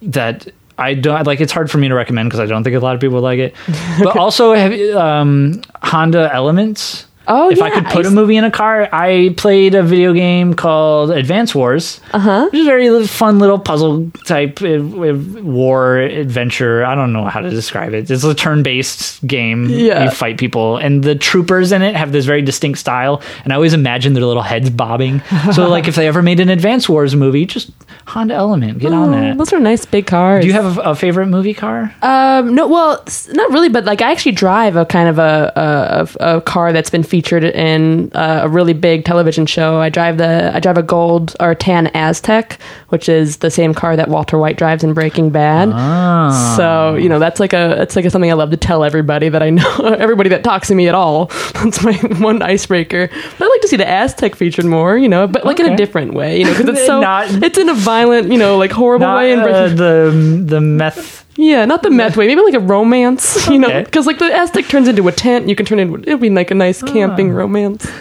that 0.00 0.48
I 0.78 0.94
don't 0.94 1.26
like. 1.26 1.40
It's 1.40 1.52
hard 1.52 1.70
for 1.70 1.78
me 1.78 1.88
to 1.88 1.94
recommend 1.94 2.28
because 2.28 2.40
I 2.40 2.46
don't 2.46 2.64
think 2.64 2.76
a 2.76 2.80
lot 2.80 2.94
of 2.94 3.00
people 3.00 3.20
like 3.20 3.38
it. 3.38 3.54
But 4.02 4.16
also, 4.16 4.52
have 4.54 4.72
um, 4.96 5.62
Honda 5.82 6.30
Elements. 6.32 7.06
Oh, 7.26 7.50
if 7.50 7.60
I 7.62 7.70
could 7.70 7.86
put 7.86 8.04
I 8.04 8.08
a 8.08 8.12
movie 8.12 8.36
in 8.36 8.44
a 8.44 8.50
car, 8.50 8.88
I 8.92 9.34
played 9.36 9.74
a 9.74 9.82
video 9.82 10.12
game 10.12 10.54
called 10.54 11.10
Advance 11.10 11.54
Wars. 11.54 12.00
Uh 12.12 12.16
Uh-huh. 12.16 12.30
huh. 12.40 12.44
Which 12.52 12.60
is 12.60 12.66
a 12.66 12.70
very 12.70 13.06
fun 13.06 13.38
little 13.38 13.58
puzzle 13.58 14.10
type 14.26 14.60
war 14.60 15.98
adventure. 15.98 16.84
I 16.84 16.94
don't 16.94 17.12
know 17.12 17.24
how 17.26 17.40
to 17.40 17.50
describe 17.50 17.94
it. 17.94 18.10
It's 18.10 18.24
a 18.24 18.34
turn 18.34 18.62
based 18.62 19.24
game. 19.26 19.68
Yeah. 19.68 20.04
You 20.04 20.10
fight 20.10 20.38
people, 20.38 20.76
and 20.76 21.02
the 21.02 21.14
troopers 21.14 21.72
in 21.72 21.82
it 21.82 21.94
have 21.96 22.12
this 22.12 22.24
very 22.24 22.42
distinct 22.42 22.78
style. 22.78 23.22
And 23.44 23.52
I 23.52 23.56
always 23.56 23.72
imagine 23.74 24.14
their 24.14 24.24
little 24.24 24.42
heads 24.42 24.70
bobbing. 24.70 25.22
so, 25.52 25.68
like, 25.76 25.88
if 25.88 25.94
they 25.96 26.06
ever 26.06 26.22
made 26.22 26.40
an 26.40 26.48
Advance 26.48 26.88
Wars 26.88 27.14
movie, 27.16 27.46
just 27.46 27.70
Honda 28.06 28.34
Element, 28.34 28.78
get 28.78 28.92
on 28.92 29.08
Oh, 29.08 29.12
that. 29.12 29.38
Those 29.38 29.52
are 29.52 29.60
nice 29.60 29.84
big 29.84 30.06
cars. 30.06 30.42
Do 30.42 30.46
you 30.48 30.54
have 30.54 30.78
a, 30.78 30.80
a 30.82 30.94
favorite 30.94 31.26
movie 31.26 31.54
car? 31.54 31.94
Um, 32.02 32.54
no, 32.54 32.66
well, 32.68 33.04
not 33.32 33.50
really, 33.50 33.68
but 33.68 33.84
like 33.84 34.02
I 34.02 34.10
actually 34.12 34.32
drive 34.32 34.76
a 34.76 34.84
kind 34.84 35.08
of 35.08 35.18
a 35.18 36.08
a, 36.20 36.36
a 36.36 36.40
car 36.40 36.72
that's 36.72 36.90
been 36.90 37.02
featured 37.14 37.44
in 37.44 38.10
uh, 38.12 38.40
a 38.42 38.48
really 38.48 38.72
big 38.72 39.04
television 39.04 39.46
show. 39.46 39.80
I 39.80 39.88
drive 39.88 40.18
the 40.18 40.50
I 40.52 40.58
drive 40.58 40.76
a 40.76 40.82
gold 40.82 41.36
or 41.38 41.54
tan 41.54 41.86
Aztek, 41.94 42.58
which 42.88 43.08
is 43.08 43.36
the 43.36 43.52
same 43.52 43.72
car 43.72 43.94
that 43.94 44.08
Walter 44.08 44.36
White 44.36 44.56
drives 44.56 44.82
in 44.82 44.94
Breaking 44.94 45.30
Bad. 45.30 45.68
Ah. 45.72 46.54
So 46.56 46.96
you 46.96 47.08
know 47.08 47.20
that's 47.20 47.38
like 47.38 47.52
a 47.52 47.80
it's 47.80 47.94
like 47.94 48.04
a, 48.04 48.10
something 48.10 48.32
I 48.32 48.34
love 48.34 48.50
to 48.50 48.56
tell 48.56 48.82
everybody 48.82 49.28
that 49.28 49.44
I 49.44 49.50
know, 49.50 49.76
everybody 49.96 50.28
that 50.30 50.42
talks 50.42 50.66
to 50.68 50.74
me 50.74 50.88
at 50.88 50.96
all. 50.96 51.26
That's 51.54 51.84
my 51.84 51.92
one 52.18 52.42
icebreaker. 52.42 53.06
But 53.06 53.44
I'd 53.44 53.48
like 53.48 53.60
to 53.60 53.68
see 53.68 53.76
the 53.76 53.84
Aztek 53.84 54.34
featured 54.34 54.64
more, 54.64 54.98
you 54.98 55.08
know, 55.08 55.28
but 55.28 55.44
like 55.44 55.60
in 55.60 55.72
a 55.72 55.76
different 55.76 56.14
way, 56.14 56.38
you 56.40 56.46
know, 56.46 56.50
because 56.50 56.68
it's 56.68 56.86
so 56.92 57.00
Not- 57.00 57.30
it's 57.44 57.58
in 57.58 57.68
a 57.68 57.74
violent, 57.74 58.32
you 58.32 58.38
know, 58.38 58.58
like 58.58 58.72
horrible 58.72 59.14
way. 59.14 59.32
In 59.32 59.38
uh, 59.38 59.44
Breaking 59.44 59.76
the 59.76 60.44
the 60.46 60.60
meth. 60.60 61.23
Yeah, 61.36 61.64
not 61.64 61.82
the 61.82 61.90
meth 61.90 62.16
way. 62.16 62.26
Maybe 62.28 62.40
like 62.42 62.54
a 62.54 62.60
romance, 62.60 63.46
you 63.48 63.58
know, 63.58 63.68
Okay. 63.68 63.82
because 63.84 64.06
like 64.06 64.18
the 64.18 64.26
Aztek 64.26 64.68
turns 64.68 64.86
into 64.88 65.06
a 65.08 65.12
tent. 65.12 65.48
You 65.48 65.56
can 65.56 65.66
turn 65.66 65.78
into 65.80 65.98
it'd 66.00 66.20
be 66.20 66.30
like 66.30 66.50
a 66.50 66.54
nice 66.54 66.82
camping 66.82 67.30
romance. 67.30 67.86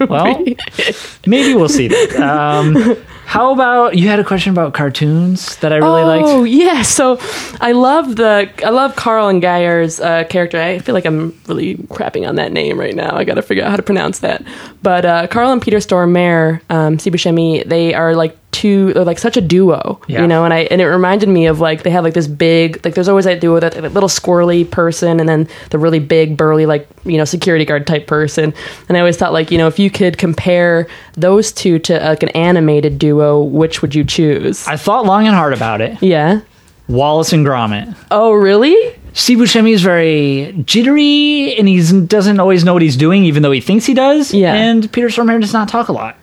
Well, 0.00 0.44
maybe 1.26 1.54
we'll 1.54 1.68
see 1.68 1.88
that. 1.88 2.16
Um, 2.16 2.96
how 3.24 3.52
about 3.52 3.96
you 3.96 4.06
had 4.08 4.18
a 4.20 4.24
question 4.24 4.52
about 4.52 4.74
cartoons 4.74 5.56
that 5.56 5.72
I 5.72 5.76
really 5.76 6.02
liked. 6.04 6.26
oh 6.28 6.40
liked? 6.42 6.52
yeah, 6.52 6.82
so 6.82 7.18
I 7.60 7.72
love 7.72 8.16
the 8.16 8.50
I 8.64 8.68
love 8.70 8.94
Carl 8.96 9.28
and 9.28 9.42
Gaear's 9.42 9.98
uh, 9.98 10.24
character. 10.24 10.60
I 10.60 10.78
feel 10.78 10.94
like 10.94 11.06
I'm 11.06 11.38
really 11.48 11.76
crapping 11.76 12.28
on 12.28 12.34
that 12.36 12.52
name 12.52 12.78
right 12.78 12.94
now. 12.94 13.16
I 13.16 13.24
got 13.24 13.34
to 13.34 13.42
figure 13.42 13.64
out 13.64 13.70
how 13.70 13.76
to 13.76 13.82
pronounce 13.82 14.18
that. 14.20 14.44
But 14.82 15.04
uh, 15.04 15.26
Carl 15.28 15.50
and 15.52 15.62
Peter 15.62 15.78
Stormare, 15.78 16.60
um, 16.70 16.98
Steve 16.98 17.14
Buscemi, 17.14 17.66
they 17.66 17.94
are 17.94 18.14
like 18.14 18.36
two. 18.52 18.92
They're 18.92 19.04
like 19.04 19.18
such 19.18 19.36
a 19.36 19.40
duo, 19.40 20.00
Yeah. 20.06 20.20
you 20.22 20.26
know. 20.28 20.44
And 20.44 20.54
I 20.54 20.60
and 20.70 20.80
it 20.80 20.86
reminded 20.86 21.28
me 21.28 21.46
of 21.46 21.58
like 21.60 21.82
they 21.82 21.90
have 21.90 22.04
like 22.04 22.14
this 22.14 22.26
big 22.28 22.84
like 22.84 22.94
there's 22.94 23.08
always 23.08 23.24
that 23.24 23.40
duo 23.40 23.58
that 23.60 23.80
little 23.92 24.08
squirrely 24.08 24.70
person 24.70 25.18
and 25.18 25.28
then 25.28 25.48
the 25.70 25.78
really 25.78 25.98
big 25.98 26.36
burly 26.36 26.66
like 26.66 26.86
you 27.04 27.16
know 27.18 27.24
security 27.24 27.64
guard 27.64 27.86
type 27.86 28.06
person. 28.06 28.54
And 28.88 28.96
I 28.96 29.00
always 29.00 29.16
thought 29.16 29.32
like 29.32 29.50
you 29.50 29.58
know 29.58 29.66
if 29.66 29.78
you 29.78 29.90
could 29.90 30.18
compare 30.18 30.86
those 31.14 31.50
two 31.52 31.78
to 31.80 31.98
like 31.98 32.22
an 32.22 32.28
animated 32.30 32.98
duo, 32.98 33.42
which 33.42 33.82
would 33.82 33.94
you 33.94 34.04
choose? 34.04 34.66
I 34.68 34.76
thought 34.76 35.04
long 35.06 35.26
and 35.26 35.34
hard 35.34 35.52
about 35.52 35.80
it. 35.80 36.00
yeah. 36.02 36.40
Wallace 36.88 37.32
and 37.32 37.46
Gromit. 37.46 37.96
Oh 38.10 38.32
really? 38.32 38.76
Steve 39.14 39.38
Buscemi 39.38 39.72
is 39.72 39.82
very 39.82 40.52
jittery, 40.64 41.54
and 41.58 41.68
he 41.68 41.80
doesn't 42.06 42.40
always 42.40 42.64
know 42.64 42.72
what 42.72 42.80
he's 42.82 42.96
doing, 42.96 43.24
even 43.24 43.42
though 43.42 43.50
he 43.52 43.60
thinks 43.60 43.84
he 43.84 43.92
does. 43.92 44.32
Yeah. 44.32 44.54
And 44.54 44.90
Peter 44.90 45.08
Stormare 45.08 45.38
does 45.40 45.52
not 45.52 45.68
talk 45.68 45.88
a 45.88 45.92
lot, 45.92 46.16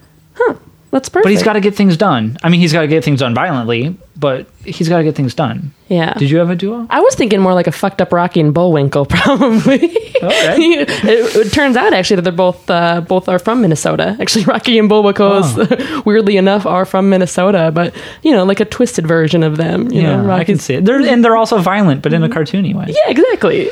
That's 0.91 1.07
perfect. 1.07 1.25
but 1.25 1.31
he's 1.31 1.43
got 1.43 1.53
to 1.53 1.61
get 1.61 1.75
things 1.75 1.97
done. 1.97 2.37
I 2.41 2.49
mean, 2.49 2.59
he's 2.59 2.73
got 2.73 2.81
to 2.81 2.87
get 2.87 3.03
things 3.03 3.19
done 3.19 3.35
violently, 3.35 3.95
but 4.17 4.47
he's 4.65 4.89
got 4.89 4.97
to 4.97 5.03
get 5.03 5.15
things 5.15 5.35
done. 5.35 5.71
Yeah. 5.87 6.13
Did 6.15 6.31
you 6.31 6.39
have 6.39 6.49
a 6.49 6.55
duo? 6.55 6.87
I 6.89 6.99
was 6.99 7.13
thinking 7.15 7.39
more 7.41 7.53
like 7.53 7.67
a 7.67 7.71
fucked 7.71 8.01
up 8.01 8.11
Rocky 8.11 8.39
and 8.39 8.53
Bullwinkle, 8.53 9.05
probably. 9.09 9.83
Okay. 9.83 10.15
it, 10.23 11.35
it 11.35 11.53
turns 11.53 11.77
out 11.77 11.93
actually 11.93 12.17
that 12.17 12.23
they're 12.23 12.33
both 12.33 12.69
uh, 12.69 13.01
both 13.01 13.29
are 13.29 13.39
from 13.39 13.61
Minnesota. 13.61 14.17
Actually, 14.19 14.45
Rocky 14.45 14.77
and 14.79 14.89
Bullwinkle, 14.89 15.37
is, 15.37 16.05
weirdly 16.05 16.37
enough, 16.37 16.65
are 16.65 16.85
from 16.85 17.09
Minnesota, 17.09 17.71
but 17.73 17.95
you 18.23 18.31
know, 18.31 18.43
like 18.43 18.59
a 18.59 18.65
twisted 18.65 19.07
version 19.07 19.43
of 19.43 19.57
them. 19.57 19.91
You 19.91 20.03
know, 20.03 20.29
I 20.29 20.43
can 20.43 20.57
see 20.57 20.75
it. 20.75 20.85
They're, 20.85 21.01
and 21.01 21.23
they're 21.23 21.37
also 21.37 21.59
violent, 21.59 22.01
but 22.01 22.13
in 22.13 22.23
a 22.23 22.29
cartoony 22.29 22.73
way. 22.73 22.87
Yeah, 22.89 23.11
exactly. 23.11 23.69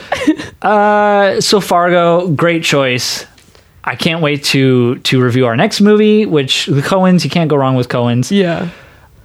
Uh, 0.61 1.41
so 1.41 1.59
Fargo, 1.59 2.27
great 2.29 2.63
choice. 2.63 3.25
I 3.87 3.95
can't 3.95 4.21
wait 4.21 4.43
to 4.45 4.97
to 4.99 5.21
review 5.21 5.45
our 5.45 5.55
next 5.55 5.81
movie, 5.81 6.25
which 6.25 6.65
the 6.67 6.81
Coens. 6.81 7.23
You 7.23 7.29
can't 7.29 7.49
go 7.49 7.55
wrong 7.55 7.75
with 7.75 7.87
Coens. 7.89 8.29
Yeah. 8.29 8.69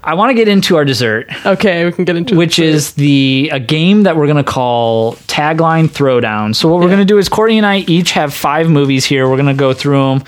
I 0.05 0.15
want 0.15 0.31
to 0.31 0.35
get 0.35 0.49
into 0.49 0.75
our 0.77 0.85
dessert, 0.85 1.29
Okay, 1.47 1.85
we 1.85 1.93
can 1.93 2.05
get 2.05 2.17
into 2.17 2.37
which 2.37 2.59
is 2.59 2.95
the 2.95 3.51
a 3.53 3.61
game 3.61 4.03
that 4.03 4.17
we're 4.17 4.27
gonna 4.27 4.43
call 4.43 5.15
Tagline 5.29 5.89
Throwdown. 5.89 6.57
So 6.57 6.69
what 6.69 6.81
we're 6.81 6.87
Yeah. 6.87 6.95
gonna 6.95 7.05
do 7.05 7.19
is 7.19 7.29
Courtney 7.29 7.57
and 7.59 7.65
I 7.67 7.79
each 7.87 8.11
have 8.13 8.35
five 8.35 8.69
movies 8.69 9.05
here. 9.05 9.29
We're 9.29 9.37
gonna 9.37 9.55
go 9.55 9.73
through 9.73 10.03
them 10.19 10.25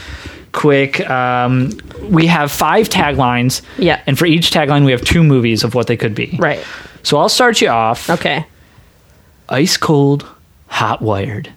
quick. 0.53 1.01
Um, 1.11 1.73
we 2.09 2.27
have 2.27 2.53
five 2.53 2.89
taglines. 2.89 3.63
Yeah. 3.77 3.99
And 4.07 4.17
for 4.17 4.27
each 4.27 4.53
tagline, 4.53 4.85
we 4.85 4.93
have 4.93 5.03
two 5.03 5.25
movies 5.25 5.65
of 5.65 5.75
what 5.75 5.89
they 5.89 5.97
could 5.97 6.15
be. 6.15 6.37
right. 6.41 6.61
So 7.03 7.19
I'll 7.19 7.29
start 7.29 7.61
you 7.61 7.69
off. 7.69 8.09
Okay. 8.09 8.47
Ice 9.49 9.77
cold, 9.77 10.25
hot 10.69 11.03
wired. 11.03 11.51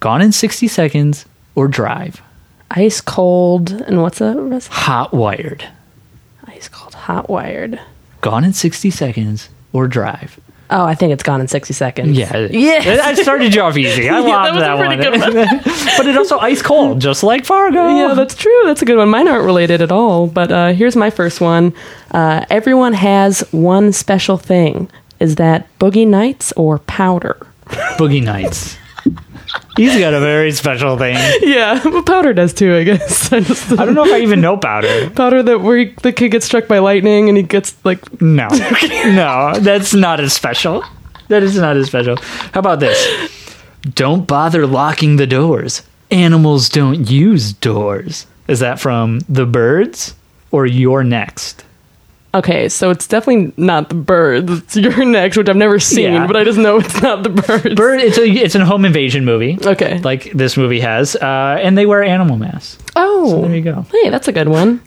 Gone 0.00 0.20
in 0.20 0.32
60 0.32 0.68
seconds 0.68 1.24
or 1.54 1.68
drive. 1.68 2.22
Ice 2.70 3.00
cold 3.00 3.70
and 3.70 4.00
what's 4.02 4.18
the 4.18 4.34
rest? 4.40 4.68
Hot 4.68 5.12
wired. 5.12 5.66
Ice 6.46 6.68
cold, 6.68 6.94
hot 6.94 7.28
wired. 7.28 7.80
Gone 8.20 8.44
in 8.44 8.52
60 8.52 8.90
seconds 8.90 9.48
or 9.72 9.86
drive. 9.88 10.38
Oh, 10.74 10.86
I 10.86 10.94
think 10.94 11.12
it's 11.12 11.22
gone 11.22 11.42
in 11.42 11.48
sixty 11.48 11.74
seconds. 11.74 12.16
Yeah. 12.16 12.34
Yes. 12.50 12.98
I 13.04 13.12
started 13.20 13.54
you 13.54 13.60
off 13.60 13.76
easy. 13.76 14.08
I 14.08 14.20
Yeah, 14.26 14.50
that 14.50 14.54
was 14.54 14.62
that, 14.62 14.78
one. 14.78 14.98
good 14.98 15.64
but 15.98 16.06
it 16.06 16.16
also 16.16 16.38
ice 16.38 16.62
cold, 16.62 16.98
just 16.98 17.22
like 17.22 17.44
Fargo. 17.44 17.88
Yeah, 17.88 18.14
that's 18.14 18.34
true. 18.34 18.62
That's 18.64 18.80
a 18.80 18.86
good 18.86 18.96
one. 18.96 19.10
Mine 19.10 19.28
aren't 19.28 19.44
related 19.44 19.82
at 19.82 19.92
all. 19.92 20.28
But 20.28 20.50
uh, 20.50 20.72
here's 20.72 20.96
my 20.96 21.10
first 21.10 21.42
one. 21.42 21.74
Uh, 22.10 22.46
everyone 22.48 22.94
has 22.94 23.40
one 23.52 23.92
special 23.92 24.38
thing. 24.38 24.88
Is 25.20 25.34
that 25.34 25.68
boogie 25.78 26.06
nights 26.06 26.52
or 26.52 26.78
powder? 26.78 27.36
Boogie 27.98 28.22
Nights. 28.22 28.78
He's 29.76 29.98
got 29.98 30.12
a 30.14 30.20
very 30.20 30.52
special 30.52 30.98
thing. 30.98 31.16
Yeah, 31.42 31.80
well, 31.84 32.02
powder 32.02 32.32
does 32.34 32.52
too. 32.52 32.74
I 32.74 32.84
guess. 32.84 33.32
I 33.32 33.40
just- 33.40 33.72
I 33.72 33.84
don't 33.84 33.94
know 33.94 34.04
if 34.04 34.12
I 34.12 34.20
even 34.20 34.40
know 34.40 34.56
powder. 34.56 35.10
powder 35.10 35.42
that 35.42 35.60
where 35.60 35.78
he, 35.78 35.84
the 36.02 36.12
kid 36.12 36.28
gets 36.30 36.46
struck 36.46 36.68
by 36.68 36.78
lightning 36.78 37.28
and 37.28 37.36
he 37.36 37.42
gets 37.42 37.74
like 37.84 38.20
No. 38.20 38.48
no, 39.06 39.54
that's 39.58 39.94
not 39.94 40.20
as 40.20 40.32
special. 40.32 40.84
That 41.28 41.42
is 41.42 41.56
not 41.56 41.76
as 41.76 41.86
special. 41.86 42.16
How 42.52 42.60
about 42.60 42.80
this? 42.80 43.30
Don't 43.94 44.26
bother 44.28 44.66
locking 44.66 45.16
the 45.16 45.26
doors. 45.26 45.82
Animals 46.10 46.68
don't 46.68 47.10
use 47.10 47.52
doors. 47.54 48.26
Is 48.48 48.60
that 48.60 48.78
from 48.78 49.20
The 49.28 49.46
Birds 49.46 50.14
or 50.50 50.66
You're 50.66 51.02
Next? 51.04 51.64
Okay, 52.34 52.68
so 52.70 52.88
it's 52.90 53.06
definitely 53.06 53.52
not 53.58 53.90
the 53.90 53.94
birds. 53.94 54.50
It's 54.50 54.76
your 54.76 55.04
next, 55.04 55.36
which 55.36 55.48
I've 55.50 55.56
never 55.56 55.78
seen, 55.78 56.12
Yeah. 56.14 56.26
but 56.26 56.34
I 56.36 56.44
just 56.44 56.58
know 56.58 56.78
it's 56.78 57.02
not 57.02 57.22
the 57.24 57.28
birds. 57.28 57.74
Bird. 57.74 58.00
It's 58.00 58.16
a 58.16 58.26
it's 58.26 58.54
a 58.54 58.64
home 58.64 58.84
invasion 58.86 59.24
movie. 59.26 59.58
Okay. 59.62 59.98
Like 59.98 60.32
this 60.32 60.56
movie 60.56 60.80
has, 60.80 61.14
uh, 61.16 61.58
and 61.62 61.76
they 61.76 61.84
wear 61.84 62.02
animal 62.02 62.36
masks. 62.38 62.78
oh, 62.96 63.42
there 63.42 63.54
you 63.54 63.62
go. 63.62 63.84
Hey, 63.92 64.08
that's 64.08 64.28
a 64.28 64.32
good 64.32 64.48
one. 64.48 64.80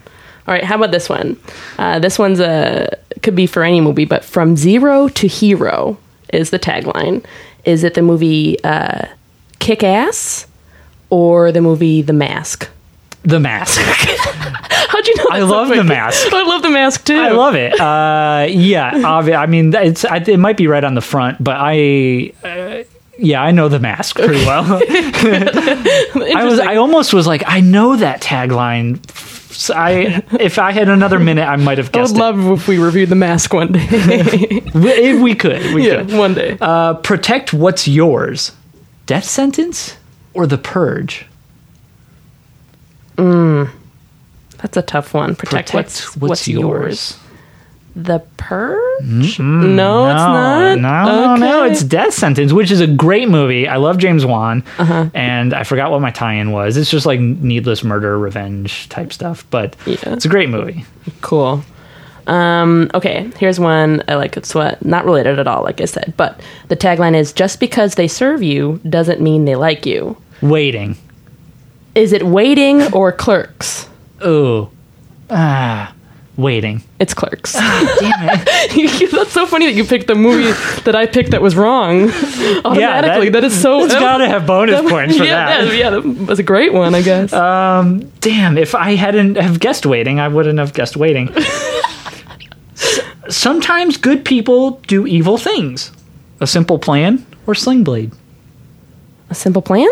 All 0.47 0.53
right, 0.53 0.63
how 0.63 0.75
about 0.75 0.91
this 0.91 1.07
one? 1.09 1.39
Uh, 1.77 1.99
this 1.99 2.17
one's 2.19 2.39
a 2.39 2.97
could 3.21 3.35
be 3.35 3.45
for 3.47 3.63
any 3.63 3.79
movie, 3.81 4.05
but 4.05 4.23
from 4.23 4.55
zero 4.55 5.07
to 5.09 5.27
hero 5.27 5.97
is 6.33 6.49
the 6.49 6.59
tagline. 6.59 7.23
Is 7.63 7.83
it 7.83 7.93
the 7.93 8.01
movie 8.01 8.63
uh, 8.63 9.07
Kick 9.59 9.83
Ass 9.83 10.45
or 11.11 11.51
the 11.51 11.61
movie 11.61 12.01
The 12.01 12.13
Mask? 12.13 12.69
The 13.25 13.39
mask. 13.39 13.81
How'd 13.81 15.07
you 15.07 15.15
know? 15.17 15.25
I 15.31 15.39
love 15.39 15.69
The? 15.69 15.83
Mask. 15.83 16.31
I 16.31 16.43
love 16.43 16.61
the 16.61 16.69
mask 16.69 17.05
too. 17.05 17.15
I 17.17 17.31
love 17.31 17.55
it. 17.55 17.79
Uh, 17.79 18.45
yeah, 18.49 18.91
obvi- 18.93 19.35
I 19.37 19.45
mean, 19.47 19.73
it's 19.73 20.05
I, 20.05 20.17
it 20.17 20.37
might 20.39 20.57
be 20.57 20.67
right 20.67 20.83
on 20.83 20.93
the 20.93 21.01
front, 21.01 21.43
but 21.43 21.55
I. 21.59 22.31
Uh, 22.43 22.83
yeah, 23.17 23.41
I 23.41 23.51
know 23.51 23.69
the 23.69 23.79
mask 23.79 24.17
pretty 24.17 24.45
well. 24.45 24.63
I 24.83 26.41
was, 26.45 26.59
I 26.59 26.75
almost 26.75 27.13
was 27.13 27.25
like, 27.25 27.43
I 27.47 27.61
know 27.61 27.95
that 27.95 28.21
tagline. 28.21 29.09
So 29.53 29.73
I, 29.73 30.21
if 30.37 30.59
I 30.59 30.71
had 30.73 30.89
another 30.89 31.17
minute, 31.17 31.47
I 31.47 31.55
might 31.55 31.77
have 31.77 31.93
guessed. 31.93 32.15
I 32.17 32.31
would 32.31 32.37
love 32.37 32.59
if 32.59 32.67
we 32.67 32.77
reviewed 32.77 33.07
the 33.07 33.15
mask 33.15 33.53
one 33.53 33.71
day. 33.71 33.87
We, 34.75 34.89
if 34.91 35.21
we 35.21 35.33
could, 35.33 35.73
we 35.73 35.87
yeah, 35.87 36.03
could. 36.03 36.13
one 36.13 36.33
day. 36.33 36.57
Uh, 36.59 36.95
protect 36.95 37.53
what's 37.53 37.87
yours. 37.87 38.51
Death 39.05 39.23
sentence 39.23 39.95
or 40.33 40.45
the 40.45 40.57
purge? 40.57 41.25
That's 43.17 44.77
a 44.77 44.81
tough 44.81 45.13
one. 45.13 45.35
Protect, 45.35 45.73
what's, 45.73 46.15
what's, 46.17 46.47
yours. 46.47 47.17
The 47.95 48.19
Purge? 48.35 48.79
No, 49.03 49.21
it's 49.21 49.39
not. 49.39 50.79
No, 50.79 51.35
no, 51.35 51.35
no. 51.35 51.63
It's 51.63 51.81
Death 51.81 52.13
Sentence, 52.13 52.51
which 52.51 52.69
is 52.69 52.81
a 52.81 52.87
great 52.87 53.29
movie. 53.29 53.67
I 53.69 53.77
love 53.77 53.97
James 53.99 54.25
Wan, 54.25 54.63
and 54.77 55.53
I 55.53 55.63
forgot 55.63 55.91
what 55.91 56.01
my 56.01 56.11
tie-in 56.11 56.51
was. 56.51 56.75
It's 56.75 56.89
just 56.89 57.05
like 57.05 57.19
needless 57.21 57.83
murder, 57.85 58.17
revenge 58.19 58.89
type 58.89 59.13
stuff, 59.13 59.45
but 59.49 59.75
Yeah. 59.85 60.13
it's 60.13 60.25
a 60.25 60.29
great 60.29 60.49
movie. 60.49 60.83
Cool. 61.21 61.63
Um, 62.27 62.89
okay, 62.93 63.29
here's 63.37 63.59
one 63.59 64.03
I 64.07 64.15
like. 64.15 64.35
It's 64.35 64.53
what 64.55 64.83
not 64.83 65.05
related 65.05 65.39
at 65.39 65.47
all, 65.47 65.63
like 65.63 65.79
I 65.79 65.85
said, 65.85 66.15
but 66.17 66.41
the 66.69 66.75
tagline 66.75 67.15
is 67.15 67.31
"Just 67.31 67.59
because 67.59 67.95
they 67.95 68.07
serve 68.07 68.41
you 68.41 68.81
doesn't 68.89 69.21
mean 69.21 69.45
they 69.45 69.55
like 69.55 69.85
you." 69.85 70.17
Waiting. 70.41 70.97
Is 71.95 72.11
it 72.11 72.23
waiting 72.23 72.93
or 72.93 73.11
clerks? 73.11 73.87
Ooh, 74.25 74.69
ah, 75.29 75.93
waiting. 76.35 76.83
It's 76.99 77.13
clerks. 77.13 77.53
Damn 77.53 78.29
it. 78.29 79.11
That's 79.11 79.31
so 79.31 79.45
funny 79.45 79.65
that 79.67 79.73
you 79.75 79.85
picked 79.85 80.07
the 80.07 80.15
movie 80.15 80.51
that 80.83 80.93
I 80.95 81.05
picked 81.05 81.31
that 81.31 81.41
was 81.41 81.55
wrong 81.55 82.09
automatically. 82.65 83.29
that 83.29 83.43
is 83.45 83.59
so. 83.59 83.85
It's 83.85 83.93
got 83.93 84.17
to 84.17 84.27
have 84.27 84.45
bonus 84.45 84.81
points 84.89 85.17
for 85.17 85.23
yeah, 85.23 85.45
that. 85.63 85.67
yeah, 85.67 85.73
yeah, 85.73 85.89
that 85.91 86.03
was 86.03 86.39
a 86.39 86.43
great 86.43 86.73
one, 86.73 86.93
I 86.95 87.01
guess. 87.01 87.31
Um, 87.31 88.11
damn, 88.19 88.57
if 88.57 88.75
I 88.75 88.95
hadn't 88.95 89.35
have 89.35 89.59
guessed 89.61 89.85
waiting, 89.85 90.19
I 90.19 90.27
wouldn't 90.27 90.59
have 90.59 90.73
guessed 90.73 90.97
waiting. 90.97 91.29
S- 92.73 92.99
Sometimes 93.29 93.97
good 93.97 94.23
people 94.25 94.71
do 94.87 95.07
evil 95.07 95.37
things. 95.37 95.91
A 96.41 96.47
simple 96.47 96.77
plan 96.77 97.25
or 97.47 97.55
Sling 97.55 97.83
Blade. 97.85 98.11
a 99.29 99.35
simple 99.35 99.61
plan. 99.61 99.87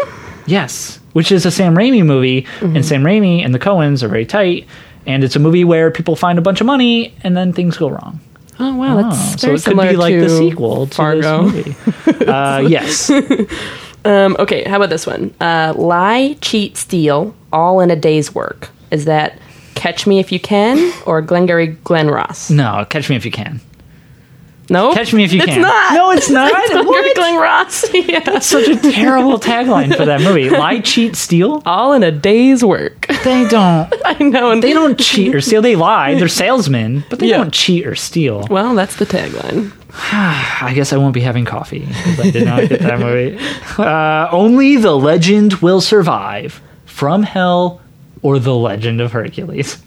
Yes, 0.46 1.00
which 1.14 1.32
is 1.32 1.46
a 1.46 1.52
Sam 1.52 1.76
Raimi 1.76 2.06
movie, 2.06 2.46
and 2.62 2.86
Sam 2.86 3.04
Raimi 3.04 3.44
and 3.44 3.54
the 3.54 3.60
Coens 3.60 4.04
are 4.04 4.08
very 4.08 4.26
tight, 4.26 4.68
and 5.06 5.24
it's 5.24 5.36
a 5.36 5.40
movie 5.40 5.64
where 5.64 5.90
people 5.92 6.16
find 6.16 6.38
a 6.38 6.42
bunch 6.42 6.60
of 6.62 6.68
money 6.68 7.14
and 7.24 7.36
then 7.38 7.54
things 7.54 7.78
go 7.78 7.88
wrong. 7.90 8.20
Oh 8.60 8.76
wow, 8.76 9.02
that's 9.02 9.34
Oh, 9.34 9.38
so 9.38 9.54
it 9.54 9.64
could 9.76 9.82
be 9.90 9.96
like 9.96 10.14
the 10.20 10.30
sequel 10.30 10.86
to 10.88 10.96
Fargo. 10.96 11.48
this 11.50 11.78
movie. 11.78 12.26
uh, 12.28 12.60
yes, 12.60 13.10
Um, 14.06 14.36
okay, 14.38 14.64
how 14.66 14.76
about 14.76 14.90
this 14.90 15.08
one? 15.08 15.34
Uh, 15.40 15.74
lie, 15.78 16.34
cheat, 16.42 16.76
steal, 16.76 17.34
all 17.54 17.80
in 17.80 17.90
a 17.90 17.96
day's 17.96 18.36
work. 18.36 18.70
Is 18.92 19.06
that 19.06 19.40
Catch 19.76 20.06
Me 20.06 20.20
If 20.20 20.30
You 20.30 20.42
Can 20.42 20.92
or 21.06 21.22
Glengarry 21.22 21.68
Glen 21.68 22.10
Ross? 22.10 22.50
no, 22.50 22.86
Catch 22.90 23.10
Me 23.10 23.16
If 23.16 23.24
You 23.24 23.32
Can. 23.32 23.62
No, 24.70 24.94
Catch 24.94 25.14
Me 25.14 25.26
If 25.26 25.34
You 25.34 25.40
can. 25.42 25.50
it's 25.50 25.54
Can. 25.56 25.62
not. 25.62 25.94
No, 25.94 26.12
it's 26.12 26.30
not. 26.32 26.52
Glengarry 26.52 26.86
What? 26.88 27.16
Glen 27.16 27.36
Ross. 27.40 27.86
yeah. 27.94 28.40
Such 28.40 28.68
a 28.70 28.78
terrible 28.78 29.38
tagline 29.40 29.96
for 29.96 30.06
that 30.06 30.22
movie. 30.22 30.50
Lie, 30.50 30.80
cheat, 30.80 31.16
steal. 31.18 31.62
All 31.66 31.92
in 31.94 32.02
a 32.02 32.12
day's 32.12 32.64
work. 32.64 33.06
They 33.24 33.46
don't. 33.50 33.94
I 34.06 34.16
know. 34.22 34.52
And 34.52 34.64
They 34.64 34.72
don't 34.74 34.98
cheat 35.00 35.36
or 35.36 35.42
steal. 35.42 35.62
They 35.62 35.76
lie. 35.76 36.16
They're 36.16 36.28
salesmen, 36.30 37.04
but 37.10 37.20
they 37.20 37.28
Yeah. 37.28 37.38
don't 37.38 37.54
cheat 37.54 37.86
or 37.86 37.96
steal. 37.96 38.48
Well, 38.50 38.74
that's 38.74 38.96
the 38.96 39.06
tagline. 39.06 39.74
I 40.12 40.72
guess 40.74 40.94
I 40.94 40.98
won't 40.98 41.14
be 41.14 41.22
having 41.22 41.46
coffee 41.46 41.86
if 41.90 42.20
I 42.20 42.32
did 42.32 42.46
not 42.46 42.68
get 42.70 42.80
that 42.80 43.00
movie. 43.00 43.38
Uh, 43.78 44.30
only 44.32 44.78
the 44.78 44.96
legend 44.98 45.56
will 45.56 45.82
survive. 45.82 46.62
From 46.86 47.24
Hell 47.24 47.82
or 48.22 48.40
the 48.40 48.56
Legend 48.56 49.02
of 49.02 49.12
Hercules. 49.12 49.78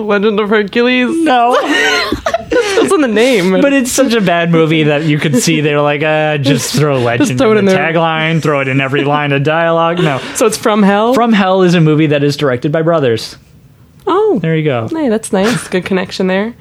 The 0.00 0.06
Legend 0.06 0.40
of 0.40 0.48
Hercules. 0.48 1.24
No, 1.24 1.52
That's 1.60 2.90
in 2.90 3.02
the 3.02 3.06
name. 3.08 3.60
but 3.60 3.74
it's 3.74 3.92
such 3.92 4.14
a 4.14 4.20
bad 4.22 4.50
movie 4.50 4.84
that 4.84 5.04
you 5.04 5.18
could 5.18 5.36
see 5.36 5.60
they're 5.60 5.82
like, 5.82 6.02
uh, 6.02 6.38
just 6.38 6.74
throw 6.74 6.98
legend 6.98 7.36
throw 7.36 7.50
it 7.50 7.52
in 7.52 7.58
in 7.58 7.64
the 7.66 7.72
there. 7.72 7.92
tagline, 7.92 8.42
throw 8.42 8.60
it 8.60 8.68
in 8.68 8.80
every 8.80 9.04
line 9.04 9.32
of 9.32 9.42
dialogue. 9.42 9.98
No. 9.98 10.16
so 10.36 10.46
it's 10.46 10.56
from 10.56 10.82
hell. 10.82 11.12
From 11.12 11.34
Hell 11.34 11.60
is 11.62 11.74
a 11.74 11.82
movie 11.82 12.06
that 12.06 12.24
is 12.24 12.38
directed 12.38 12.72
by 12.72 12.80
brothers. 12.80 13.36
oh, 14.06 14.38
There 14.40 14.56
you 14.56 14.64
go. 14.64 14.88
Hey, 14.88 15.10
that's 15.10 15.34
nice. 15.34 15.68
Good 15.68 15.84
connection 15.84 16.26
there. 16.28 16.54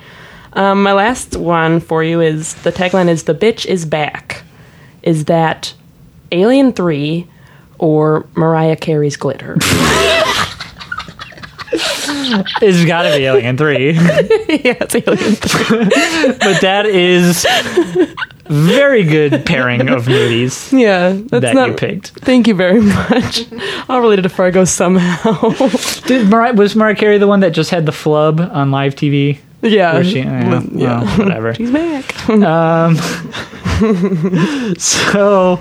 Um, 0.51 0.83
my 0.83 0.91
last 0.91 1.37
one 1.37 1.79
for 1.79 2.03
you 2.03 2.19
is 2.19 2.55
the 2.63 2.73
tagline 2.73 3.07
is 3.07 3.23
"The 3.23 3.35
bitch 3.35 3.65
is 3.65 3.85
back." 3.85 4.43
Is 5.01 5.25
that 5.25 5.73
Alien 6.33 6.73
Three 6.73 7.25
or 7.77 8.27
Mariah 8.35 8.75
Carey's 8.75 9.15
Glitter? 9.15 9.55
It's 11.72 12.86
got 12.86 13.03
to 13.03 13.15
be 13.17 13.26
Alien 13.26 13.57
3. 13.57 13.91
yeah, 13.93 14.01
it's 14.82 14.95
Alien 14.95 15.36
Three. 15.36 15.86
but 16.39 16.61
that 16.61 16.86
is 16.88 17.45
very 18.45 19.03
good 19.03 19.45
pairing 19.45 19.89
of 19.89 20.07
movies 20.07 20.74
Yeah, 20.74 21.11
that's 21.13 21.43
that 21.43 21.53
not. 21.53 21.70
you 21.70 21.76
picked. 21.76 22.09
Thank 22.22 22.47
you 22.47 22.55
very 22.55 22.82
much. 22.82 23.45
I'll 23.88 24.01
relate 24.01 24.17
it 24.20 24.24
to 24.24 24.30
Fargo 24.30 24.65
somehow. 24.65 25.49
Did 26.07 26.28
Mariah, 26.30 26.53
was 26.53 26.76
Mariah 26.76 26.95
Carey 26.95 27.17
the 27.20 27.28
one 27.28 27.41
that 27.41 27.51
just 27.51 27.70
had 27.70 27.86
the 27.86 27.91
flub 27.91 28.39
on 28.39 28.72
live 28.72 28.95
TV? 28.95 29.38
yeah, 29.61 30.01
she, 30.03 30.22
eh, 30.22 30.61
yeah. 30.74 31.01
well, 31.03 31.17
whatever. 31.17 31.53
She's 31.53 31.70
back. 31.72 32.15
So 34.78 35.59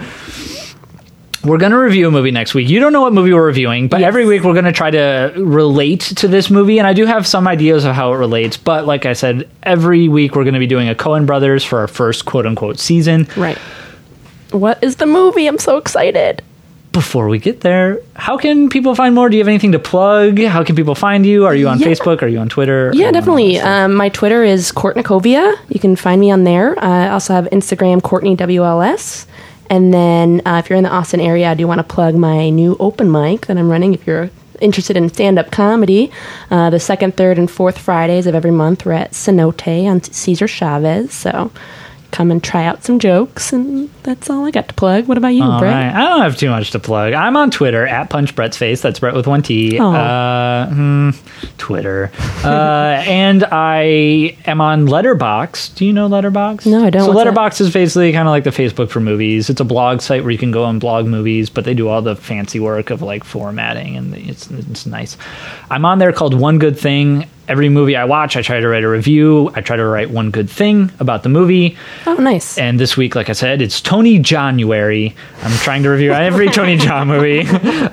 we're 1.48 1.58
gonna 1.58 1.78
review 1.78 2.06
a 2.08 2.10
movie 2.10 2.30
next 2.30 2.54
week. 2.54 2.68
You 2.68 2.78
don't 2.80 2.92
know 2.92 3.00
what 3.00 3.12
movie 3.12 3.32
we're 3.32 3.46
reviewing, 3.46 3.88
but 3.88 4.00
Yes. 4.00 4.08
every 4.08 4.26
week 4.26 4.44
we're 4.44 4.54
gonna 4.54 4.72
try 4.72 4.90
to 4.90 5.32
relate 5.36 6.00
to 6.16 6.28
this 6.28 6.50
movie, 6.50 6.78
and 6.78 6.86
I 6.86 6.92
do 6.92 7.06
have 7.06 7.26
some 7.26 7.48
ideas 7.48 7.84
of 7.84 7.94
how 7.94 8.12
it 8.12 8.16
relates. 8.16 8.56
But 8.56 8.86
like 8.86 9.06
I 9.06 9.14
said, 9.14 9.48
every 9.62 10.08
week 10.08 10.36
we're 10.36 10.44
gonna 10.44 10.58
be 10.58 10.66
doing 10.66 10.88
a 10.88 10.94
Coen 10.94 11.26
Brothers 11.26 11.64
for 11.64 11.80
our 11.80 11.88
first 11.88 12.24
quote 12.24 12.46
unquote 12.46 12.78
season. 12.78 13.26
right. 13.36 13.58
What 14.50 14.78
is 14.82 14.96
the 14.96 15.06
movie? 15.06 15.46
I'm 15.46 15.58
so 15.58 15.76
excited. 15.76 16.42
Before 16.90 17.28
we 17.28 17.38
get 17.38 17.60
there, 17.60 17.98
how 18.16 18.38
can 18.38 18.70
people 18.70 18.94
find 18.94 19.14
more? 19.14 19.28
Do 19.28 19.36
you 19.36 19.40
have 19.42 19.48
anything 19.48 19.72
to 19.72 19.78
plug? 19.78 20.40
How 20.42 20.64
can 20.64 20.74
people 20.74 20.94
find 20.94 21.24
you? 21.26 21.44
Are 21.44 21.54
you 21.54 21.68
on 21.68 21.78
Yeah. 21.78 21.86
Facebook? 21.86 22.22
Are 22.22 22.26
you 22.26 22.38
on 22.38 22.48
Twitter? 22.48 22.90
Yeah, 22.94 23.04
Or 23.04 23.08
on 23.08 23.14
all 23.14 23.20
definitely. 23.20 23.60
Um, 23.60 23.94
my 23.94 24.08
Twitter 24.08 24.42
is 24.42 24.72
Courtnikovia. 24.72 25.54
You 25.68 25.78
can 25.78 25.96
find 25.96 26.18
me 26.18 26.30
on 26.30 26.44
there. 26.44 26.82
Uh, 26.82 26.88
I 26.88 27.08
also 27.10 27.34
have 27.34 27.46
Instagram, 27.52 28.02
Courtney 28.02 28.34
WLS. 28.36 29.26
And 29.70 29.92
then 29.92 30.42
uh, 30.46 30.60
if 30.62 30.70
you're 30.70 30.76
in 30.76 30.84
the 30.84 30.90
Austin 30.90 31.20
area, 31.20 31.50
I 31.50 31.54
do 31.54 31.66
want 31.66 31.78
to 31.78 31.94
plug 31.94 32.14
my 32.14 32.50
new 32.50 32.76
open 32.80 33.10
mic 33.10 33.46
that 33.46 33.58
I'm 33.58 33.70
running. 33.70 33.94
If 33.94 34.06
you're 34.06 34.30
interested 34.60 34.96
in 34.96 35.08
stand 35.08 35.38
up 35.38 35.50
comedy, 35.50 36.10
uh, 36.50 36.70
the 36.70 36.80
second, 36.80 37.16
third, 37.16 37.38
and 37.38 37.50
fourth 37.50 37.78
Fridays 37.78 38.26
of 38.26 38.34
every 38.34 38.50
month, 38.50 38.84
we're 38.84 38.92
at 38.92 39.12
Cenote 39.12 39.86
on 39.86 40.02
Cesar 40.02 40.48
Chavez. 40.48 41.12
So 41.12 41.50
come 42.10 42.30
and 42.30 42.42
try 42.42 42.64
out 42.64 42.82
some 42.84 42.98
jokes. 42.98 43.52
And 43.52 43.90
that's 44.02 44.30
all 44.30 44.46
I 44.46 44.50
got 44.50 44.68
to 44.68 44.74
plug. 44.74 45.06
What 45.06 45.18
about 45.18 45.28
you, 45.28 45.42
All 45.42 45.58
Brett? 45.58 45.72
right. 45.72 45.94
I 45.94 46.08
don't 46.08 46.20
have 46.22 46.36
too 46.36 46.50
much 46.50 46.70
to 46.72 46.78
plug. 46.78 47.12
I'm 47.12 47.36
on 47.36 47.50
Twitter 47.50 47.86
at 47.86 48.10
Punch 48.10 48.34
Brett's 48.34 48.56
Face. 48.56 48.80
That's 48.80 48.98
Brett 48.98 49.14
with 49.14 49.26
one 49.26 49.42
T. 49.42 49.78
Aw. 49.78 49.84
Uh, 49.94 50.68
hmm, 50.70 51.10
Twitter. 51.58 52.10
uh, 52.44 53.02
and 53.06 53.44
I 53.44 54.36
am 54.46 54.60
on 54.60 54.86
Letterboxd. 54.86 55.74
Do 55.76 55.84
you 55.84 55.92
know 55.92 56.08
Letterboxd? 56.08 56.66
No, 56.66 56.84
I 56.84 56.90
don't. 56.90 57.04
So 57.04 57.12
Letterboxd 57.14 57.60
is 57.60 57.72
basically 57.72 58.12
kind 58.12 58.26
of 58.26 58.32
like 58.32 58.44
the 58.44 58.50
Facebook 58.50 58.90
for 58.90 59.00
movies. 59.00 59.50
It's 59.50 59.60
a 59.60 59.64
blog 59.64 60.00
site 60.00 60.22
where 60.22 60.30
you 60.30 60.38
can 60.38 60.50
go 60.50 60.64
and 60.66 60.80
blog 60.80 61.06
movies, 61.06 61.50
but 61.50 61.64
they 61.64 61.74
do 61.74 61.88
all 61.88 62.02
the 62.02 62.16
fancy 62.16 62.60
work 62.60 62.90
of 62.90 63.02
like 63.02 63.24
formatting, 63.24 63.96
and 63.96 64.14
it's 64.14 64.50
it's 64.50 64.86
nice. 64.86 65.16
I'm 65.70 65.84
on 65.84 65.98
there 65.98 66.12
called 66.12 66.34
One 66.38 66.58
Good 66.58 66.78
Thing. 66.78 67.26
Every 67.48 67.70
movie 67.70 67.96
I 67.96 68.04
watch, 68.04 68.36
I 68.36 68.42
try 68.42 68.60
to 68.60 68.68
write 68.68 68.84
a 68.84 68.88
review. 68.88 69.50
I 69.54 69.62
try 69.62 69.76
to 69.76 69.84
write 69.84 70.10
one 70.10 70.30
good 70.30 70.50
thing 70.50 70.92
about 71.00 71.22
the 71.22 71.30
movie. 71.30 71.78
Oh, 72.06 72.14
nice. 72.14 72.58
And 72.58 72.78
this 72.78 72.94
week, 72.96 73.14
like 73.14 73.30
I 73.30 73.32
said, 73.32 73.62
it's 73.62 73.80
Tony 73.80 74.18
January. 74.18 75.16
I'm 75.42 75.56
trying 75.58 75.82
to 75.84 75.88
review 75.88 76.12
every 76.12 76.48
Tony 76.50 76.76
Jaa 76.76 77.06
movie. 77.06 77.48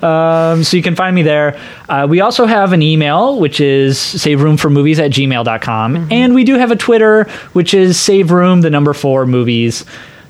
Um, 0.06 0.64
so 0.64 0.76
you 0.76 0.84
can 0.84 0.95
find 0.97 1.16
me 1.16 1.22
there. 1.24 1.58
Uh, 1.88 2.06
we 2.10 2.20
also 2.20 2.45
have 2.45 2.74
an 2.74 2.82
email, 2.82 3.39
which 3.39 3.62
is 3.62 3.97
saveroomformovies 3.97 4.99
at 4.99 5.12
gmail.com. 5.12 6.08
And 6.12 6.36
we 6.36 6.43
do 6.43 6.56
have 6.56 6.72
a 6.72 6.76
Twitter, 6.76 7.24
which 7.53 7.74
is 7.74 7.97
saveroom, 7.97 8.62
the 8.62 8.70
number 8.70 8.93
four 8.93 9.26
movies. 9.26 9.86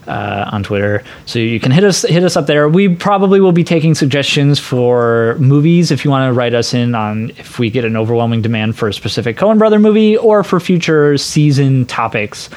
Uh, 0.07 0.47
on 0.53 0.61
Twitter, 0.61 1.03
so 1.25 1.39
you 1.39 1.59
can 1.59 1.71
hit 1.71 1.83
us 1.83 2.03
hit 2.03 2.23
us 2.23 2.37
up 2.37 2.45
there. 2.45 2.69
We 2.69 2.89
probably 2.89 3.41
will 3.41 3.51
be 3.51 3.63
taking 3.63 3.95
suggestions 3.95 4.59
for 4.59 5.35
movies 5.39 5.89
if 5.89 6.05
you 6.05 6.11
want 6.11 6.29
to 6.29 6.33
write 6.33 6.53
us 6.53 6.75
in 6.75 6.93
on 6.93 7.31
if 7.37 7.57
we 7.57 7.71
get 7.71 7.85
an 7.85 7.97
overwhelming 7.97 8.43
demand 8.43 8.77
for 8.77 8.87
a 8.87 8.93
specific 8.93 9.35
Coen 9.35 9.57
Brother 9.57 9.79
movie 9.79 10.15
or 10.15 10.43
for 10.43 10.59
future 10.59 11.17
season 11.17 11.87
topics. 11.87 12.51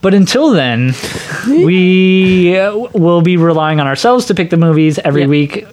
But 0.00 0.12
until 0.12 0.50
then, 0.50 0.94
we 1.46 2.58
uh, 2.58 2.76
will 2.94 3.22
be 3.22 3.36
relying 3.38 3.80
on 3.80 3.86
ourselves 3.86 4.26
to 4.26 4.34
pick 4.34 4.50
the 4.50 4.58
movies 4.58 4.98
every 4.98 5.26
week. 5.26 5.66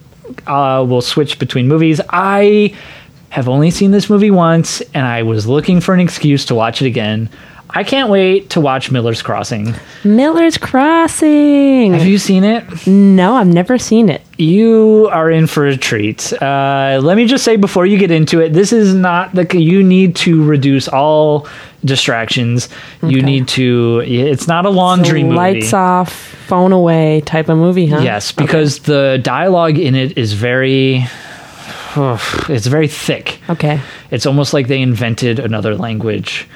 Uh, 0.47 0.85
we'll 0.87 1.01
switch 1.01 1.37
between 1.37 1.67
movies. 1.67 1.99
I 2.09 2.73
have 3.29 3.49
only 3.49 3.71
seen 3.71 3.91
this 3.91 4.09
movie 4.09 4.31
once, 4.31 4.79
and 4.93 5.05
I 5.05 5.23
was 5.23 5.47
looking 5.47 5.81
for 5.81 5.93
an 5.93 5.99
excuse 5.99 6.45
to 6.45 6.55
watch 6.55 6.81
it 6.81 6.87
again. 6.87 7.29
I 7.73 7.83
can't 7.83 8.09
wait 8.09 8.49
to 8.51 8.59
watch 8.61 8.91
Miller's 8.91 9.21
Crossing. 9.21 9.73
Miller's 10.03 10.57
Crossing. 10.57 11.93
Have 11.93 12.05
you 12.05 12.17
seen 12.17 12.43
it? 12.43 12.87
no, 12.87 13.35
I've 13.35 13.47
never 13.47 13.77
seen 13.77 14.09
it. 14.09 14.21
You 14.37 15.09
are 15.11 15.29
in 15.29 15.47
for 15.47 15.67
a 15.67 15.77
treat. 15.77 16.33
Uh, 16.33 16.99
let 17.01 17.15
me 17.15 17.25
just 17.27 17.43
say 17.43 17.55
before 17.55 17.85
you 17.85 17.97
get 17.97 18.11
into 18.11 18.41
it, 18.41 18.53
this 18.53 18.73
is 18.73 18.93
not 18.93 19.33
the. 19.35 19.47
You 19.57 19.83
need 19.83 20.15
to 20.17 20.43
reduce 20.43 20.87
all 20.87 21.47
distractions. 21.85 22.67
You 23.03 23.21
need 23.21 23.47
to. 23.49 24.01
It's 24.05 24.47
not 24.47 24.65
a 24.65 24.69
laundry 24.69 25.23
movie. 25.23 25.35
Lights 25.35 25.73
off, 25.73 26.11
phone 26.11 26.71
away 26.71 27.21
type 27.21 27.49
of 27.49 27.57
movie, 27.57 27.87
huh? 27.87 27.99
Yes, 27.99 28.31
because 28.31 28.79
the 28.79 29.19
dialogue 29.21 29.77
in 29.77 29.95
it 29.95 30.17
is 30.17 30.33
very. 30.33 31.05
It's 31.93 32.67
very 32.67 32.87
thick. 32.87 33.39
Okay. 33.49 33.81
It's 34.11 34.25
almost 34.25 34.53
like 34.53 34.67
they 34.67 34.81
invented 34.81 35.39
another 35.39 35.75
language 35.75 36.47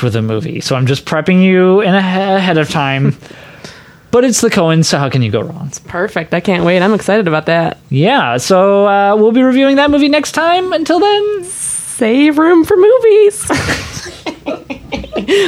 for 0.00 0.10
the 0.10 0.22
movie. 0.22 0.60
So 0.60 0.74
I'm 0.74 0.86
just 0.86 1.04
prepping 1.04 1.42
you 1.42 1.80
in 1.82 1.94
a, 1.94 1.98
ahead 1.98 2.58
of 2.58 2.68
time. 2.68 3.16
but 4.10 4.24
it's 4.24 4.40
the 4.40 4.48
Coens, 4.50 4.86
so 4.86 4.98
how 4.98 5.08
can 5.08 5.22
you 5.22 5.30
go 5.30 5.42
wrong? 5.42 5.66
It's 5.68 5.78
perfect. 5.78 6.34
I 6.34 6.40
can't 6.40 6.64
wait. 6.64 6.82
I'm 6.82 6.94
excited 6.94 7.28
about 7.28 7.46
that. 7.46 7.78
Yeah, 7.90 8.38
so 8.38 8.88
uh, 8.88 9.14
we'll 9.16 9.32
be 9.32 9.42
reviewing 9.42 9.76
that 9.76 9.90
movie 9.90 10.08
next 10.08 10.32
time. 10.32 10.72
Until 10.72 10.98
then, 10.98 11.44
Save 11.44 12.38
room 12.38 12.64
for 12.64 12.78
movies. 12.78 13.46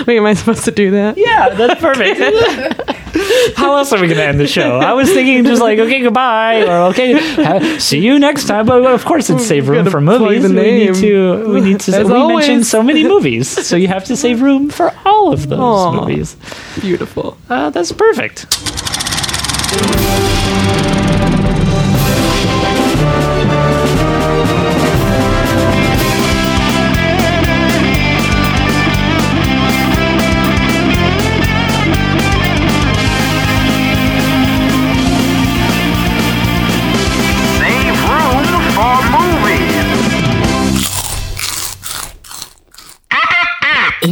Wait, 0.06 0.18
am 0.18 0.26
I 0.26 0.34
supposed 0.34 0.66
to 0.66 0.70
do 0.70 0.90
that? 0.90 1.16
yeah, 1.16 1.48
that's 1.48 1.80
perfect. 1.80 2.98
How 3.56 3.76
else 3.76 3.92
are 3.92 4.00
we 4.00 4.06
going 4.06 4.18
to 4.18 4.24
end 4.24 4.40
the 4.40 4.46
show? 4.46 4.78
I 4.78 4.92
was 4.94 5.08
thinking 5.12 5.44
just 5.44 5.60
like, 5.60 5.78
okay, 5.78 6.00
goodbye, 6.00 6.62
or 6.62 6.90
okay, 6.90 7.12
ha- 7.12 7.76
see 7.78 7.98
you 7.98 8.18
next 8.18 8.46
time. 8.46 8.66
But 8.66 8.84
of 8.86 9.04
course, 9.04 9.28
it's 9.30 9.46
save 9.46 9.68
room 9.68 9.90
for 9.90 10.00
movies. 10.00 10.42
We 10.42 10.52
need 10.52 10.94
to. 10.96 11.48
We 11.52 11.60
need 11.60 11.80
to. 11.80 11.96
As 11.96 12.06
we 12.08 12.14
always. 12.14 12.46
mentioned 12.46 12.66
so 12.66 12.82
many 12.82 13.04
movies, 13.14 13.48
so 13.48 13.76
you 13.76 13.88
have 13.88 14.04
to 14.06 14.16
save 14.16 14.40
room 14.42 14.70
for 14.70 14.92
all 15.04 15.32
of 15.32 15.48
those 15.48 15.58
Aw. 15.60 16.00
movies. 16.00 16.36
Beautiful. 16.80 17.36
Uh, 17.48 17.70
that's 17.70 17.92
perfect. 17.92 18.46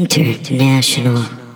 International. 0.00 1.49